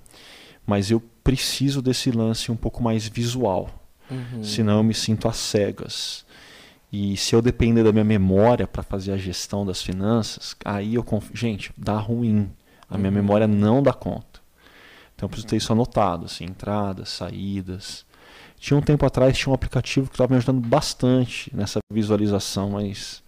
Mas 0.65 0.89
eu 0.89 1.01
preciso 1.23 1.81
desse 1.81 2.09
lance 2.11 2.51
um 2.51 2.55
pouco 2.55 2.81
mais 2.81 3.07
visual, 3.07 3.69
uhum. 4.09 4.43
senão 4.43 4.77
eu 4.77 4.83
me 4.83 4.93
sinto 4.93 5.27
às 5.27 5.37
cegas. 5.37 6.25
E 6.95 7.17
se 7.17 7.33
eu 7.35 7.41
depender 7.41 7.83
da 7.83 7.91
minha 7.91 8.03
memória 8.03 8.67
para 8.67 8.83
fazer 8.83 9.13
a 9.13 9.17
gestão 9.17 9.65
das 9.65 9.81
finanças, 9.81 10.55
aí 10.63 10.93
eu 10.93 11.03
conf... 11.03 11.27
gente, 11.33 11.73
dá 11.75 11.97
ruim 11.97 12.51
A 12.87 12.99
minha 12.99 13.09
memória 13.09 13.47
não 13.47 13.81
dá 13.81 13.91
conta. 13.91 14.39
Então 15.15 15.25
eu 15.25 15.29
preciso 15.29 15.47
ter 15.47 15.57
isso 15.57 15.73
anotado, 15.73 16.25
assim, 16.25 16.43
entradas, 16.43 17.09
saídas. 17.09 18.05
Tinha 18.59 18.77
um 18.77 18.81
tempo 18.81 19.03
atrás, 19.07 19.35
tinha 19.35 19.49
um 19.49 19.55
aplicativo 19.55 20.05
que 20.05 20.13
estava 20.13 20.31
me 20.31 20.37
ajudando 20.37 20.61
bastante 20.61 21.51
nessa 21.55 21.79
visualização, 21.91 22.69
mas 22.69 23.23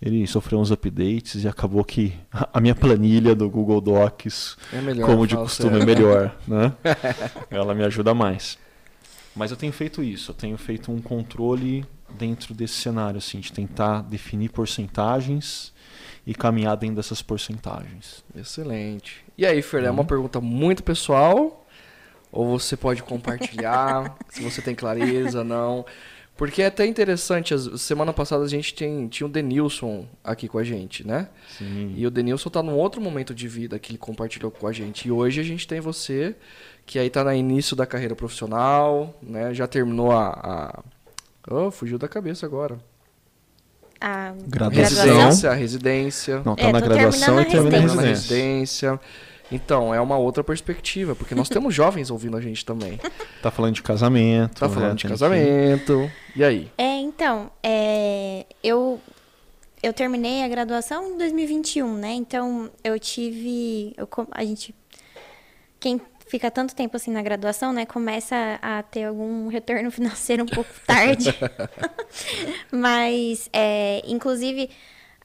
ele 0.00 0.24
sofreu 0.28 0.60
uns 0.60 0.70
updates 0.70 1.42
e 1.42 1.48
acabou 1.48 1.84
que 1.84 2.14
a 2.30 2.60
minha 2.60 2.76
planilha 2.76 3.34
do 3.34 3.50
Google 3.50 3.80
Docs, 3.80 4.56
é 4.72 4.80
melhor, 4.80 5.06
como 5.06 5.26
de 5.26 5.34
costume, 5.34 5.80
é 5.80 5.84
melhor. 5.84 6.36
Né? 6.46 6.72
Ela 7.50 7.74
me 7.74 7.82
ajuda 7.82 8.14
mais. 8.14 8.56
Mas 9.34 9.50
eu 9.50 9.56
tenho 9.56 9.72
feito 9.72 10.00
isso, 10.00 10.30
eu 10.30 10.34
tenho 10.36 10.56
feito 10.56 10.92
um 10.92 11.00
controle 11.00 11.84
dentro 12.14 12.54
desse 12.54 12.74
cenário, 12.74 13.18
assim, 13.18 13.40
de 13.40 13.52
tentar 13.52 14.02
definir 14.02 14.50
porcentagens 14.50 15.72
e 16.26 16.34
caminhar 16.34 16.76
dentro 16.76 16.96
dessas 16.96 17.20
porcentagens. 17.20 18.24
Excelente. 18.34 19.24
E 19.36 19.44
aí, 19.44 19.60
Fer, 19.60 19.84
é 19.84 19.90
uma 19.90 20.02
uhum. 20.02 20.06
pergunta 20.06 20.40
muito 20.40 20.82
pessoal, 20.82 21.66
ou 22.32 22.58
você 22.58 22.76
pode 22.76 23.02
compartilhar, 23.02 24.16
se 24.30 24.42
você 24.42 24.62
tem 24.62 24.74
clareza, 24.74 25.44
não. 25.44 25.84
Porque 26.36 26.62
é 26.62 26.66
até 26.66 26.84
interessante, 26.84 27.54
semana 27.78 28.12
passada 28.12 28.42
a 28.42 28.48
gente 28.48 28.74
tem, 28.74 29.06
tinha 29.06 29.26
o 29.26 29.30
Denilson 29.30 30.04
aqui 30.22 30.48
com 30.48 30.58
a 30.58 30.64
gente, 30.64 31.06
né? 31.06 31.28
Sim. 31.56 31.94
E 31.96 32.04
o 32.04 32.10
Denilson 32.10 32.50
tá 32.50 32.60
num 32.60 32.74
outro 32.74 33.00
momento 33.00 33.32
de 33.32 33.46
vida 33.46 33.78
que 33.78 33.92
ele 33.92 33.98
compartilhou 33.98 34.50
com 34.50 34.66
a 34.66 34.72
gente. 34.72 35.06
E 35.06 35.12
hoje 35.12 35.40
a 35.40 35.44
gente 35.44 35.68
tem 35.68 35.78
você, 35.78 36.34
que 36.84 36.98
aí 36.98 37.08
tá 37.08 37.22
no 37.22 37.32
início 37.32 37.76
da 37.76 37.86
carreira 37.86 38.16
profissional, 38.16 39.16
né? 39.22 39.54
Já 39.54 39.68
terminou 39.68 40.10
a. 40.10 40.30
a... 40.30 40.82
Oh, 41.48 41.70
fugiu 41.70 41.98
da 41.98 42.08
cabeça 42.08 42.46
agora. 42.46 42.78
A 44.00 44.34
graduação. 44.46 45.04
Residência, 45.04 45.50
a 45.50 45.54
residência. 45.54 46.42
Não, 46.44 46.56
tá 46.56 46.62
é, 46.64 46.72
na 46.72 46.80
graduação 46.80 47.40
e 47.40 47.44
terminando 47.46 47.94
na 47.94 48.02
residência. 48.02 49.00
Então, 49.52 49.94
é 49.94 50.00
uma 50.00 50.16
outra 50.16 50.42
perspectiva, 50.42 51.14
porque 51.14 51.34
nós 51.34 51.48
temos 51.48 51.72
jovens 51.74 52.10
ouvindo 52.10 52.36
a 52.36 52.40
gente 52.40 52.64
também. 52.64 52.98
Tá 53.42 53.50
falando 53.50 53.74
de 53.74 53.82
casamento. 53.82 54.60
Tá 54.60 54.68
falando 54.68 54.90
né? 54.90 54.96
de 54.96 55.08
casamento. 55.08 56.10
E 56.34 56.42
aí? 56.42 56.70
É, 56.78 56.96
então, 56.96 57.50
é, 57.62 58.46
eu 58.62 59.00
eu 59.82 59.92
terminei 59.92 60.42
a 60.42 60.48
graduação 60.48 61.12
em 61.12 61.18
2021, 61.18 61.94
né? 61.94 62.14
Então, 62.14 62.70
eu 62.82 62.98
tive 62.98 63.94
eu, 63.98 64.08
a 64.30 64.42
gente 64.42 64.74
quem 65.78 66.00
fica 66.34 66.50
tanto 66.50 66.74
tempo 66.74 66.96
assim 66.96 67.12
na 67.12 67.22
graduação, 67.22 67.72
né, 67.72 67.86
começa 67.86 68.58
a 68.60 68.82
ter 68.82 69.04
algum 69.04 69.46
retorno 69.46 69.88
financeiro 69.92 70.42
um 70.42 70.46
pouco 70.46 70.70
tarde. 70.84 71.32
Mas, 72.72 73.48
é, 73.52 74.02
inclusive, 74.04 74.68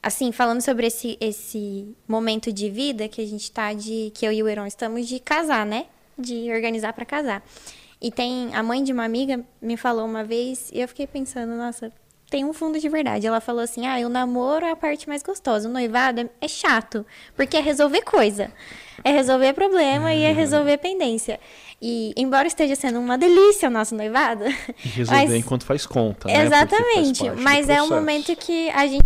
assim, 0.00 0.30
falando 0.30 0.60
sobre 0.60 0.86
esse, 0.86 1.18
esse 1.20 1.96
momento 2.06 2.52
de 2.52 2.70
vida 2.70 3.08
que 3.08 3.20
a 3.20 3.26
gente 3.26 3.50
tá 3.50 3.72
de. 3.72 4.12
que 4.14 4.24
eu 4.24 4.32
e 4.32 4.40
o 4.40 4.48
Heron 4.48 4.66
estamos 4.66 5.08
de 5.08 5.18
casar, 5.18 5.66
né? 5.66 5.86
De 6.16 6.48
organizar 6.52 6.92
para 6.92 7.04
casar. 7.04 7.42
E 8.00 8.12
tem. 8.12 8.54
A 8.54 8.62
mãe 8.62 8.84
de 8.84 8.92
uma 8.92 9.04
amiga 9.04 9.44
me 9.60 9.76
falou 9.76 10.06
uma 10.06 10.22
vez, 10.22 10.70
e 10.72 10.80
eu 10.80 10.86
fiquei 10.86 11.08
pensando, 11.08 11.56
nossa, 11.56 11.92
tem 12.30 12.44
um 12.44 12.52
fundo 12.52 12.78
de 12.78 12.88
verdade. 12.88 13.26
Ela 13.26 13.40
falou 13.40 13.62
assim: 13.62 13.84
ah, 13.84 13.96
o 14.06 14.08
namoro 14.08 14.64
é 14.64 14.70
a 14.70 14.76
parte 14.76 15.08
mais 15.08 15.24
gostosa, 15.24 15.68
o 15.68 15.72
noivado 15.72 16.20
é, 16.20 16.30
é 16.40 16.46
chato, 16.46 17.04
porque 17.34 17.56
é 17.56 17.60
resolver 17.60 18.02
coisa. 18.02 18.52
É 19.02 19.10
resolver 19.10 19.52
problema 19.54 20.06
uhum. 20.06 20.12
e 20.12 20.24
é 20.24 20.30
uhum. 20.30 20.34
resolver 20.34 20.76
pendência. 20.78 21.40
E, 21.80 22.12
embora 22.16 22.46
esteja 22.46 22.76
sendo 22.76 22.98
uma 22.98 23.16
delícia 23.16 23.68
o 23.68 23.72
nosso 23.72 23.94
noivado. 23.94 24.44
E 24.84 24.88
resolver 24.88 25.26
mas... 25.26 25.34
enquanto 25.34 25.64
faz 25.64 25.86
conta, 25.86 26.28
né? 26.28 26.44
Exatamente. 26.44 27.30
Mas 27.30 27.68
é 27.68 27.82
um 27.82 27.88
momento 27.88 28.34
que 28.36 28.68
a 28.70 28.86
gente 28.86 29.04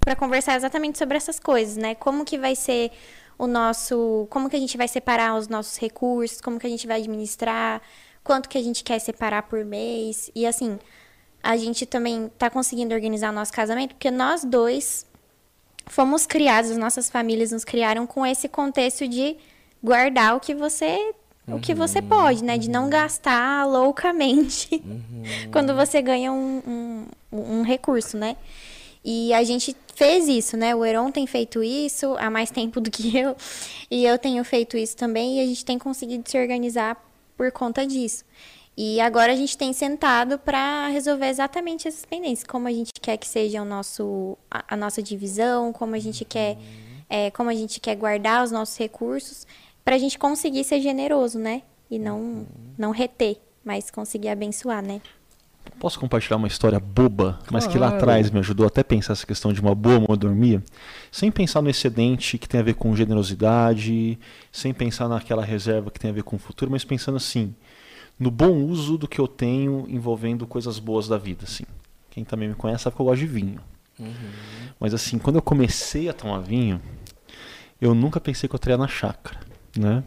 para 0.00 0.16
conversar 0.16 0.56
exatamente 0.56 0.96
sobre 0.96 1.18
essas 1.18 1.38
coisas, 1.38 1.76
né? 1.76 1.94
Como 1.94 2.24
que 2.24 2.38
vai 2.38 2.54
ser 2.54 2.90
o 3.38 3.46
nosso, 3.46 4.26
como 4.30 4.48
que 4.48 4.56
a 4.56 4.58
gente 4.58 4.76
vai 4.76 4.88
separar 4.88 5.36
os 5.36 5.48
nossos 5.48 5.78
recursos, 5.78 6.40
como 6.40 6.58
que 6.58 6.66
a 6.66 6.70
gente 6.70 6.86
vai 6.86 6.98
administrar, 6.98 7.82
quanto 8.24 8.48
que 8.48 8.56
a 8.56 8.62
gente 8.62 8.82
quer 8.82 8.98
separar 8.98 9.42
por 9.42 9.64
mês 9.64 10.30
e 10.34 10.46
assim, 10.46 10.78
a 11.42 11.56
gente 11.56 11.84
também 11.84 12.30
tá 12.38 12.48
conseguindo 12.48 12.94
organizar 12.94 13.30
o 13.30 13.32
nosso 13.34 13.52
casamento 13.52 13.94
porque 13.94 14.10
nós 14.10 14.44
dois 14.44 15.06
fomos 15.88 16.26
criados, 16.26 16.70
as 16.70 16.78
nossas 16.78 17.10
famílias 17.10 17.52
nos 17.52 17.64
criaram 17.64 18.06
com 18.06 18.24
esse 18.24 18.48
contexto 18.48 19.06
de 19.06 19.36
guardar 19.82 20.36
o 20.36 20.40
que 20.40 20.54
você 20.54 21.14
o 21.50 21.58
que 21.58 21.74
você 21.74 22.00
uhum. 22.00 22.08
pode, 22.08 22.44
né? 22.44 22.58
De 22.58 22.68
não 22.68 22.84
uhum. 22.84 22.90
gastar 22.90 23.66
loucamente 23.66 24.68
uhum. 24.84 25.22
quando 25.50 25.74
você 25.74 26.02
ganha 26.02 26.30
um, 26.30 27.06
um, 27.32 27.38
um 27.38 27.62
recurso, 27.62 28.18
né? 28.18 28.36
E 29.02 29.32
a 29.32 29.42
gente 29.42 29.74
fez 29.94 30.28
isso, 30.28 30.56
né? 30.56 30.74
O 30.74 30.84
Heron 30.84 31.10
tem 31.10 31.26
feito 31.26 31.62
isso 31.62 32.14
há 32.18 32.28
mais 32.28 32.50
tempo 32.50 32.80
do 32.80 32.90
que 32.90 33.16
eu. 33.16 33.34
E 33.90 34.04
eu 34.04 34.18
tenho 34.18 34.44
feito 34.44 34.76
isso 34.76 34.96
também. 34.96 35.38
E 35.38 35.40
a 35.40 35.46
gente 35.46 35.64
tem 35.64 35.78
conseguido 35.78 36.28
se 36.28 36.38
organizar 36.38 37.02
por 37.36 37.50
conta 37.50 37.86
disso. 37.86 38.24
E 38.80 39.00
agora 39.00 39.32
a 39.32 39.34
gente 39.34 39.58
tem 39.58 39.72
sentado 39.72 40.38
para 40.38 40.86
resolver 40.86 41.26
exatamente 41.26 41.88
essas 41.88 42.04
pendências. 42.04 42.46
Como 42.46 42.68
a 42.68 42.70
gente 42.70 42.92
quer 43.02 43.16
que 43.16 43.26
seja 43.26 43.60
o 43.60 43.64
nosso, 43.64 44.38
a, 44.48 44.74
a 44.74 44.76
nossa 44.76 45.02
divisão, 45.02 45.72
como 45.72 45.96
a 45.96 45.98
gente 45.98 46.24
quer, 46.24 46.56
é, 47.10 47.28
como 47.32 47.50
a 47.50 47.54
gente 47.54 47.80
quer 47.80 47.96
guardar 47.96 48.44
os 48.44 48.52
nossos 48.52 48.78
recursos, 48.78 49.44
para 49.84 49.96
a 49.96 49.98
gente 49.98 50.16
conseguir 50.16 50.62
ser 50.62 50.80
generoso, 50.80 51.40
né? 51.40 51.62
E 51.90 51.98
não, 51.98 52.46
não 52.78 52.92
reter, 52.92 53.38
mas 53.64 53.90
conseguir 53.90 54.28
abençoar, 54.28 54.80
né? 54.80 55.00
Posso 55.80 55.98
compartilhar 55.98 56.36
uma 56.36 56.46
história 56.46 56.78
boba, 56.78 57.32
claro. 57.32 57.46
mas 57.50 57.66
que 57.66 57.76
lá 57.76 57.88
atrás 57.88 58.30
me 58.30 58.38
ajudou 58.38 58.64
até 58.64 58.82
a 58.82 58.84
pensar 58.84 59.12
essa 59.14 59.26
questão 59.26 59.52
de 59.52 59.60
uma 59.60 59.74
boa 59.74 59.98
mordomia, 59.98 60.62
sem 61.10 61.32
pensar 61.32 61.60
no 61.60 61.68
excedente 61.68 62.38
que 62.38 62.48
tem 62.48 62.60
a 62.60 62.62
ver 62.62 62.74
com 62.74 62.94
generosidade, 62.94 64.16
sem 64.52 64.72
pensar 64.72 65.08
naquela 65.08 65.44
reserva 65.44 65.90
que 65.90 65.98
tem 65.98 66.12
a 66.12 66.14
ver 66.14 66.22
com 66.22 66.36
o 66.36 66.38
futuro, 66.38 66.70
mas 66.70 66.84
pensando 66.84 67.16
assim, 67.16 67.52
no 68.18 68.30
bom 68.30 68.64
uso 68.64 68.98
do 68.98 69.06
que 69.06 69.20
eu 69.20 69.28
tenho 69.28 69.86
envolvendo 69.88 70.46
coisas 70.46 70.78
boas 70.78 71.06
da 71.06 71.16
vida, 71.16 71.44
assim. 71.44 71.64
Quem 72.10 72.24
também 72.24 72.48
me 72.48 72.54
conhece 72.54 72.84
sabe 72.84 72.96
que 72.96 73.02
eu 73.02 73.06
gosto 73.06 73.20
de 73.20 73.26
vinho. 73.26 73.60
Uhum. 73.98 74.12
Mas 74.80 74.92
assim, 74.92 75.18
quando 75.18 75.36
eu 75.36 75.42
comecei 75.42 76.08
a 76.08 76.12
tomar 76.12 76.40
vinho, 76.40 76.80
eu 77.80 77.94
nunca 77.94 78.20
pensei 78.20 78.48
que 78.48 78.54
eu 78.54 78.58
teria 78.58 78.76
na 78.76 78.88
chácara, 78.88 79.40
né? 79.76 80.02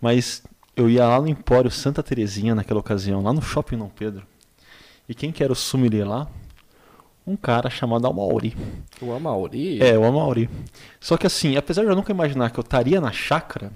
Mas 0.00 0.42
eu 0.76 0.88
ia 0.88 1.06
lá 1.06 1.20
no 1.20 1.28
Empório 1.28 1.70
Santa 1.70 2.02
Terezinha 2.02 2.54
naquela 2.54 2.80
ocasião, 2.80 3.22
lá 3.22 3.32
no 3.32 3.42
Shopping 3.42 3.78
Dom 3.78 3.88
Pedro. 3.88 4.26
E 5.08 5.14
quem 5.14 5.32
que 5.32 5.42
era 5.42 5.52
o 5.52 5.56
sommelier 5.56 6.06
lá? 6.06 6.28
Um 7.26 7.36
cara 7.36 7.68
chamado 7.68 8.06
Amauri. 8.06 8.56
O 9.00 9.12
Amauri? 9.12 9.82
É, 9.82 9.98
o 9.98 10.04
Amauri. 10.04 10.48
Só 11.00 11.16
que 11.16 11.26
assim, 11.26 11.56
apesar 11.56 11.82
de 11.82 11.88
eu 11.88 11.96
nunca 11.96 12.12
imaginar 12.12 12.50
que 12.50 12.58
eu 12.58 12.62
estaria 12.62 13.00
na 13.00 13.10
chácara, 13.10 13.72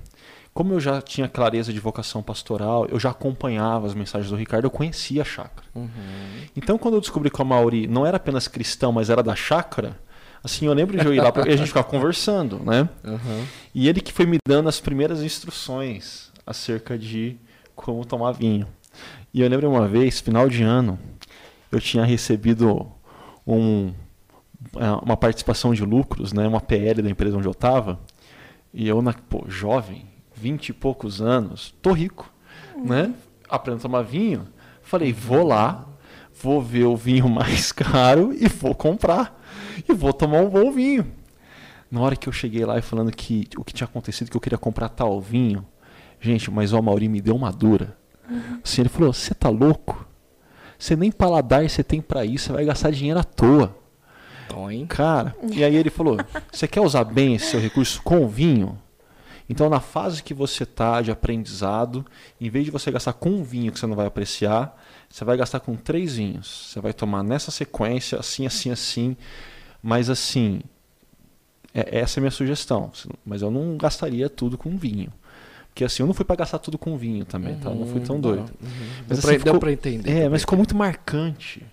como 0.52 0.74
eu 0.74 0.80
já 0.80 1.00
tinha 1.00 1.28
clareza 1.28 1.72
de 1.72 1.78
vocação 1.78 2.22
pastoral, 2.22 2.86
eu 2.86 2.98
já 2.98 3.10
acompanhava 3.10 3.86
as 3.86 3.94
mensagens 3.94 4.30
do 4.30 4.36
Ricardo, 4.36 4.64
eu 4.64 4.70
conhecia 4.70 5.22
a 5.22 5.24
chácara. 5.24 5.66
Uhum. 5.74 5.88
Então, 6.56 6.76
quando 6.76 6.94
eu 6.94 7.00
descobri 7.00 7.30
que 7.30 7.38
o 7.38 7.42
Amauri 7.42 7.86
não 7.86 8.04
era 8.04 8.16
apenas 8.16 8.48
cristão, 8.48 8.90
mas 8.90 9.10
era 9.10 9.22
da 9.22 9.36
chácara, 9.36 9.98
assim, 10.42 10.66
eu 10.66 10.72
lembro 10.72 10.98
de 10.98 11.06
eu 11.06 11.14
ir 11.14 11.20
lá 11.20 11.32
e 11.46 11.52
a 11.52 11.56
gente 11.56 11.68
ficava 11.68 11.86
conversando, 11.86 12.58
né? 12.58 12.88
Uhum. 13.04 13.46
E 13.74 13.88
ele 13.88 14.00
que 14.00 14.12
foi 14.12 14.26
me 14.26 14.38
dando 14.46 14.68
as 14.68 14.80
primeiras 14.80 15.22
instruções 15.22 16.32
acerca 16.46 16.98
de 16.98 17.36
como 17.76 18.04
tomar 18.04 18.32
vinho. 18.32 18.66
E 19.32 19.40
eu 19.40 19.48
lembro 19.48 19.70
uma 19.70 19.86
vez, 19.86 20.20
final 20.20 20.48
de 20.48 20.64
ano, 20.64 20.98
eu 21.70 21.80
tinha 21.80 22.04
recebido 22.04 22.90
um, 23.46 23.92
é, 24.76 24.90
uma 25.02 25.16
participação 25.16 25.72
de 25.72 25.84
lucros, 25.84 26.32
né, 26.32 26.46
uma 26.46 26.60
PL 26.60 27.02
da 27.02 27.08
empresa 27.08 27.36
onde 27.36 27.46
eu 27.46 27.52
estava, 27.52 28.00
e 28.74 28.88
eu, 28.88 29.00
na, 29.00 29.12
pô, 29.12 29.44
jovem, 29.48 30.09
vinte 30.40 30.70
e 30.70 30.72
poucos 30.72 31.20
anos, 31.20 31.74
tô 31.82 31.92
rico, 31.92 32.32
né? 32.76 33.12
Aprendo 33.48 33.78
a 33.78 33.82
tomar 33.82 34.02
vinho. 34.02 34.48
Falei, 34.82 35.12
vou 35.12 35.46
lá, 35.46 35.86
vou 36.42 36.62
ver 36.62 36.84
o 36.84 36.96
vinho 36.96 37.28
mais 37.30 37.70
caro 37.72 38.32
e 38.32 38.48
vou 38.48 38.74
comprar. 38.74 39.38
E 39.86 39.92
vou 39.92 40.12
tomar 40.12 40.40
um 40.40 40.48
bom 40.48 40.72
vinho. 40.72 41.06
Na 41.90 42.00
hora 42.00 42.16
que 42.16 42.28
eu 42.28 42.32
cheguei 42.32 42.64
lá 42.64 42.78
e 42.78 42.82
falando 42.82 43.10
que 43.10 43.48
o 43.56 43.64
que 43.64 43.74
tinha 43.74 43.86
acontecido, 43.86 44.30
que 44.30 44.36
eu 44.36 44.40
queria 44.40 44.58
comprar 44.58 44.88
tal 44.88 45.20
vinho, 45.20 45.66
gente, 46.20 46.50
mas 46.50 46.72
o 46.72 46.76
Amauri 46.78 47.08
me 47.08 47.20
deu 47.20 47.36
uma 47.36 47.52
dura. 47.52 47.96
Assim, 48.64 48.82
ele 48.82 48.88
falou, 48.88 49.12
você 49.12 49.34
tá 49.34 49.48
louco? 49.48 50.06
Você 50.78 50.96
nem 50.96 51.12
paladar 51.12 51.68
você 51.68 51.84
tem 51.84 52.00
para 52.00 52.24
isso, 52.24 52.46
você 52.46 52.52
vai 52.52 52.64
gastar 52.64 52.90
dinheiro 52.90 53.20
à 53.20 53.24
toa. 53.24 53.76
Tom, 54.48 54.86
Cara, 54.88 55.36
e 55.52 55.62
aí 55.62 55.76
ele 55.76 55.90
falou: 55.90 56.16
você 56.50 56.66
quer 56.66 56.80
usar 56.80 57.04
bem 57.04 57.34
esse 57.34 57.46
seu 57.46 57.60
recurso 57.60 58.02
com 58.02 58.26
vinho? 58.26 58.76
Então, 59.50 59.68
na 59.68 59.80
fase 59.80 60.22
que 60.22 60.32
você 60.32 60.62
está 60.62 61.02
de 61.02 61.10
aprendizado, 61.10 62.06
em 62.40 62.48
vez 62.48 62.64
de 62.64 62.70
você 62.70 62.88
gastar 62.88 63.14
com 63.14 63.30
um 63.30 63.42
vinho 63.42 63.72
que 63.72 63.80
você 63.80 63.86
não 63.86 63.96
vai 63.96 64.06
apreciar, 64.06 64.80
você 65.08 65.24
vai 65.24 65.36
gastar 65.36 65.58
com 65.58 65.74
três 65.74 66.14
vinhos. 66.14 66.68
Você 66.68 66.80
vai 66.80 66.92
tomar 66.92 67.24
nessa 67.24 67.50
sequência, 67.50 68.16
assim, 68.16 68.46
assim, 68.46 68.70
assim. 68.70 69.16
Mas 69.82 70.08
assim, 70.08 70.60
é, 71.74 71.98
essa 71.98 72.18
é 72.18 72.20
a 72.20 72.22
minha 72.22 72.30
sugestão. 72.30 72.92
Mas 73.26 73.42
eu 73.42 73.50
não 73.50 73.76
gastaria 73.76 74.30
tudo 74.30 74.56
com 74.56 74.76
vinho. 74.76 75.12
Porque 75.66 75.82
assim, 75.82 76.04
eu 76.04 76.06
não 76.06 76.14
fui 76.14 76.24
para 76.24 76.36
gastar 76.36 76.60
tudo 76.60 76.78
com 76.78 76.96
vinho 76.96 77.24
também, 77.24 77.54
uhum, 77.54 77.60
tá? 77.60 77.70
Eu 77.70 77.74
não 77.74 77.86
fui 77.88 78.00
tão 78.00 78.16
uhum, 78.16 78.20
doido. 78.20 78.52
Uhum. 78.62 78.68
Mas, 79.08 79.18
assim, 79.18 79.30
deu, 79.30 79.40
ficou, 79.40 79.58
pra 79.58 79.72
entender. 79.72 80.12
É, 80.12 80.28
mas 80.28 80.42
ficou 80.42 80.56
muito 80.56 80.76
marcante. 80.76 81.66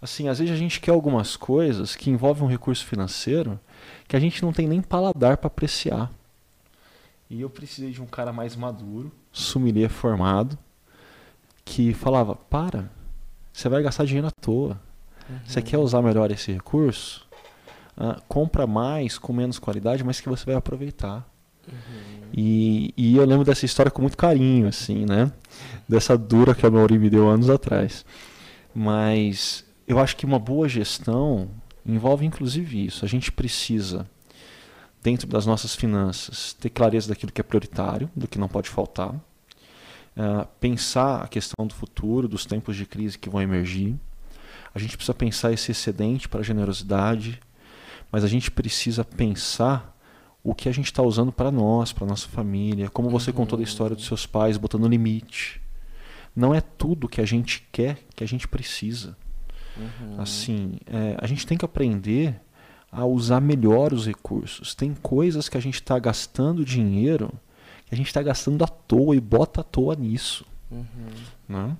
Assim, 0.00 0.28
às 0.28 0.38
vezes 0.38 0.54
a 0.54 0.56
gente 0.56 0.80
quer 0.80 0.92
algumas 0.92 1.36
coisas 1.36 1.94
que 1.94 2.08
envolvem 2.08 2.44
um 2.44 2.50
recurso 2.50 2.86
financeiro 2.86 3.60
que 4.08 4.16
a 4.16 4.20
gente 4.20 4.42
não 4.42 4.54
tem 4.54 4.66
nem 4.66 4.80
paladar 4.80 5.36
para 5.36 5.48
apreciar. 5.48 6.10
E 7.28 7.40
eu 7.40 7.50
precisei 7.50 7.90
de 7.90 8.02
um 8.02 8.06
cara 8.06 8.32
mais 8.32 8.54
maduro, 8.54 9.10
sommelier 9.32 9.90
formado, 9.90 10.58
que 11.64 11.94
falava: 11.94 12.34
para, 12.34 12.90
você 13.52 13.68
vai 13.68 13.82
gastar 13.82 14.04
dinheiro 14.04 14.28
à 14.28 14.30
toa. 14.30 14.80
Uhum. 15.28 15.38
Você 15.46 15.62
quer 15.62 15.78
usar 15.78 16.02
melhor 16.02 16.30
esse 16.30 16.52
recurso? 16.52 17.26
Uh, 17.96 18.20
compra 18.26 18.66
mais, 18.66 19.18
com 19.18 19.32
menos 19.32 19.58
qualidade, 19.58 20.02
mas 20.04 20.20
que 20.20 20.28
você 20.28 20.44
vai 20.44 20.54
aproveitar. 20.54 21.26
Uhum. 21.66 22.28
E, 22.32 22.92
e, 22.96 23.16
eu 23.16 23.24
lembro 23.24 23.44
dessa 23.44 23.64
história 23.64 23.90
com 23.90 24.02
muito 24.02 24.16
carinho, 24.16 24.66
assim, 24.66 25.06
né? 25.06 25.32
Dessa 25.88 26.18
dura 26.18 26.54
que 26.54 26.66
a 26.66 26.70
Mauri 26.70 26.98
me 26.98 27.08
deu 27.08 27.28
anos 27.28 27.48
atrás. 27.48 28.04
Mas 28.74 29.64
eu 29.86 30.00
acho 30.00 30.16
que 30.16 30.26
uma 30.26 30.38
boa 30.38 30.68
gestão 30.68 31.48
envolve 31.86 32.26
inclusive 32.26 32.86
isso. 32.86 33.04
A 33.04 33.08
gente 33.08 33.30
precisa, 33.30 34.06
dentro 35.04 35.28
das 35.28 35.44
nossas 35.44 35.74
finanças, 35.76 36.54
ter 36.54 36.70
clareza 36.70 37.10
daquilo 37.10 37.30
que 37.30 37.40
é 37.40 37.44
prioritário, 37.44 38.10
do 38.16 38.26
que 38.26 38.38
não 38.38 38.48
pode 38.48 38.70
faltar. 38.70 39.10
Uh, 39.10 40.48
pensar 40.58 41.22
a 41.22 41.28
questão 41.28 41.66
do 41.66 41.74
futuro, 41.74 42.26
dos 42.26 42.46
tempos 42.46 42.74
de 42.74 42.86
crise 42.86 43.18
que 43.18 43.28
vão 43.28 43.42
emergir. 43.42 43.94
A 44.74 44.78
gente 44.78 44.96
precisa 44.96 45.12
pensar 45.12 45.52
esse 45.52 45.70
excedente 45.70 46.26
para 46.26 46.40
a 46.40 46.42
generosidade, 46.42 47.38
mas 48.10 48.24
a 48.24 48.26
gente 48.26 48.50
precisa 48.50 49.04
pensar 49.04 49.94
o 50.42 50.54
que 50.54 50.70
a 50.70 50.72
gente 50.72 50.86
está 50.86 51.02
usando 51.02 51.30
para 51.30 51.50
nós, 51.50 51.92
para 51.92 52.06
nossa 52.06 52.28
família, 52.28 52.88
como 52.88 53.10
você 53.10 53.30
uhum. 53.30 53.36
contou 53.36 53.58
da 53.58 53.64
história 53.64 53.94
dos 53.94 54.06
seus 54.06 54.24
pais, 54.24 54.56
botando 54.56 54.88
limite. 54.88 55.60
Não 56.34 56.54
é 56.54 56.62
tudo 56.62 57.08
que 57.08 57.20
a 57.20 57.26
gente 57.26 57.68
quer 57.70 57.98
que 58.16 58.24
a 58.24 58.26
gente 58.26 58.48
precisa. 58.48 59.16
Uhum. 59.76 60.20
Assim, 60.20 60.78
é, 60.86 61.16
a 61.20 61.26
gente 61.26 61.46
tem 61.46 61.58
que 61.58 61.64
aprender 61.64 62.40
a 62.94 63.04
usar 63.04 63.40
melhor 63.40 63.92
os 63.92 64.06
recursos. 64.06 64.74
Tem 64.74 64.94
coisas 65.02 65.48
que 65.48 65.56
a 65.56 65.60
gente 65.60 65.74
está 65.74 65.98
gastando 65.98 66.64
dinheiro 66.64 67.30
que 67.86 67.94
a 67.94 67.96
gente 67.96 68.06
está 68.06 68.22
gastando 68.22 68.64
à 68.64 68.66
toa 68.66 69.14
e 69.14 69.20
bota 69.20 69.60
à 69.60 69.64
toa 69.64 69.94
nisso. 69.94 70.44
Uhum. 70.70 70.84
Né? 71.48 71.76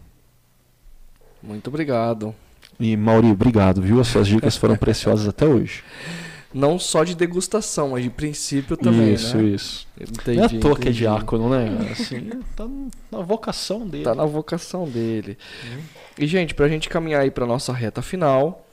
Muito 1.42 1.68
obrigado. 1.68 2.34
E 2.78 2.96
Mauri, 2.96 3.30
obrigado, 3.30 3.80
viu? 3.80 4.00
As 4.00 4.08
suas 4.08 4.26
dicas 4.26 4.56
foram 4.56 4.76
preciosas 4.76 5.26
até 5.28 5.46
hoje. 5.46 5.82
Não 6.52 6.78
só 6.78 7.02
de 7.02 7.16
degustação, 7.16 7.90
mas 7.90 8.04
de 8.04 8.10
princípio 8.10 8.76
também. 8.76 9.14
Isso, 9.14 9.36
né? 9.36 9.42
isso. 9.42 9.88
Entendi, 10.00 10.36
não 10.36 10.44
é 10.44 10.46
à 10.46 10.60
toa 10.60 10.78
que 10.78 10.88
é 10.88 10.92
diácono, 10.92 11.48
né? 11.50 11.66
Assim, 11.90 12.30
tá 12.54 12.64
na 13.10 13.22
vocação 13.22 13.84
dele. 13.84 14.04
Tá 14.04 14.14
na 14.14 14.24
vocação 14.24 14.88
dele. 14.88 15.36
Uhum. 15.64 15.80
E, 16.16 16.28
gente, 16.28 16.54
pra 16.54 16.68
gente 16.68 16.88
caminhar 16.88 17.22
aí 17.22 17.30
pra 17.32 17.44
nossa 17.44 17.72
reta 17.72 18.00
final. 18.02 18.63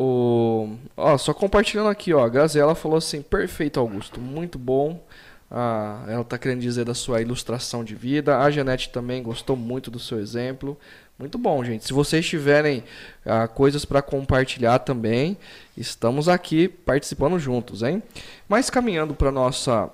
O... 0.00 0.76
Ó, 0.96 1.18
só 1.18 1.34
compartilhando 1.34 1.88
aqui, 1.88 2.14
ó. 2.14 2.24
A 2.24 2.28
Gazela 2.28 2.76
falou 2.76 2.96
assim: 2.96 3.20
perfeito, 3.20 3.80
Augusto. 3.80 4.20
Muito 4.20 4.56
bom. 4.56 5.02
Ah, 5.50 6.04
ela 6.06 6.20
está 6.20 6.38
querendo 6.38 6.60
dizer 6.60 6.84
da 6.84 6.94
sua 6.94 7.20
ilustração 7.20 7.82
de 7.82 7.96
vida. 7.96 8.38
A 8.38 8.48
Janete 8.48 8.90
também 8.90 9.20
gostou 9.24 9.56
muito 9.56 9.90
do 9.90 9.98
seu 9.98 10.20
exemplo. 10.20 10.78
Muito 11.18 11.36
bom, 11.36 11.64
gente. 11.64 11.84
Se 11.84 11.92
vocês 11.92 12.24
tiverem 12.24 12.84
ah, 13.26 13.48
coisas 13.48 13.84
para 13.84 14.00
compartilhar 14.00 14.78
também, 14.78 15.36
estamos 15.76 16.28
aqui 16.28 16.68
participando 16.68 17.36
juntos, 17.36 17.82
hein? 17.82 18.00
Mas 18.48 18.70
caminhando 18.70 19.14
para 19.14 19.32
nossa 19.32 19.90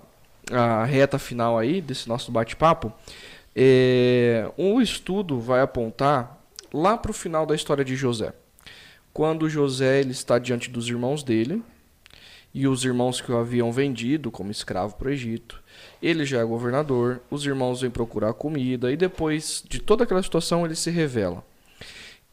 ah, 0.52 0.84
reta 0.84 1.18
final 1.18 1.58
aí 1.58 1.80
desse 1.80 2.10
nosso 2.10 2.30
bate-papo, 2.30 2.92
é, 3.56 4.50
o 4.58 4.82
estudo 4.82 5.40
vai 5.40 5.62
apontar 5.62 6.38
lá 6.74 6.98
para 6.98 7.10
o 7.10 7.14
final 7.14 7.46
da 7.46 7.54
história 7.54 7.82
de 7.82 7.96
José. 7.96 8.34
Quando 9.14 9.48
José 9.48 10.00
ele 10.00 10.10
está 10.10 10.38
diante 10.38 10.68
dos 10.68 10.88
irmãos 10.88 11.22
dele 11.22 11.62
e 12.52 12.68
os 12.68 12.84
irmãos 12.84 13.20
que 13.20 13.32
o 13.32 13.36
haviam 13.38 13.72
vendido 13.72 14.30
como 14.30 14.50
escravo 14.50 14.96
para 14.96 15.08
o 15.08 15.10
Egito 15.10 15.64
ele 16.02 16.26
já 16.26 16.40
é 16.40 16.44
governador, 16.44 17.22
os 17.30 17.46
irmãos 17.46 17.80
vêm 17.80 17.90
procurar 17.90 18.34
comida 18.34 18.92
e 18.92 18.96
depois 18.96 19.64
de 19.66 19.78
toda 19.78 20.04
aquela 20.04 20.22
situação 20.22 20.64
ele 20.64 20.74
se 20.74 20.90
revela. 20.90 21.42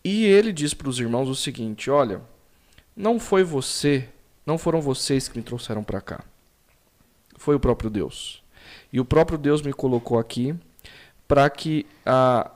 E 0.04 0.26
ele 0.26 0.52
diz 0.52 0.74
para 0.74 0.90
os 0.90 1.00
irmãos 1.00 1.30
o 1.30 1.36
seguinte: 1.36 1.90
Olha, 1.90 2.22
não 2.96 3.20
foi 3.20 3.44
você, 3.44 4.10
não 4.46 4.58
foram 4.58 4.82
vocês 4.82 5.28
que 5.28 5.38
me 5.38 5.44
trouxeram 5.44 5.84
para 5.84 6.02
cá. 6.02 6.24
Foi 7.38 7.56
o 7.56 7.60
próprio 7.60 7.90
Deus. 7.90 8.44
E 8.92 9.00
o 9.00 9.06
próprio 9.06 9.38
Deus 9.38 9.62
me 9.62 9.72
colocou 9.72 10.20
aqui 10.20 10.56
para 11.28 11.50
que 11.50 11.86
ah, 12.06 12.52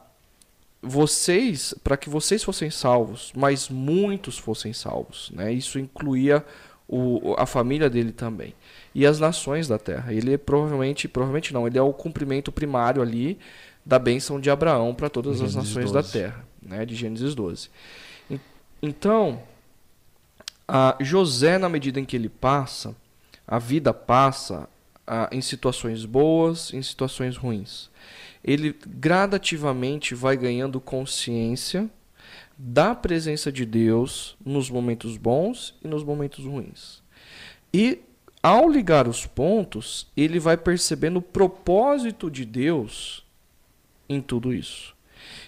vocês, 0.86 1.74
para 1.84 1.98
que 1.98 2.10
vocês 2.10 2.44
fossem 2.44 2.70
salvos, 2.70 3.32
mas 3.36 3.70
muitos 3.70 4.38
fossem 4.38 4.72
salvos, 4.72 5.32
né? 5.34 5.52
Isso 5.52 5.80
incluía 5.80 6.46
o, 6.88 7.34
a 7.38 7.46
família 7.48 7.90
dele 7.90 8.12
também 8.12 8.54
e 8.94 9.06
as 9.06 9.20
nações 9.20 9.68
da 9.68 9.80
terra. 9.80 10.14
Ele 10.14 10.34
é 10.34 10.38
provavelmente, 10.38 11.08
provavelmente 11.08 11.54
não, 11.54 11.66
ele 11.66 11.78
é 11.78 11.82
o 11.82 11.92
cumprimento 11.92 12.52
primário 12.52 13.02
ali 13.02 13.40
da 13.84 13.98
bênção 13.98 14.40
de 14.40 14.50
Abraão 14.50 14.94
para 14.94 15.10
todas 15.10 15.42
as 15.42 15.56
nações 15.56 15.92
12. 15.92 15.94
da 15.94 16.04
terra, 16.04 16.46
né, 16.62 16.86
de 16.86 16.96
Gênesis 16.96 17.34
12. 17.34 17.70
Então, 18.82 19.42
José, 21.00 21.58
na 21.58 21.68
medida 21.68 22.00
em 22.00 22.06
que 22.06 22.16
ele 22.16 22.30
passa, 22.30 22.96
a 23.48 23.58
vida 23.58 23.94
passa 23.94 24.68
em 25.32 25.42
situações 25.42 26.06
boas, 26.06 26.74
em 26.74 26.82
situações 26.82 27.38
ruins. 27.38 27.90
Ele 28.48 28.76
gradativamente 28.86 30.14
vai 30.14 30.38
ganhando 30.38 30.80
consciência 30.80 31.90
da 32.56 32.94
presença 32.94 33.52
de 33.52 33.66
Deus 33.66 34.38
nos 34.46 34.70
momentos 34.70 35.18
bons 35.18 35.74
e 35.84 35.88
nos 35.88 36.04
momentos 36.04 36.46
ruins. 36.46 37.02
E 37.74 38.04
ao 38.44 38.70
ligar 38.70 39.08
os 39.08 39.26
pontos, 39.26 40.08
ele 40.16 40.40
vai 40.40 40.56
percebendo 40.56 41.18
o 41.18 41.22
propósito 41.22 42.30
de 42.30 42.46
Deus 42.46 43.26
em 44.08 44.22
tudo 44.22 44.54
isso. 44.54 44.96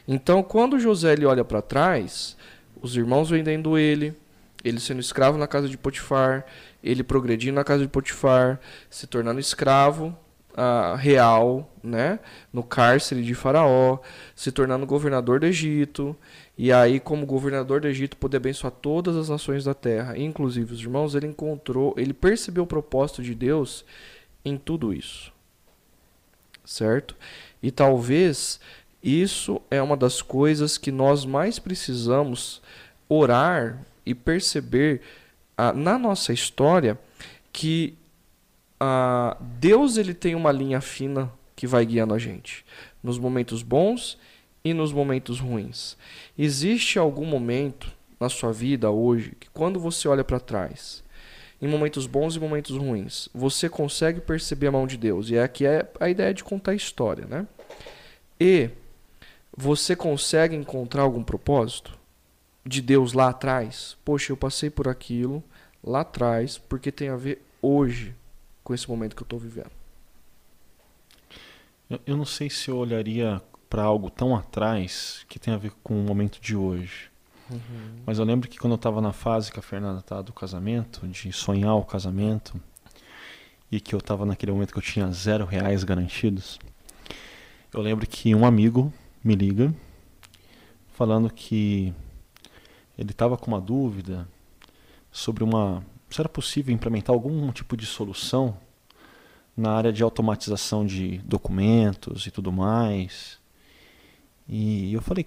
Então, 0.07 0.41
quando 0.41 0.79
José 0.79 1.13
ele 1.13 1.25
olha 1.25 1.45
para 1.45 1.61
trás, 1.61 2.35
os 2.81 2.97
irmãos 2.97 3.29
vendendo 3.29 3.77
ele, 3.77 4.15
ele 4.63 4.79
sendo 4.79 4.99
escravo 4.99 5.37
na 5.37 5.45
casa 5.47 5.69
de 5.69 5.77
Potifar, 5.77 6.45
ele 6.83 7.03
progredindo 7.03 7.53
na 7.53 7.63
casa 7.63 7.83
de 7.83 7.89
Potifar, 7.89 8.59
se 8.89 9.05
tornando 9.05 9.39
escravo 9.39 10.17
uh, 10.57 10.95
real, 10.95 11.71
né, 11.83 12.19
no 12.51 12.63
cárcere 12.63 13.23
de 13.23 13.35
Faraó, 13.35 13.99
se 14.35 14.51
tornando 14.51 14.85
governador 14.85 15.39
do 15.39 15.45
Egito, 15.45 16.17
e 16.57 16.73
aí, 16.73 16.99
como 16.99 17.25
governador 17.25 17.79
do 17.79 17.87
Egito, 17.87 18.17
poder 18.17 18.37
abençoar 18.37 18.71
todas 18.71 19.15
as 19.15 19.29
nações 19.29 19.63
da 19.63 19.75
terra, 19.75 20.17
inclusive 20.17 20.73
os 20.73 20.81
irmãos, 20.81 21.13
ele 21.13 21.27
encontrou, 21.27 21.93
ele 21.95 22.13
percebeu 22.13 22.63
o 22.63 22.67
propósito 22.67 23.21
de 23.21 23.35
Deus 23.35 23.85
em 24.43 24.57
tudo 24.57 24.91
isso. 24.91 25.31
Certo? 26.65 27.15
E 27.61 27.71
talvez 27.71 28.59
isso 29.01 29.61
é 29.69 29.81
uma 29.81 29.95
das 29.95 30.21
coisas 30.21 30.77
que 30.77 30.91
nós 30.91 31.23
mais 31.23 31.59
precisamos 31.59 32.61
orar 33.07 33.85
e 34.05 34.15
perceber 34.15 35.01
ah, 35.57 35.71
na 35.71 35.97
nossa 35.97 36.33
história 36.33 36.99
que 37.53 37.97
ah, 38.79 39.37
Deus 39.39 39.97
ele 39.97 40.13
tem 40.13 40.35
uma 40.35 40.51
linha 40.51 40.81
fina 40.81 41.31
que 41.55 41.65
vai 41.65 41.85
guiando 41.85 42.13
a 42.13 42.19
gente 42.19 42.65
nos 43.01 43.17
momentos 43.17 43.63
bons 43.63 44.17
e 44.63 44.73
nos 44.73 44.91
momentos 44.91 45.39
ruins. 45.39 45.97
Existe 46.37 46.99
algum 46.99 47.25
momento 47.25 47.91
na 48.19 48.29
sua 48.29 48.51
vida 48.51 48.91
hoje 48.91 49.33
que 49.39 49.49
quando 49.49 49.79
você 49.79 50.07
olha 50.07 50.23
para 50.23 50.39
trás, 50.39 51.03
em 51.61 51.67
momentos 51.67 52.05
bons 52.05 52.35
e 52.35 52.39
momentos 52.39 52.75
ruins, 52.77 53.29
você 53.33 53.67
consegue 53.67 54.21
perceber 54.21 54.67
a 54.67 54.71
mão 54.71 54.85
de 54.85 54.97
Deus. 54.97 55.29
E 55.29 55.39
aqui 55.39 55.65
é 55.65 55.89
a 55.99 56.09
ideia 56.09 56.33
de 56.33 56.43
contar 56.43 56.75
história, 56.75 57.25
né? 57.25 57.47
E 58.39 58.69
você 59.55 59.95
consegue 59.95 60.55
encontrar 60.55 61.01
algum 61.01 61.23
propósito 61.23 61.97
de 62.63 62.81
Deus 62.81 63.13
lá 63.13 63.29
atrás? 63.29 63.97
Poxa, 64.05 64.31
eu 64.31 64.37
passei 64.37 64.69
por 64.69 64.87
aquilo 64.87 65.43
lá 65.83 66.01
atrás 66.01 66.59
porque 66.59 66.91
tem 66.91 67.09
a 67.09 67.15
ver 67.15 67.41
hoje 67.59 68.13
com 68.67 68.73
esse 68.73 68.89
momento 68.89 69.15
que 69.15 69.21
eu 69.21 69.25
estou 69.25 69.39
vivendo. 69.39 69.71
Eu 72.05 72.17
não 72.17 72.25
sei 72.25 72.49
se 72.49 72.69
eu 72.69 72.75
olharia 72.75 73.41
para 73.69 73.81
algo 73.81 74.09
tão 74.09 74.35
atrás 74.35 75.25
que 75.29 75.39
tem 75.39 75.53
a 75.53 75.57
ver 75.57 75.71
com 75.81 75.97
o 75.97 76.03
momento 76.03 76.37
de 76.41 76.53
hoje. 76.53 77.09
Uhum. 77.49 78.01
Mas 78.05 78.19
eu 78.19 78.25
lembro 78.25 78.49
que 78.49 78.57
quando 78.57 78.73
eu 78.73 78.75
estava 78.75 78.99
na 78.99 79.13
fase 79.13 79.53
que 79.53 79.59
a 79.59 79.61
Fernanda 79.61 80.01
tá 80.01 80.21
do 80.21 80.33
casamento, 80.33 81.07
de 81.07 81.31
sonhar 81.31 81.75
o 81.75 81.85
casamento, 81.85 82.59
e 83.71 83.79
que 83.79 83.95
eu 83.95 83.99
estava 83.99 84.25
naquele 84.25 84.51
momento 84.51 84.73
que 84.73 84.79
eu 84.79 84.83
tinha 84.83 85.09
zero 85.13 85.45
reais 85.45 85.85
garantidos, 85.85 86.59
eu 87.73 87.81
lembro 87.81 88.05
que 88.05 88.35
um 88.35 88.45
amigo 88.45 88.91
me 89.23 89.33
liga 89.33 89.73
falando 90.91 91.29
que 91.29 91.93
ele 92.97 93.11
estava 93.11 93.37
com 93.37 93.49
uma 93.49 93.61
dúvida 93.61 94.27
sobre 95.09 95.41
uma 95.41 95.85
se 96.09 96.21
era 96.21 96.29
possível 96.29 96.73
implementar 96.73 97.13
algum 97.13 97.51
tipo 97.51 97.75
de 97.75 97.85
solução 97.85 98.57
na 99.55 99.71
área 99.71 99.91
de 99.91 100.03
automatização 100.03 100.85
de 100.85 101.17
documentos 101.19 102.27
e 102.27 102.31
tudo 102.31 102.51
mais. 102.51 103.39
E 104.47 104.93
eu 104.93 105.01
falei, 105.01 105.25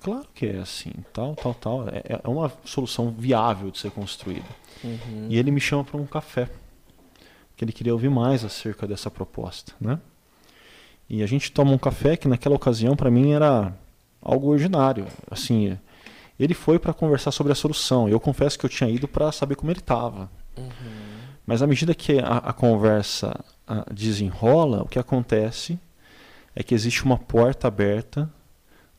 claro 0.00 0.26
que 0.34 0.46
é 0.46 0.58
assim, 0.58 0.92
tal, 1.12 1.34
tal, 1.36 1.54
tal. 1.54 1.88
É, 1.88 2.20
é 2.22 2.28
uma 2.28 2.52
solução 2.64 3.10
viável 3.10 3.70
de 3.70 3.78
ser 3.78 3.90
construída. 3.90 4.48
Uhum. 4.82 5.28
E 5.30 5.38
ele 5.38 5.50
me 5.50 5.60
chama 5.60 5.84
para 5.84 5.96
um 5.96 6.06
café 6.06 6.50
que 7.56 7.64
ele 7.64 7.72
queria 7.72 7.92
ouvir 7.92 8.10
mais 8.10 8.44
acerca 8.44 8.86
dessa 8.86 9.10
proposta, 9.10 9.72
né? 9.80 9.98
E 11.10 11.22
a 11.22 11.26
gente 11.26 11.50
toma 11.50 11.72
um 11.72 11.78
café 11.78 12.16
que 12.16 12.28
naquela 12.28 12.54
ocasião 12.54 12.94
para 12.94 13.10
mim 13.10 13.32
era 13.32 13.74
algo 14.20 14.48
ordinário, 14.48 15.06
assim, 15.30 15.78
ele 16.38 16.54
foi 16.54 16.78
para 16.78 16.94
conversar 16.94 17.30
sobre 17.32 17.52
a 17.52 17.56
solução. 17.56 18.08
Eu 18.08 18.20
confesso 18.20 18.58
que 18.58 18.64
eu 18.64 18.70
tinha 18.70 18.88
ido 18.88 19.08
para 19.08 19.32
saber 19.32 19.56
como 19.56 19.70
ele 19.70 19.80
estava. 19.80 20.30
Uhum. 20.56 20.68
Mas 21.46 21.62
à 21.62 21.66
medida 21.66 21.94
que 21.94 22.18
a, 22.18 22.38
a 22.38 22.52
conversa 22.52 23.44
a, 23.66 23.84
desenrola, 23.92 24.82
o 24.82 24.88
que 24.88 24.98
acontece 24.98 25.78
é 26.54 26.62
que 26.62 26.74
existe 26.74 27.04
uma 27.04 27.18
porta 27.18 27.68
aberta 27.68 28.30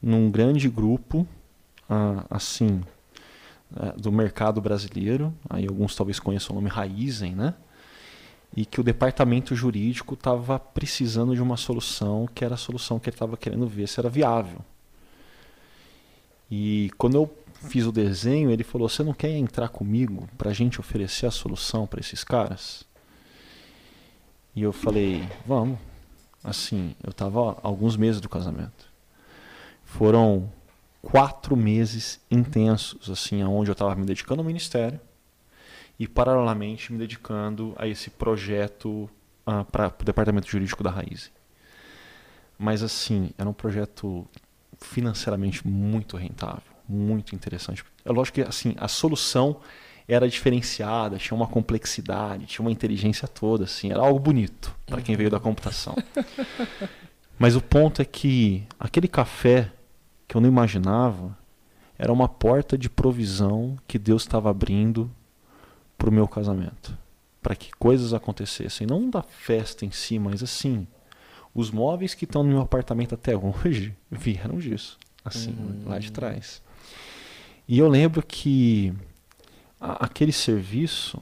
num 0.01 0.31
grande 0.31 0.69
grupo, 0.69 1.27
a, 1.89 2.25
assim, 2.29 2.81
do 3.97 4.11
mercado 4.11 4.61
brasileiro. 4.61 5.33
Aí 5.49 5.67
alguns 5.67 5.95
talvez 5.95 6.19
conheçam 6.19 6.55
o 6.55 6.59
nome 6.59 6.69
Raizen, 6.69 7.35
né? 7.35 7.53
E 8.55 8.65
que 8.65 8.81
o 8.81 8.83
departamento 8.83 9.55
jurídico 9.55 10.15
estava 10.15 10.57
precisando 10.57 11.35
de 11.35 11.41
uma 11.41 11.55
solução 11.55 12.27
que 12.33 12.43
era 12.43 12.55
a 12.55 12.57
solução 12.57 12.99
que 12.99 13.09
ele 13.09 13.15
estava 13.15 13.37
querendo 13.37 13.67
ver 13.67 13.87
se 13.87 13.99
era 13.99 14.09
viável. 14.09 14.59
E 16.49 16.91
quando 16.97 17.15
eu 17.15 17.37
fiz 17.67 17.85
o 17.85 17.91
desenho, 17.91 18.49
ele 18.49 18.63
falou: 18.63 18.89
Você 18.89 19.03
não 19.03 19.13
quer 19.13 19.31
entrar 19.31 19.69
comigo 19.69 20.27
para 20.37 20.49
a 20.49 20.53
gente 20.53 20.79
oferecer 20.79 21.25
a 21.25 21.31
solução 21.31 21.85
para 21.85 21.99
esses 21.99 22.23
caras? 22.23 22.83
E 24.55 24.61
eu 24.61 24.73
falei: 24.73 25.27
Vamos. 25.45 25.77
Assim, 26.43 26.95
eu 27.03 27.11
estava 27.11 27.57
alguns 27.61 27.97
meses 27.97 28.21
do 28.21 28.29
casamento. 28.29 28.89
Foram 29.83 30.49
quatro 31.01 31.55
meses 31.55 32.19
intensos, 32.31 33.09
assim, 33.09 33.41
aonde 33.41 33.69
eu 33.69 33.73
estava 33.73 33.93
me 33.95 34.05
dedicando 34.05 34.41
ao 34.41 34.45
ministério 34.45 34.99
e 35.99 36.07
paralelamente 36.07 36.93
me 36.93 36.97
dedicando 36.97 37.73
a 37.77 37.85
esse 37.87 38.09
projeto 38.09 38.89
uh, 38.89 39.09
ah, 39.45 39.65
para 39.65 39.93
o 39.99 40.03
departamento 40.03 40.47
jurídico 40.47 40.81
da 40.81 40.89
Raiz. 40.89 41.29
Mas 42.57 42.81
assim, 42.81 43.31
era 43.37 43.49
um 43.49 43.53
projeto 43.53 44.25
financeiramente 44.81 45.67
muito 45.67 46.17
rentável, 46.17 46.63
muito 46.87 47.35
interessante. 47.35 47.83
É 48.03 48.11
lógico 48.11 48.35
que 48.35 48.41
assim, 48.41 48.75
a 48.77 48.87
solução 48.87 49.57
era 50.07 50.27
diferenciada, 50.27 51.17
tinha 51.17 51.35
uma 51.35 51.47
complexidade, 51.47 52.47
tinha 52.47 52.65
uma 52.65 52.71
inteligência 52.71 53.27
toda, 53.27 53.65
assim, 53.65 53.91
era 53.91 53.99
algo 53.99 54.19
bonito 54.19 54.75
para 54.87 55.01
quem 55.01 55.15
veio 55.15 55.29
da 55.29 55.39
computação. 55.39 55.95
Mas 57.37 57.55
o 57.55 57.61
ponto 57.61 58.01
é 58.01 58.05
que 58.05 58.63
aquele 58.79 59.07
café 59.07 59.71
que 60.27 60.35
eu 60.35 60.41
não 60.41 60.49
imaginava 60.49 61.37
era 61.97 62.11
uma 62.11 62.27
porta 62.27 62.77
de 62.77 62.89
provisão 62.89 63.77
que 63.87 63.99
Deus 63.99 64.23
estava 64.23 64.49
abrindo 64.49 65.11
para 65.97 66.09
o 66.09 66.13
meu 66.13 66.27
casamento, 66.27 66.97
para 67.41 67.55
que 67.55 67.71
coisas 67.71 68.13
acontecessem, 68.13 68.87
não 68.87 69.09
da 69.09 69.21
festa 69.21 69.85
em 69.85 69.91
si, 69.91 70.17
mas 70.17 70.41
assim, 70.41 70.87
os 71.53 71.71
móveis 71.71 72.13
que 72.13 72.25
estão 72.25 72.43
no 72.43 72.49
meu 72.49 72.61
apartamento 72.61 73.15
até 73.15 73.35
hoje 73.35 73.95
vieram 74.09 74.57
disso, 74.57 74.97
assim, 75.23 75.51
uhum. 75.51 75.83
lá 75.89 75.99
de 75.99 76.11
trás. 76.11 76.61
E 77.67 77.77
eu 77.77 77.87
lembro 77.87 78.23
que 78.25 78.93
a, 79.79 80.05
aquele 80.05 80.31
serviço 80.31 81.21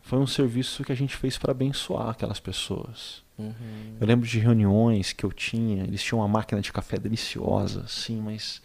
foi 0.00 0.18
um 0.18 0.26
serviço 0.26 0.84
que 0.84 0.92
a 0.92 0.94
gente 0.94 1.16
fez 1.16 1.38
para 1.38 1.52
abençoar 1.52 2.10
aquelas 2.10 2.40
pessoas. 2.40 3.22
Uhum. 3.38 3.96
Eu 4.00 4.06
lembro 4.06 4.26
de 4.26 4.38
reuniões 4.38 5.12
que 5.12 5.24
eu 5.24 5.32
tinha, 5.32 5.84
eles 5.84 6.02
tinham 6.02 6.20
uma 6.20 6.28
máquina 6.28 6.60
de 6.60 6.72
café 6.72 6.98
deliciosa, 6.98 7.82
assim, 7.82 8.20
mas 8.20 8.60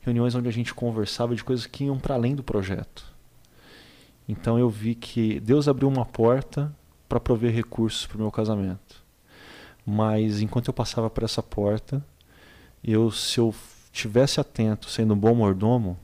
reuniões 0.00 0.34
onde 0.34 0.48
a 0.48 0.52
gente 0.52 0.72
conversava 0.72 1.34
de 1.34 1.44
coisas 1.44 1.66
que 1.66 1.84
iam 1.84 1.98
para 1.98 2.14
além 2.14 2.34
do 2.34 2.42
projeto. 2.42 3.04
Então 4.28 4.58
eu 4.58 4.68
vi 4.68 4.94
que 4.94 5.40
Deus 5.40 5.68
abriu 5.68 5.88
uma 5.88 6.06
porta 6.06 6.74
para 7.08 7.18
prover 7.18 7.54
recursos 7.54 8.06
para 8.06 8.16
o 8.16 8.20
meu 8.20 8.30
casamento. 8.30 8.87
Mas 9.90 10.42
enquanto 10.42 10.68
eu 10.68 10.74
passava 10.74 11.08
por 11.08 11.24
essa 11.24 11.42
porta, 11.42 12.04
eu 12.84 13.10
se 13.10 13.40
eu 13.40 13.54
tivesse 13.90 14.38
atento, 14.38 14.90
sendo 14.90 15.14
um 15.14 15.16
bom 15.16 15.34
mordomo, 15.34 15.98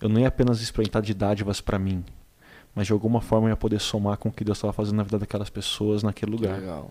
eu 0.00 0.08
não 0.08 0.18
ia 0.18 0.28
apenas 0.28 0.62
espreitar 0.62 1.02
de 1.02 1.12
dádivas 1.12 1.60
para 1.60 1.78
mim, 1.78 2.02
mas 2.74 2.86
de 2.86 2.94
alguma 2.94 3.20
forma 3.20 3.48
eu 3.48 3.50
ia 3.50 3.56
poder 3.58 3.78
somar 3.78 4.16
com 4.16 4.30
o 4.30 4.32
que 4.32 4.42
Deus 4.42 4.56
estava 4.56 4.72
fazendo 4.72 4.96
na 4.96 5.02
vida 5.02 5.18
daquelas 5.18 5.50
pessoas 5.50 6.02
naquele 6.02 6.32
lugar. 6.32 6.58
Uhum. 6.58 6.88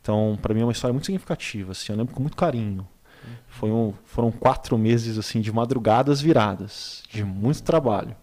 Então, 0.00 0.38
para 0.40 0.54
mim 0.54 0.62
é 0.62 0.64
uma 0.64 0.72
história 0.72 0.94
muito 0.94 1.04
significativa, 1.04 1.72
assim, 1.72 1.92
eu 1.92 1.98
lembro 1.98 2.14
com 2.14 2.22
muito 2.22 2.36
carinho. 2.36 2.88
Uhum. 3.22 3.34
Foi 3.46 3.70
um, 3.70 3.92
foram 4.06 4.32
quatro 4.32 4.78
meses 4.78 5.18
assim 5.18 5.42
de 5.42 5.52
madrugadas 5.52 6.18
viradas, 6.18 7.02
de 7.10 7.22
muito 7.22 7.62
trabalho, 7.62 8.16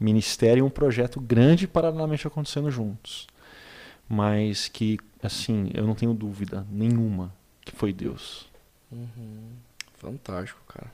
ministério 0.00 0.62
e 0.62 0.66
um 0.66 0.70
projeto 0.70 1.20
grande 1.20 1.68
paralelamente 1.68 2.26
acontecendo 2.26 2.72
juntos, 2.72 3.28
mas 4.10 4.66
que 4.66 4.98
assim, 5.22 5.70
eu 5.72 5.86
não 5.86 5.94
tenho 5.94 6.12
dúvida 6.12 6.66
nenhuma 6.68 7.32
que 7.64 7.70
foi 7.76 7.92
Deus. 7.92 8.50
Uhum. 8.90 9.52
Fantástico, 9.98 10.60
cara. 10.66 10.92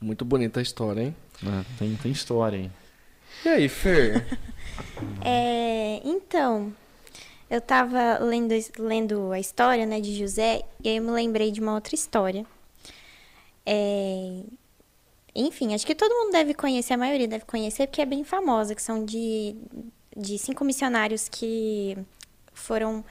Muito 0.00 0.24
bonita 0.24 0.60
a 0.60 0.62
história, 0.62 1.02
hein? 1.02 1.16
É, 1.42 1.64
tem, 1.78 1.96
tem 1.96 2.12
história, 2.12 2.56
hein? 2.56 2.72
E 3.44 3.48
aí, 3.48 3.68
Fer? 3.68 4.24
é, 5.24 6.00
então, 6.04 6.72
eu 7.50 7.60
tava 7.60 8.18
lendo, 8.18 8.54
lendo 8.78 9.32
a 9.32 9.40
história 9.40 9.84
né, 9.84 10.00
de 10.00 10.16
José 10.16 10.62
e 10.84 10.88
aí 10.88 10.96
eu 10.98 11.02
me 11.02 11.10
lembrei 11.10 11.50
de 11.50 11.60
uma 11.60 11.74
outra 11.74 11.94
história. 11.94 12.46
É, 13.64 14.42
enfim, 15.34 15.74
acho 15.74 15.86
que 15.86 15.94
todo 15.94 16.14
mundo 16.14 16.32
deve 16.32 16.54
conhecer, 16.54 16.92
a 16.92 16.98
maioria 16.98 17.26
deve 17.26 17.44
conhecer, 17.44 17.88
porque 17.88 18.02
é 18.02 18.06
bem 18.06 18.22
famosa, 18.22 18.74
que 18.74 18.82
são 18.82 19.04
de, 19.04 19.56
de 20.16 20.38
cinco 20.38 20.64
missionários 20.64 21.28
que 21.28 21.98
foram 22.56 23.04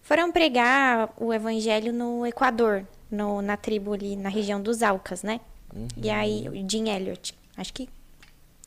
foram 0.00 0.32
pregar 0.32 1.14
o 1.16 1.32
evangelho 1.32 1.92
no 1.92 2.26
Equador, 2.26 2.84
no, 3.08 3.40
na 3.40 3.56
tribo 3.56 3.92
ali, 3.92 4.16
na 4.16 4.28
região 4.28 4.60
dos 4.60 4.82
Alcas, 4.82 5.22
né? 5.22 5.40
Uhum. 5.74 5.86
E 5.96 6.10
aí, 6.10 6.48
o 6.48 6.68
Jim 6.68 6.88
Elliot, 6.88 7.34
acho 7.56 7.72
que 7.72 7.88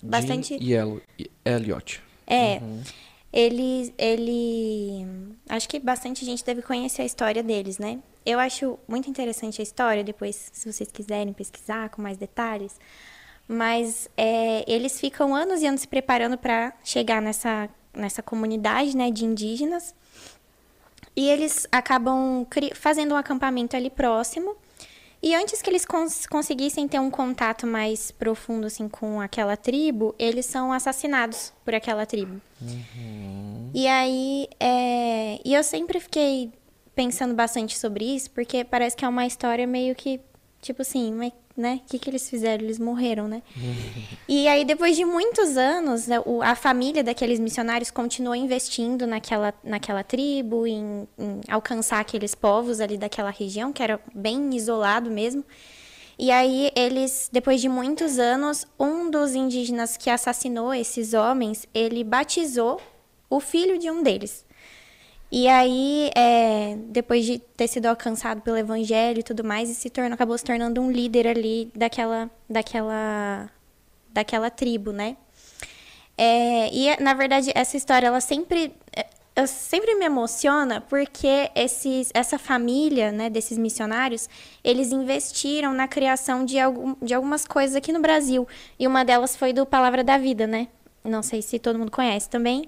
bastante... 0.01 0.57
Jim 0.57 1.01
e 1.19 1.29
Elliot. 1.43 2.01
É, 2.25 2.59
uhum. 2.59 2.81
ele, 3.33 3.93
ele... 3.97 5.05
Acho 5.49 5.67
que 5.67 5.77
bastante 5.77 6.23
gente 6.23 6.43
deve 6.43 6.61
conhecer 6.61 7.01
a 7.01 7.05
história 7.05 7.43
deles, 7.43 7.77
né? 7.77 7.99
Eu 8.25 8.39
acho 8.39 8.79
muito 8.87 9.09
interessante 9.09 9.61
a 9.61 9.63
história, 9.63 10.03
depois, 10.03 10.49
se 10.53 10.71
vocês 10.71 10.89
quiserem 10.89 11.33
pesquisar 11.33 11.89
com 11.89 12.01
mais 12.01 12.17
detalhes. 12.17 12.79
Mas 13.47 14.09
é, 14.17 14.63
eles 14.71 14.99
ficam 14.99 15.35
anos 15.35 15.61
e 15.61 15.67
anos 15.67 15.81
se 15.81 15.87
preparando 15.87 16.37
para 16.37 16.73
chegar 16.83 17.21
nessa, 17.21 17.69
nessa 17.95 18.21
comunidade 18.21 18.95
né, 18.95 19.09
de 19.11 19.25
indígenas 19.25 19.93
e 21.15 21.29
eles 21.29 21.65
acabam 21.71 22.45
fazendo 22.73 23.13
um 23.13 23.17
acampamento 23.17 23.75
ali 23.75 23.89
próximo. 23.89 24.55
E 25.23 25.33
antes 25.33 25.61
que 25.61 25.69
eles 25.69 25.85
cons 25.85 26.27
conseguissem 26.27 26.87
ter 26.87 26.99
um 26.99 27.09
contato 27.09 27.65
mais 27.65 28.11
profundo 28.11 28.67
assim 28.67 28.87
com 28.87 29.19
aquela 29.19 29.57
tribo, 29.57 30.13
eles 30.19 30.45
são 30.45 30.71
assassinados 30.71 31.53
por 31.63 31.73
aquela 31.73 32.05
tribo. 32.05 32.39
Uhum. 32.61 33.71
E 33.73 33.87
aí, 33.87 34.47
é... 34.59 35.39
e 35.43 35.53
eu 35.53 35.63
sempre 35.63 35.99
fiquei 35.99 36.51
pensando 36.93 37.33
bastante 37.33 37.77
sobre 37.77 38.05
isso, 38.05 38.29
porque 38.31 38.63
parece 38.63 38.95
que 38.95 39.03
é 39.03 39.07
uma 39.07 39.25
história 39.25 39.65
meio 39.65 39.95
que 39.95 40.19
tipo 40.61 40.81
assim, 40.81 41.13
mas 41.13 41.31
né? 41.55 41.81
O 41.85 41.89
que, 41.89 41.97
que 41.97 42.09
eles 42.09 42.29
fizeram? 42.29 42.63
Eles 42.63 42.79
morreram, 42.79 43.27
né? 43.27 43.41
e 44.27 44.47
aí, 44.47 44.65
depois 44.65 44.95
de 44.95 45.05
muitos 45.05 45.57
anos, 45.57 46.07
né, 46.07 46.17
a 46.41 46.55
família 46.55 47.03
daqueles 47.03 47.39
missionários 47.39 47.89
continuou 47.89 48.35
investindo 48.35 49.07
naquela, 49.07 49.53
naquela 49.63 50.03
tribo, 50.03 50.67
em, 50.67 51.07
em 51.17 51.41
alcançar 51.47 51.99
aqueles 51.99 52.35
povos 52.35 52.79
ali 52.79 52.97
daquela 52.97 53.29
região, 53.29 53.71
que 53.71 53.81
era 53.81 53.99
bem 54.13 54.53
isolado 54.55 55.09
mesmo. 55.09 55.43
E 56.17 56.31
aí, 56.31 56.71
eles, 56.75 57.29
depois 57.31 57.59
de 57.59 57.67
muitos 57.67 58.19
anos, 58.19 58.65
um 58.79 59.09
dos 59.09 59.35
indígenas 59.35 59.97
que 59.97 60.09
assassinou 60.09 60.73
esses 60.73 61.13
homens, 61.13 61.67
ele 61.73 62.03
batizou 62.03 62.81
o 63.29 63.39
filho 63.39 63.77
de 63.77 63.91
um 63.91 64.01
deles. 64.01 64.44
E 65.31 65.47
aí, 65.47 66.11
é, 66.15 66.77
depois 66.87 67.25
de 67.25 67.39
ter 67.39 67.67
sido 67.67 67.87
alcançado 67.87 68.41
pelo 68.41 68.57
evangelho 68.57 69.19
e 69.19 69.23
tudo 69.23 69.43
mais, 69.43 69.69
e 69.69 69.75
se 69.75 69.89
tornou, 69.89 70.13
acabou 70.13 70.37
se 70.37 70.43
tornando 70.43 70.79
um 70.81 70.91
líder 70.91 71.27
ali 71.27 71.71
daquela, 71.75 72.29
daquela, 72.49 73.49
daquela 74.13 74.49
tribo, 74.49 74.91
né? 74.91 75.17
É, 76.17 76.69
e, 76.73 77.01
na 77.01 77.13
verdade, 77.13 77.51
essa 77.53 77.75
história, 77.75 78.07
ela 78.07 78.21
sempre, 78.21 78.73
é, 79.35 79.45
sempre 79.45 79.95
me 79.95 80.05
emociona 80.05 80.79
porque 80.79 81.51
esses, 81.55 82.09
essa 82.13 82.37
família, 82.37 83.11
né, 83.11 83.29
desses 83.29 83.57
missionários, 83.57 84.29
eles 84.63 84.91
investiram 84.91 85.73
na 85.73 85.87
criação 85.87 86.45
de, 86.45 86.57
algum, 86.57 86.95
de 87.01 87.13
algumas 87.13 87.45
coisas 87.45 87.75
aqui 87.75 87.91
no 87.91 87.99
Brasil. 87.99 88.47
E 88.79 88.87
uma 88.87 89.03
delas 89.03 89.35
foi 89.35 89.51
do 89.51 89.65
Palavra 89.65 90.03
da 90.03 90.17
Vida, 90.17 90.47
né? 90.47 90.69
Não 91.03 91.21
sei 91.21 91.41
se 91.41 91.59
todo 91.59 91.77
mundo 91.77 91.91
conhece 91.91 92.29
também 92.29 92.67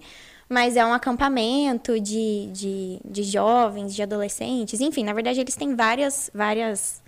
mas 0.49 0.77
é 0.77 0.85
um 0.85 0.93
acampamento 0.93 1.99
de, 1.99 2.49
de, 2.51 2.99
de 3.03 3.23
jovens, 3.23 3.93
de 3.93 4.01
adolescentes, 4.01 4.79
enfim, 4.79 5.03
na 5.03 5.13
verdade 5.13 5.39
eles 5.39 5.55
têm 5.55 5.75
várias, 5.75 6.29
várias, 6.33 7.01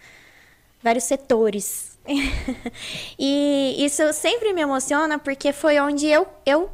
vários 0.84 1.06
setores. 1.06 1.98
e 3.18 3.76
isso 3.78 4.12
sempre 4.14 4.54
me 4.54 4.62
emociona 4.62 5.18
porque 5.18 5.54
foi 5.54 5.80
onde 5.80 6.08
eu, 6.08 6.28
eu 6.46 6.70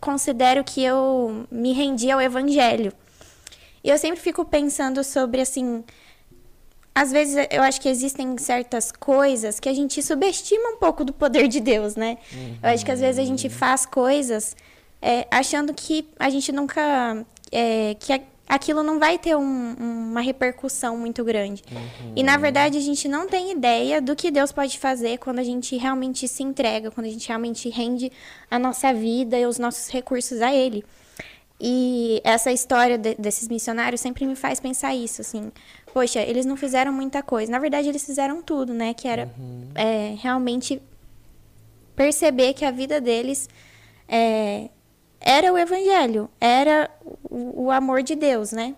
considero 0.00 0.62
que 0.62 0.82
eu 0.82 1.46
me 1.50 1.72
rendi 1.72 2.10
ao 2.10 2.20
evangelho. 2.20 2.92
E 3.82 3.88
eu 3.88 3.98
sempre 3.98 4.20
fico 4.20 4.44
pensando 4.44 5.02
sobre 5.02 5.40
assim, 5.40 5.84
às 6.94 7.12
vezes 7.12 7.46
eu 7.50 7.62
acho 7.62 7.80
que 7.80 7.88
existem 7.88 8.36
certas 8.38 8.90
coisas 8.90 9.60
que 9.60 9.68
a 9.68 9.74
gente 9.74 10.02
subestima 10.02 10.70
um 10.70 10.76
pouco 10.76 11.04
do 11.04 11.12
poder 11.12 11.46
de 11.46 11.60
Deus, 11.60 11.94
né? 11.94 12.18
Uhum. 12.32 12.58
Eu 12.62 12.70
acho 12.70 12.84
que 12.84 12.90
às 12.90 13.00
vezes 13.00 13.18
a 13.18 13.24
gente 13.24 13.48
faz 13.48 13.86
coisas 13.86 14.56
é, 15.06 15.24
achando 15.30 15.72
que 15.72 16.08
a 16.18 16.28
gente 16.28 16.50
nunca. 16.50 17.24
É, 17.52 17.94
que 18.00 18.20
aquilo 18.48 18.82
não 18.82 18.98
vai 18.98 19.18
ter 19.18 19.36
um, 19.36 19.74
uma 19.78 20.20
repercussão 20.20 20.96
muito 20.96 21.22
grande. 21.24 21.62
Uhum. 21.70 22.12
E 22.16 22.24
na 22.24 22.36
verdade 22.36 22.76
a 22.76 22.80
gente 22.80 23.06
não 23.06 23.28
tem 23.28 23.52
ideia 23.52 24.00
do 24.00 24.16
que 24.16 24.32
Deus 24.32 24.50
pode 24.50 24.78
fazer 24.78 25.18
quando 25.18 25.38
a 25.38 25.44
gente 25.44 25.76
realmente 25.76 26.26
se 26.26 26.42
entrega, 26.42 26.90
quando 26.90 27.06
a 27.06 27.10
gente 27.10 27.26
realmente 27.26 27.68
rende 27.68 28.10
a 28.50 28.58
nossa 28.58 28.92
vida 28.92 29.38
e 29.38 29.46
os 29.46 29.58
nossos 29.58 29.88
recursos 29.88 30.42
a 30.42 30.52
Ele. 30.52 30.84
E 31.60 32.20
essa 32.24 32.50
história 32.50 32.98
de, 32.98 33.14
desses 33.14 33.48
missionários 33.48 34.00
sempre 34.00 34.26
me 34.26 34.34
faz 34.34 34.58
pensar 34.58 34.94
isso, 34.94 35.20
assim. 35.20 35.52
Poxa, 35.94 36.20
eles 36.20 36.44
não 36.44 36.56
fizeram 36.56 36.92
muita 36.92 37.22
coisa. 37.22 37.50
Na 37.50 37.58
verdade, 37.58 37.88
eles 37.88 38.04
fizeram 38.04 38.42
tudo, 38.42 38.74
né? 38.74 38.92
Que 38.92 39.08
era 39.08 39.30
uhum. 39.38 39.68
é, 39.74 40.16
realmente 40.20 40.82
perceber 41.94 42.52
que 42.54 42.64
a 42.64 42.70
vida 42.70 43.00
deles 43.00 43.48
é, 44.08 44.68
era 45.26 45.52
o 45.52 45.58
evangelho, 45.58 46.30
era 46.40 46.88
o, 47.28 47.64
o 47.64 47.70
amor 47.72 48.00
de 48.04 48.14
Deus, 48.14 48.52
né? 48.52 48.76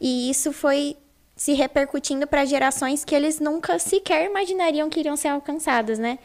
E 0.00 0.28
isso 0.28 0.52
foi 0.52 0.96
se 1.36 1.52
repercutindo 1.52 2.26
para 2.26 2.44
gerações 2.44 3.04
que 3.04 3.14
eles 3.14 3.38
nunca 3.38 3.78
sequer 3.78 4.28
imaginariam 4.28 4.90
que 4.90 4.98
iriam 4.98 5.16
ser 5.16 5.28
alcançadas, 5.28 5.96
né? 5.96 6.18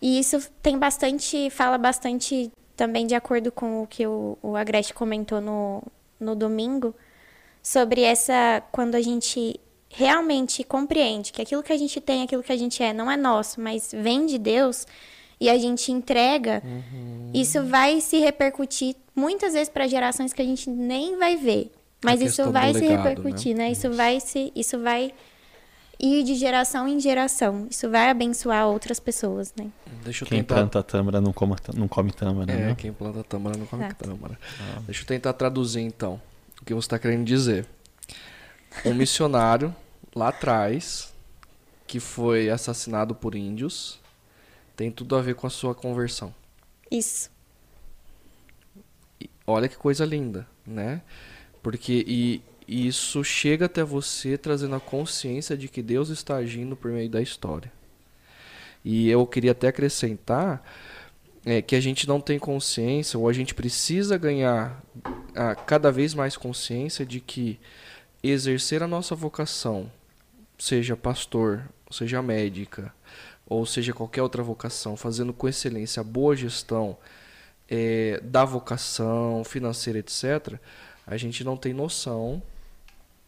E 0.00 0.20
isso 0.20 0.38
tem 0.62 0.78
bastante, 0.78 1.50
fala 1.50 1.76
bastante 1.76 2.52
também 2.76 3.08
de 3.08 3.14
acordo 3.16 3.50
com 3.50 3.82
o 3.82 3.86
que 3.88 4.06
o, 4.06 4.38
o 4.40 4.54
Agreste 4.54 4.94
comentou 4.94 5.40
no, 5.40 5.82
no 6.20 6.36
domingo, 6.36 6.94
sobre 7.60 8.02
essa, 8.02 8.62
quando 8.70 8.94
a 8.94 9.00
gente 9.00 9.58
realmente 9.90 10.62
compreende 10.62 11.32
que 11.32 11.42
aquilo 11.42 11.62
que 11.62 11.72
a 11.72 11.76
gente 11.76 12.00
tem, 12.00 12.22
aquilo 12.22 12.42
que 12.42 12.52
a 12.52 12.56
gente 12.56 12.80
é, 12.80 12.92
não 12.92 13.10
é 13.10 13.16
nosso, 13.16 13.60
mas 13.60 13.90
vem 13.92 14.26
de 14.26 14.38
Deus, 14.38 14.86
e 15.40 15.48
a 15.48 15.56
gente 15.56 15.92
entrega, 15.92 16.62
uhum. 16.64 17.30
isso 17.32 17.62
vai 17.64 18.00
se 18.00 18.18
repercutir 18.18 18.96
muitas 19.18 19.52
vezes 19.52 19.68
para 19.68 19.86
gerações 19.86 20.32
que 20.32 20.40
a 20.40 20.44
gente 20.44 20.70
nem 20.70 21.18
vai 21.18 21.36
ver. 21.36 21.72
Mas 22.04 22.20
isso 22.20 22.50
vai 22.52 22.72
legado, 22.72 22.78
se 22.78 22.96
repercutir, 22.96 23.56
né? 23.56 23.64
né? 23.64 23.72
Isso. 23.72 23.86
isso 23.88 23.96
vai 23.96 24.20
se 24.20 24.52
isso 24.54 24.78
vai 24.78 25.12
ir 25.98 26.22
de 26.22 26.36
geração 26.36 26.86
em 26.86 27.00
geração. 27.00 27.66
Isso 27.68 27.90
vai 27.90 28.08
abençoar 28.08 28.66
outras 28.66 29.00
pessoas, 29.00 29.52
né? 29.56 29.68
Deixa 30.04 30.24
eu 30.24 30.28
quem 30.28 30.38
tentar... 30.38 30.54
planta 30.54 30.82
tâmara 30.82 31.20
não, 31.20 31.32
come, 31.32 31.56
não 31.74 31.88
come 31.88 32.12
tâmara, 32.12 32.52
é, 32.52 32.56
né? 32.56 32.74
quem 32.76 32.92
planta 32.92 33.24
tâmara 33.24 33.58
não 33.58 33.66
come 33.66 33.84
Exato. 33.84 34.04
tâmara. 34.04 34.38
Ah. 34.60 34.80
Deixa 34.86 35.02
eu 35.02 35.06
tentar 35.06 35.32
traduzir 35.32 35.80
então 35.80 36.20
o 36.60 36.64
que 36.64 36.72
você 36.72 36.86
está 36.86 36.98
querendo 36.98 37.24
dizer. 37.24 37.66
Um 38.84 38.94
missionário 38.94 39.74
lá 40.14 40.28
atrás 40.28 41.12
que 41.86 41.98
foi 41.98 42.48
assassinado 42.50 43.14
por 43.14 43.34
índios 43.34 43.98
tem 44.76 44.92
tudo 44.92 45.16
a 45.16 45.22
ver 45.22 45.34
com 45.34 45.46
a 45.46 45.50
sua 45.50 45.74
conversão. 45.74 46.32
Isso. 46.90 47.30
E 49.48 49.50
olha 49.50 49.68
que 49.68 49.76
coisa 49.76 50.04
linda, 50.04 50.46
né? 50.66 51.00
Porque 51.62 52.04
e, 52.06 52.42
isso 52.68 53.24
chega 53.24 53.64
até 53.64 53.82
você 53.82 54.36
trazendo 54.36 54.74
a 54.74 54.80
consciência 54.80 55.56
de 55.56 55.68
que 55.68 55.82
Deus 55.82 56.10
está 56.10 56.36
agindo 56.36 56.76
por 56.76 56.90
meio 56.90 57.08
da 57.08 57.22
história. 57.22 57.72
E 58.84 59.08
eu 59.08 59.26
queria 59.26 59.52
até 59.52 59.68
acrescentar 59.68 60.62
é, 61.46 61.62
que 61.62 61.74
a 61.74 61.80
gente 61.80 62.06
não 62.06 62.20
tem 62.20 62.38
consciência, 62.38 63.18
ou 63.18 63.26
a 63.26 63.32
gente 63.32 63.54
precisa 63.54 64.18
ganhar 64.18 64.82
a, 65.34 65.54
cada 65.54 65.90
vez 65.90 66.12
mais 66.12 66.36
consciência 66.36 67.06
de 67.06 67.20
que 67.20 67.58
exercer 68.22 68.82
a 68.82 68.86
nossa 68.86 69.14
vocação, 69.14 69.90
seja 70.58 70.96
pastor, 70.96 71.66
seja 71.90 72.20
médica, 72.20 72.92
ou 73.46 73.64
seja 73.64 73.94
qualquer 73.94 74.22
outra 74.22 74.42
vocação, 74.42 74.94
fazendo 74.94 75.32
com 75.32 75.48
excelência 75.48 76.04
boa 76.04 76.36
gestão 76.36 76.98
é, 77.68 78.20
da 78.22 78.44
vocação 78.44 79.42
financeira, 79.44 79.98
etc., 79.98 80.54
a 81.06 81.16
gente 81.16 81.42
não 81.42 81.56
tem 81.56 81.72
noção 81.72 82.42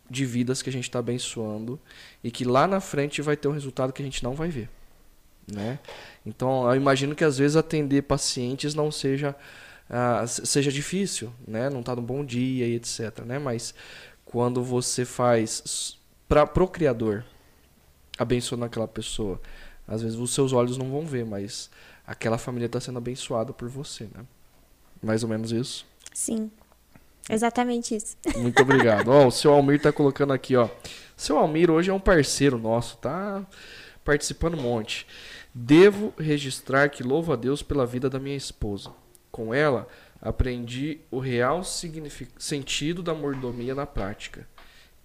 de 0.08 0.26
vidas 0.26 0.60
que 0.60 0.68
a 0.68 0.72
gente 0.72 0.84
está 0.84 0.98
abençoando 0.98 1.80
e 2.22 2.30
que 2.30 2.44
lá 2.44 2.66
na 2.66 2.80
frente 2.80 3.22
vai 3.22 3.36
ter 3.36 3.48
um 3.48 3.52
resultado 3.52 3.92
que 3.92 4.02
a 4.02 4.04
gente 4.04 4.22
não 4.22 4.34
vai 4.34 4.48
ver. 4.48 4.68
Né? 5.50 5.78
Então, 6.26 6.68
eu 6.68 6.76
imagino 6.76 7.14
que 7.14 7.24
às 7.24 7.38
vezes 7.38 7.56
atender 7.56 8.02
pacientes 8.02 8.74
não 8.74 8.90
seja 8.90 9.34
uh, 9.88 10.26
seja 10.26 10.70
difícil, 10.70 11.32
né? 11.46 11.68
Não 11.68 11.80
está 11.80 11.96
num 11.96 12.02
bom 12.02 12.24
dia 12.24 12.66
e 12.66 12.74
etc. 12.74 13.20
Né? 13.24 13.38
Mas 13.38 13.74
quando 14.24 14.62
você 14.62 15.04
faz 15.04 15.98
para 16.28 16.44
o 16.62 16.68
Criador 16.68 17.24
abençoando 18.18 18.64
aquela 18.64 18.86
pessoa, 18.86 19.40
às 19.90 20.02
vezes 20.02 20.16
os 20.16 20.32
seus 20.32 20.52
olhos 20.52 20.78
não 20.78 20.88
vão 20.88 21.04
ver, 21.04 21.26
mas 21.26 21.68
aquela 22.06 22.38
família 22.38 22.66
está 22.66 22.80
sendo 22.80 22.98
abençoada 22.98 23.52
por 23.52 23.68
você, 23.68 24.04
né? 24.04 24.24
Mais 25.02 25.24
ou 25.24 25.28
menos 25.28 25.50
isso? 25.50 25.84
Sim. 26.14 26.48
Exatamente 27.28 27.96
isso. 27.96 28.16
Muito 28.36 28.62
obrigado. 28.62 29.08
ó, 29.08 29.26
o 29.26 29.30
seu 29.32 29.52
Almir 29.52 29.76
está 29.76 29.92
colocando 29.92 30.32
aqui, 30.32 30.54
ó. 30.54 30.68
Seu 31.16 31.36
Almir 31.36 31.70
hoje 31.70 31.90
é 31.90 31.92
um 31.92 32.00
parceiro 32.00 32.56
nosso, 32.56 32.98
tá 32.98 33.44
participando 34.04 34.56
um 34.56 34.62
monte. 34.62 35.06
Devo 35.52 36.14
registrar 36.16 36.88
que 36.88 37.02
louvo 37.02 37.32
a 37.32 37.36
Deus 37.36 37.60
pela 37.60 37.84
vida 37.84 38.08
da 38.08 38.20
minha 38.20 38.36
esposa. 38.36 38.92
Com 39.32 39.52
ela, 39.52 39.88
aprendi 40.22 41.00
o 41.10 41.18
real 41.18 41.62
sentido 41.64 43.02
da 43.02 43.14
mordomia 43.14 43.74
na 43.74 43.86
prática, 43.86 44.46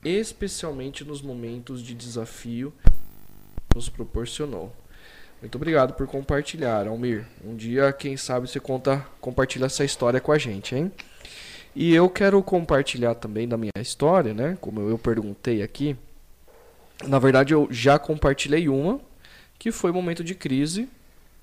especialmente 0.04 1.04
nos 1.04 1.22
momentos 1.22 1.82
de 1.82 1.96
desafio 1.96 2.72
nos 3.76 3.90
proporcionou. 3.90 4.74
Muito 5.42 5.56
obrigado 5.58 5.94
por 5.94 6.08
compartilhar, 6.08 6.88
Almir. 6.88 7.28
Um 7.44 7.56
dia, 7.56 7.92
quem 7.92 8.16
sabe, 8.16 8.50
você 8.50 8.60
conta, 8.60 9.06
compartilha 9.20 9.66
essa 9.66 9.84
história 9.84 10.22
com 10.22 10.32
a 10.32 10.38
gente, 10.38 10.74
hein? 10.74 10.92
E 11.76 11.94
eu 11.94 12.10
quero 12.10 12.42
compartilhar 12.42 13.16
também 13.16 13.48
da 13.48 13.58
minha 13.58 13.72
história, 13.78 14.34
né? 14.34 14.58
Como 14.62 14.80
eu 14.90 14.98
perguntei 14.98 15.62
aqui. 15.62 15.96
Na 17.06 17.20
verdade, 17.20 17.54
eu 17.54 17.68
já 17.70 18.00
compartilhei 18.00 18.70
uma, 18.70 19.02
que 19.60 19.74
foi 19.74 19.92
o 19.92 19.94
momento 19.94 20.24
de 20.24 20.34
crise 20.34 20.88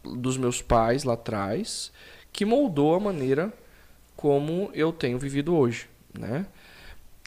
dos 0.03 0.39
meus 0.39 0.63
pais 0.63 1.05
lá 1.05 1.13
atrás, 1.13 1.93
que 2.33 2.47
moldou 2.47 2.95
a 2.95 3.01
maneira 3.01 3.53
como 4.17 4.71
eu 4.73 4.91
tenho 4.91 5.19
vivido 5.19 5.55
hoje, 5.55 5.87
né? 6.19 6.47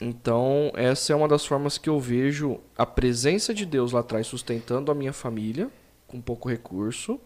Então, 0.00 0.70
essa 0.74 1.12
é 1.12 1.16
uma 1.16 1.28
das 1.28 1.46
formas 1.46 1.78
que 1.78 1.88
eu 1.88 1.98
vejo 1.98 2.60
a 2.76 2.84
presença 2.84 3.54
de 3.54 3.64
Deus 3.64 3.92
lá 3.92 4.00
atrás 4.00 4.26
sustentando 4.26 4.92
a 4.92 4.94
minha 4.94 5.12
família 5.12 5.70
com 6.06 6.20
pouco 6.20 6.48
recurso 6.48 7.18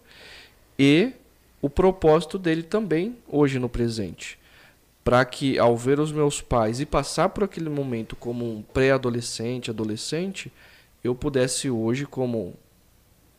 e 0.79 1.11
o 1.61 1.69
propósito 1.69 2.39
dele 2.39 2.63
também 2.63 3.17
hoje 3.27 3.59
no 3.59 3.69
presente. 3.69 4.39
Para 5.03 5.23
que 5.25 5.59
ao 5.59 5.75
ver 5.75 5.99
os 5.99 6.11
meus 6.11 6.41
pais 6.41 6.79
e 6.79 6.85
passar 6.85 7.29
por 7.29 7.43
aquele 7.43 7.69
momento 7.69 8.15
como 8.15 8.49
um 8.49 8.61
pré-adolescente, 8.61 9.69
adolescente, 9.69 10.51
eu 11.03 11.13
pudesse 11.13 11.69
hoje 11.69 12.05
como 12.05 12.53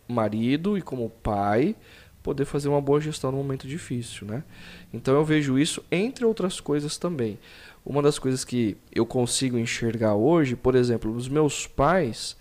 marido 0.06 0.76
e 0.76 0.82
como 0.82 1.08
pai 1.22 1.74
poder 2.22 2.44
fazer 2.44 2.68
uma 2.68 2.80
boa 2.80 3.00
gestão 3.00 3.32
no 3.32 3.38
momento 3.38 3.66
difícil, 3.66 4.26
né? 4.26 4.44
Então 4.92 5.14
eu 5.14 5.24
vejo 5.24 5.58
isso 5.58 5.82
entre 5.90 6.24
outras 6.24 6.60
coisas 6.60 6.96
também. 6.96 7.38
Uma 7.84 8.00
das 8.00 8.18
coisas 8.18 8.44
que 8.44 8.76
eu 8.94 9.04
consigo 9.04 9.58
enxergar 9.58 10.14
hoje, 10.14 10.54
por 10.54 10.74
exemplo, 10.74 11.12
os 11.14 11.28
meus 11.28 11.66
pais 11.66 12.36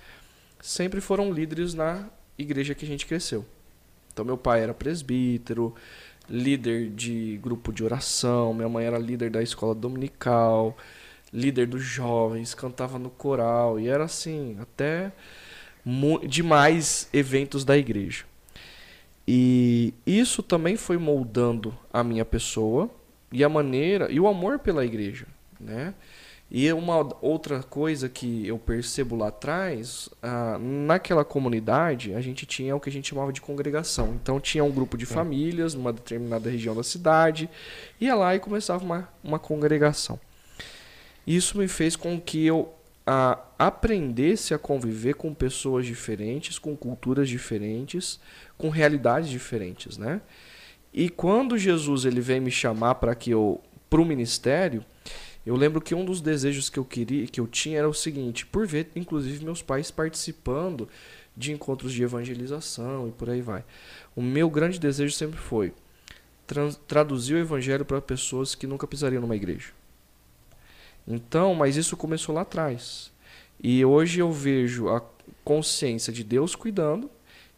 sempre 0.59 1.01
foram 1.01 1.31
líderes 1.31 1.73
na 1.73 2.07
igreja 2.37 2.75
que 2.75 2.85
a 2.85 2.87
gente 2.87 3.05
cresceu. 3.05 3.45
Então, 4.13 4.23
meu 4.23 4.37
pai 4.37 4.61
era 4.61 4.73
presbítero, 4.73 5.73
líder 6.29 6.89
de 6.91 7.39
grupo 7.41 7.73
de 7.73 7.83
oração, 7.83 8.53
minha 8.53 8.69
mãe 8.69 8.85
era 8.85 8.99
líder 8.99 9.31
da 9.31 9.41
escola 9.41 9.73
dominical, 9.73 10.77
líder 11.33 11.67
dos 11.67 11.83
jovens, 11.83 12.53
cantava 12.53 12.99
no 12.99 13.09
coral, 13.09 13.79
e 13.79 13.87
era 13.87 14.03
assim, 14.03 14.57
até 14.59 15.11
demais 16.27 17.09
eventos 17.11 17.65
da 17.65 17.77
igreja. 17.77 18.25
E 19.27 19.93
isso 20.05 20.43
também 20.43 20.75
foi 20.75 20.97
moldando 20.97 21.75
a 21.91 22.03
minha 22.03 22.25
pessoa 22.25 22.89
e 23.31 23.43
a 23.43 23.49
maneira 23.49 24.11
e 24.11 24.19
o 24.19 24.27
amor 24.27 24.59
pela 24.59 24.85
igreja, 24.85 25.25
né? 25.59 25.93
E 26.53 26.71
uma 26.73 27.15
outra 27.21 27.63
coisa 27.63 28.09
que 28.09 28.45
eu 28.45 28.59
percebo 28.59 29.15
lá 29.15 29.29
atrás, 29.29 30.09
ah, 30.21 30.57
naquela 30.59 31.23
comunidade, 31.23 32.13
a 32.13 32.19
gente 32.19 32.45
tinha 32.45 32.75
o 32.75 32.79
que 32.79 32.89
a 32.89 32.91
gente 32.91 33.07
chamava 33.07 33.31
de 33.31 33.39
congregação. 33.39 34.19
Então 34.21 34.37
tinha 34.37 34.61
um 34.61 34.69
grupo 34.69 34.97
de 34.97 35.05
famílias 35.05 35.73
numa 35.73 35.93
determinada 35.93 36.49
região 36.49 36.75
da 36.75 36.83
cidade, 36.83 37.49
ia 38.01 38.13
lá 38.15 38.35
e 38.35 38.39
começava 38.39 38.83
uma, 38.83 39.07
uma 39.23 39.39
congregação. 39.39 40.19
Isso 41.25 41.57
me 41.57 41.69
fez 41.69 41.95
com 41.95 42.19
que 42.19 42.45
eu 42.45 42.73
ah, 43.07 43.39
aprendesse 43.57 44.53
a 44.53 44.57
conviver 44.57 45.13
com 45.13 45.33
pessoas 45.33 45.85
diferentes, 45.85 46.59
com 46.59 46.75
culturas 46.75 47.29
diferentes, 47.29 48.19
com 48.57 48.67
realidades 48.67 49.29
diferentes, 49.29 49.97
né? 49.97 50.19
E 50.93 51.09
quando 51.09 51.57
Jesus 51.57 52.05
ele 52.05 52.21
vem 52.21 52.39
me 52.39 52.51
chamar 52.51 52.95
para 52.95 53.15
que 53.15 53.31
eu 53.31 53.61
para 53.89 54.01
o 54.01 54.05
ministério, 54.05 54.85
eu 55.45 55.55
lembro 55.55 55.81
que 55.81 55.93
um 55.93 56.05
dos 56.05 56.21
desejos 56.21 56.69
que 56.69 56.79
eu 56.79 56.85
queria, 56.85 57.27
que 57.27 57.39
eu 57.39 57.47
tinha 57.47 57.79
era 57.79 57.89
o 57.89 57.93
seguinte, 57.93 58.45
por 58.45 58.65
ver 58.65 58.89
inclusive 58.95 59.43
meus 59.43 59.61
pais 59.61 59.91
participando 59.91 60.87
de 61.35 61.51
encontros 61.51 61.91
de 61.91 62.03
evangelização 62.03 63.07
e 63.07 63.11
por 63.11 63.29
aí 63.29 63.41
vai. 63.41 63.63
O 64.15 64.21
meu 64.21 64.49
grande 64.49 64.79
desejo 64.79 65.13
sempre 65.13 65.39
foi 65.39 65.73
traduzir 66.87 67.35
o 67.35 67.39
evangelho 67.39 67.85
para 67.85 68.01
pessoas 68.01 68.55
que 68.55 68.67
nunca 68.67 68.85
pisariam 68.85 69.21
numa 69.21 69.35
igreja. 69.35 69.69
Então, 71.07 71.55
mas 71.55 71.77
isso 71.77 71.95
começou 71.95 72.35
lá 72.35 72.41
atrás. 72.41 73.11
E 73.61 73.83
hoje 73.85 74.19
eu 74.19 74.31
vejo 74.31 74.89
a 74.89 75.01
consciência 75.43 76.11
de 76.11 76.23
Deus 76.23 76.55
cuidando 76.55 77.09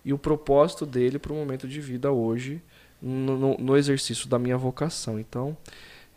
e 0.06 0.14
o 0.14 0.18
propósito 0.18 0.86
dele 0.86 1.18
para 1.18 1.34
o 1.34 1.36
momento 1.36 1.68
de 1.68 1.82
vida 1.82 2.12
hoje 2.12 2.62
no, 3.04 3.58
no, 3.58 3.76
exercício 3.76 4.30
da 4.30 4.40
minha 4.40 4.58
vocação. 4.58 5.20
Então, 5.20 5.58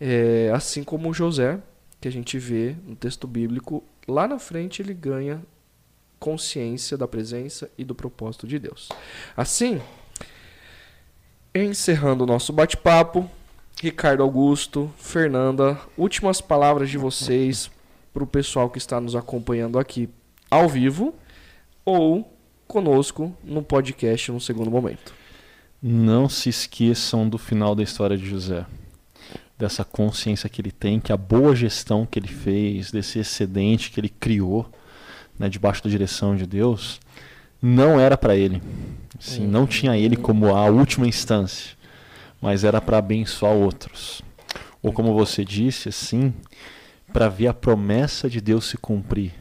é, 0.00 0.50
assim 0.54 0.84
como 0.84 1.12
José, 1.12 1.58
que 2.00 2.06
a 2.06 2.12
gente 2.12 2.38
vê 2.38 2.76
no 2.86 2.94
texto 2.94 3.26
bíblico, 3.26 3.82
lá 4.06 4.28
na 4.28 4.38
frente 4.38 4.80
ele 4.80 4.94
ganha 4.94 5.42
consciência 6.20 6.96
da 6.96 7.08
presença 7.08 7.68
e 7.76 7.84
do 7.84 7.94
propósito 7.94 8.46
de 8.46 8.58
Deus. 8.58 8.88
Assim, 9.36 9.80
encerrando 11.52 12.22
o 12.24 12.26
nosso 12.26 12.52
bate-papo, 12.52 13.28
Ricardo 13.82 14.22
Augusto, 14.22 14.90
Fernanda, 14.96 15.78
últimas 15.98 16.40
palavras 16.40 16.88
de 16.88 16.96
vocês 16.96 17.70
para 18.14 18.22
o 18.22 18.26
pessoal 18.26 18.70
que 18.70 18.78
está 18.78 19.00
nos 19.00 19.14
acompanhando 19.14 19.78
aqui 19.78 20.08
ao 20.50 20.68
vivo 20.68 21.14
ou 21.84 22.32
conosco 22.66 23.36
no 23.44 23.62
podcast 23.62 24.32
no 24.32 24.40
segundo 24.40 24.70
momento. 24.70 25.15
Não 25.88 26.28
se 26.28 26.48
esqueçam 26.48 27.28
do 27.28 27.38
final 27.38 27.72
da 27.72 27.80
história 27.80 28.18
de 28.18 28.28
José. 28.28 28.66
Dessa 29.56 29.84
consciência 29.84 30.48
que 30.48 30.60
ele 30.60 30.72
tem, 30.72 30.98
que 30.98 31.12
a 31.12 31.16
boa 31.16 31.54
gestão 31.54 32.04
que 32.04 32.18
ele 32.18 32.26
fez, 32.26 32.90
desse 32.90 33.20
excedente 33.20 33.92
que 33.92 34.00
ele 34.00 34.08
criou, 34.08 34.68
né, 35.38 35.48
debaixo 35.48 35.84
da 35.84 35.88
direção 35.88 36.34
de 36.34 36.44
Deus, 36.44 37.00
não 37.62 38.00
era 38.00 38.18
para 38.18 38.34
ele. 38.34 38.60
Assim, 39.16 39.46
não 39.46 39.64
tinha 39.64 39.96
ele 39.96 40.16
como 40.16 40.56
a 40.56 40.64
última 40.64 41.06
instância, 41.06 41.76
mas 42.42 42.64
era 42.64 42.80
para 42.80 42.98
abençoar 42.98 43.52
outros. 43.52 44.22
Ou 44.82 44.92
como 44.92 45.14
você 45.14 45.44
disse, 45.44 45.88
assim, 45.88 46.34
para 47.12 47.28
ver 47.28 47.46
a 47.46 47.54
promessa 47.54 48.28
de 48.28 48.40
Deus 48.40 48.64
se 48.64 48.76
cumprir 48.76 49.32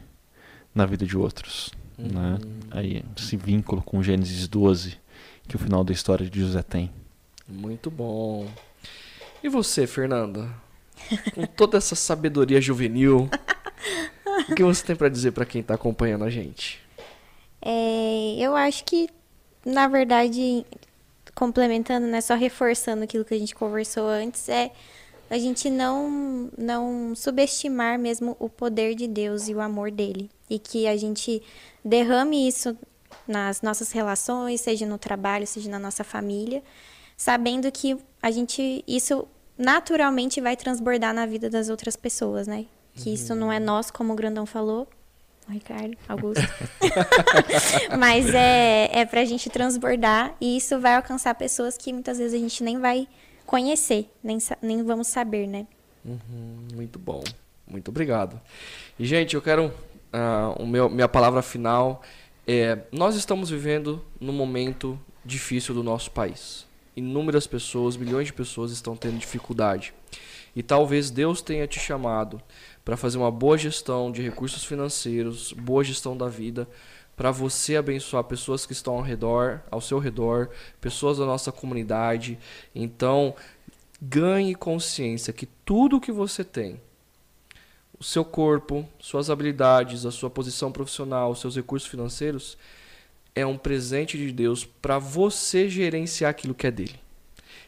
na 0.72 0.86
vida 0.86 1.04
de 1.04 1.18
outros. 1.18 1.72
Né? 1.98 2.38
Uhum. 2.40 2.60
Aí, 2.70 3.04
esse 3.16 3.36
vínculo 3.36 3.82
com 3.82 4.00
Gênesis 4.00 4.46
12 4.46 5.04
que 5.46 5.56
o 5.56 5.58
final 5.58 5.84
da 5.84 5.92
história 5.92 6.28
de 6.28 6.40
José 6.40 6.62
tem. 6.62 6.90
Muito 7.48 7.90
bom. 7.90 8.46
E 9.42 9.48
você, 9.48 9.86
Fernanda? 9.86 10.48
Com 11.34 11.46
toda 11.46 11.78
essa 11.78 11.94
sabedoria 11.94 12.60
juvenil, 12.60 13.28
o 14.48 14.54
que 14.54 14.64
você 14.64 14.84
tem 14.84 14.96
para 14.96 15.08
dizer 15.08 15.32
para 15.32 15.46
quem 15.46 15.60
está 15.60 15.74
acompanhando 15.74 16.24
a 16.24 16.30
gente? 16.30 16.80
É, 17.62 18.36
eu 18.38 18.56
acho 18.56 18.84
que, 18.84 19.08
na 19.64 19.86
verdade, 19.88 20.64
complementando, 21.34 22.06
né, 22.06 22.20
só 22.20 22.34
reforçando 22.34 23.04
aquilo 23.04 23.24
que 23.24 23.34
a 23.34 23.38
gente 23.38 23.54
conversou 23.54 24.08
antes, 24.08 24.48
é 24.48 24.72
a 25.28 25.38
gente 25.38 25.68
não, 25.68 26.50
não 26.56 27.14
subestimar 27.14 27.98
mesmo 27.98 28.36
o 28.38 28.48
poder 28.48 28.94
de 28.94 29.06
Deus 29.06 29.48
e 29.48 29.54
o 29.54 29.60
amor 29.60 29.90
dele. 29.90 30.30
E 30.48 30.58
que 30.58 30.86
a 30.86 30.96
gente 30.96 31.42
derrame 31.84 32.46
isso 32.46 32.76
nas 33.26 33.62
nossas 33.62 33.92
relações, 33.92 34.60
seja 34.60 34.86
no 34.86 34.98
trabalho, 34.98 35.46
seja 35.46 35.70
na 35.70 35.78
nossa 35.78 36.04
família, 36.04 36.62
sabendo 37.16 37.70
que 37.70 37.96
a 38.22 38.30
gente 38.30 38.84
isso 38.86 39.26
naturalmente 39.58 40.40
vai 40.40 40.56
transbordar 40.56 41.14
na 41.14 41.26
vida 41.26 41.48
das 41.48 41.68
outras 41.68 41.96
pessoas, 41.96 42.46
né? 42.46 42.66
Que 42.94 43.08
uhum. 43.08 43.14
isso 43.14 43.34
não 43.34 43.52
é 43.52 43.58
nós, 43.58 43.90
como 43.90 44.12
o 44.12 44.16
Grandão 44.16 44.46
falou, 44.46 44.88
o 45.48 45.52
Ricardo, 45.52 45.96
Augusto. 46.08 46.42
Mas 47.98 48.34
é, 48.34 48.90
é 48.92 49.04
pra 49.04 49.24
gente 49.24 49.48
transbordar 49.48 50.34
e 50.40 50.56
isso 50.56 50.78
vai 50.80 50.96
alcançar 50.96 51.34
pessoas 51.34 51.76
que 51.76 51.92
muitas 51.92 52.18
vezes 52.18 52.34
a 52.34 52.42
gente 52.42 52.62
nem 52.62 52.78
vai 52.78 53.08
conhecer, 53.46 54.10
nem, 54.22 54.38
nem 54.60 54.82
vamos 54.82 55.06
saber, 55.06 55.46
né? 55.46 55.66
Uhum, 56.04 56.68
muito 56.74 56.98
bom. 56.98 57.22
Muito 57.66 57.88
obrigado. 57.88 58.40
E, 58.98 59.04
gente, 59.04 59.34
eu 59.34 59.42
quero. 59.42 59.72
Uh, 60.12 60.62
o 60.62 60.66
meu, 60.66 60.88
minha 60.88 61.08
palavra 61.08 61.42
final 61.42 62.00
é: 62.46 62.78
nós 62.92 63.16
estamos 63.16 63.50
vivendo 63.50 64.02
num 64.20 64.32
momento 64.32 64.98
difícil 65.24 65.74
do 65.74 65.82
nosso 65.82 66.10
país. 66.10 66.66
Inúmeras 66.96 67.46
pessoas, 67.46 67.96
milhões 67.96 68.28
de 68.28 68.32
pessoas 68.32 68.70
estão 68.70 68.96
tendo 68.96 69.18
dificuldade. 69.18 69.92
E 70.54 70.62
talvez 70.62 71.10
Deus 71.10 71.42
tenha 71.42 71.66
te 71.66 71.78
chamado 71.78 72.40
para 72.82 72.96
fazer 72.96 73.18
uma 73.18 73.30
boa 73.30 73.58
gestão 73.58 74.10
de 74.10 74.22
recursos 74.22 74.64
financeiros, 74.64 75.52
boa 75.52 75.84
gestão 75.84 76.16
da 76.16 76.28
vida, 76.28 76.66
para 77.14 77.30
você 77.30 77.76
abençoar 77.76 78.24
pessoas 78.24 78.64
que 78.64 78.72
estão 78.72 78.94
ao 78.94 79.02
redor, 79.02 79.62
ao 79.70 79.80
seu 79.80 79.98
redor, 79.98 80.48
pessoas 80.80 81.18
da 81.18 81.26
nossa 81.26 81.52
comunidade. 81.52 82.38
Então, 82.74 83.34
ganhe 84.00 84.54
consciência 84.54 85.32
que 85.32 85.46
tudo 85.64 86.00
que 86.00 86.12
você 86.12 86.44
tem, 86.44 86.80
o 87.98 88.04
seu 88.04 88.24
corpo, 88.24 88.86
suas 88.98 89.30
habilidades, 89.30 90.04
a 90.04 90.10
sua 90.10 90.28
posição 90.28 90.70
profissional, 90.70 91.34
seus 91.34 91.56
recursos 91.56 91.88
financeiros, 91.88 92.58
é 93.34 93.44
um 93.44 93.56
presente 93.56 94.16
de 94.16 94.32
Deus 94.32 94.64
para 94.64 94.98
você 94.98 95.68
gerenciar 95.68 96.30
aquilo 96.30 96.54
que 96.54 96.66
é 96.66 96.70
dele. 96.70 96.98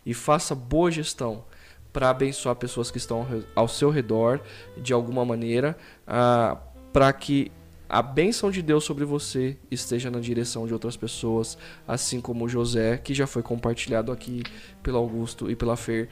E 0.04 0.14
faça 0.14 0.54
boa 0.54 0.90
gestão 0.90 1.44
para 1.92 2.10
abençoar 2.10 2.56
pessoas 2.56 2.90
que 2.90 2.98
estão 2.98 3.26
ao 3.54 3.68
seu 3.68 3.90
redor 3.90 4.40
de 4.76 4.92
alguma 4.92 5.24
maneira, 5.24 5.76
ah, 6.06 6.56
para 6.92 7.12
que 7.12 7.50
a 7.88 8.02
bênção 8.02 8.50
de 8.50 8.60
Deus 8.60 8.84
sobre 8.84 9.04
você 9.04 9.56
esteja 9.70 10.10
na 10.10 10.20
direção 10.20 10.66
de 10.66 10.74
outras 10.74 10.96
pessoas, 10.96 11.56
assim 11.86 12.20
como 12.20 12.48
José, 12.48 12.98
que 12.98 13.14
já 13.14 13.26
foi 13.26 13.42
compartilhado 13.42 14.12
aqui 14.12 14.42
pelo 14.82 14.98
Augusto 14.98 15.50
e 15.50 15.56
pela 15.56 15.74
Fer, 15.74 16.08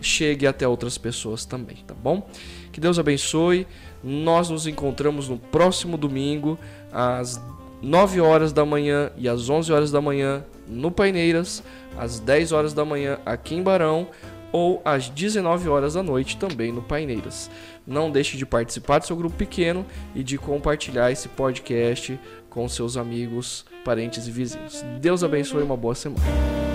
chegue 0.00 0.46
até 0.46 0.66
outras 0.66 0.96
pessoas 0.96 1.44
também, 1.44 1.78
tá 1.86 1.94
bom? 1.94 2.28
Que 2.72 2.80
Deus 2.80 2.98
abençoe. 2.98 3.66
Nós 4.02 4.48
nos 4.48 4.66
encontramos 4.66 5.28
no 5.28 5.38
próximo 5.38 5.96
domingo, 5.96 6.58
às 6.92 7.40
9 7.82 8.20
horas 8.20 8.52
da 8.52 8.64
manhã 8.64 9.10
e 9.16 9.28
às 9.28 9.48
11 9.48 9.72
horas 9.72 9.90
da 9.90 10.00
manhã 10.00 10.44
no 10.66 10.90
Paineiras, 10.90 11.62
às 11.98 12.18
10 12.18 12.52
horas 12.52 12.72
da 12.72 12.84
manhã 12.84 13.18
aqui 13.26 13.54
em 13.54 13.62
Barão 13.62 14.08
ou 14.52 14.80
às 14.84 15.08
19 15.08 15.68
horas 15.68 15.94
da 15.94 16.02
noite 16.02 16.36
também 16.36 16.72
no 16.72 16.82
Paineiras. 16.82 17.50
Não 17.86 18.10
deixe 18.10 18.36
de 18.36 18.44
participar 18.44 18.98
do 18.98 19.06
seu 19.06 19.16
grupo 19.16 19.36
pequeno 19.36 19.86
e 20.14 20.22
de 20.22 20.36
compartilhar 20.38 21.10
esse 21.10 21.28
podcast 21.28 22.18
com 22.48 22.68
seus 22.68 22.96
amigos, 22.96 23.64
parentes 23.84 24.26
e 24.26 24.30
vizinhos. 24.30 24.84
Deus 25.00 25.22
abençoe 25.22 25.60
e 25.60 25.64
uma 25.64 25.76
boa 25.76 25.94
semana. 25.94 26.69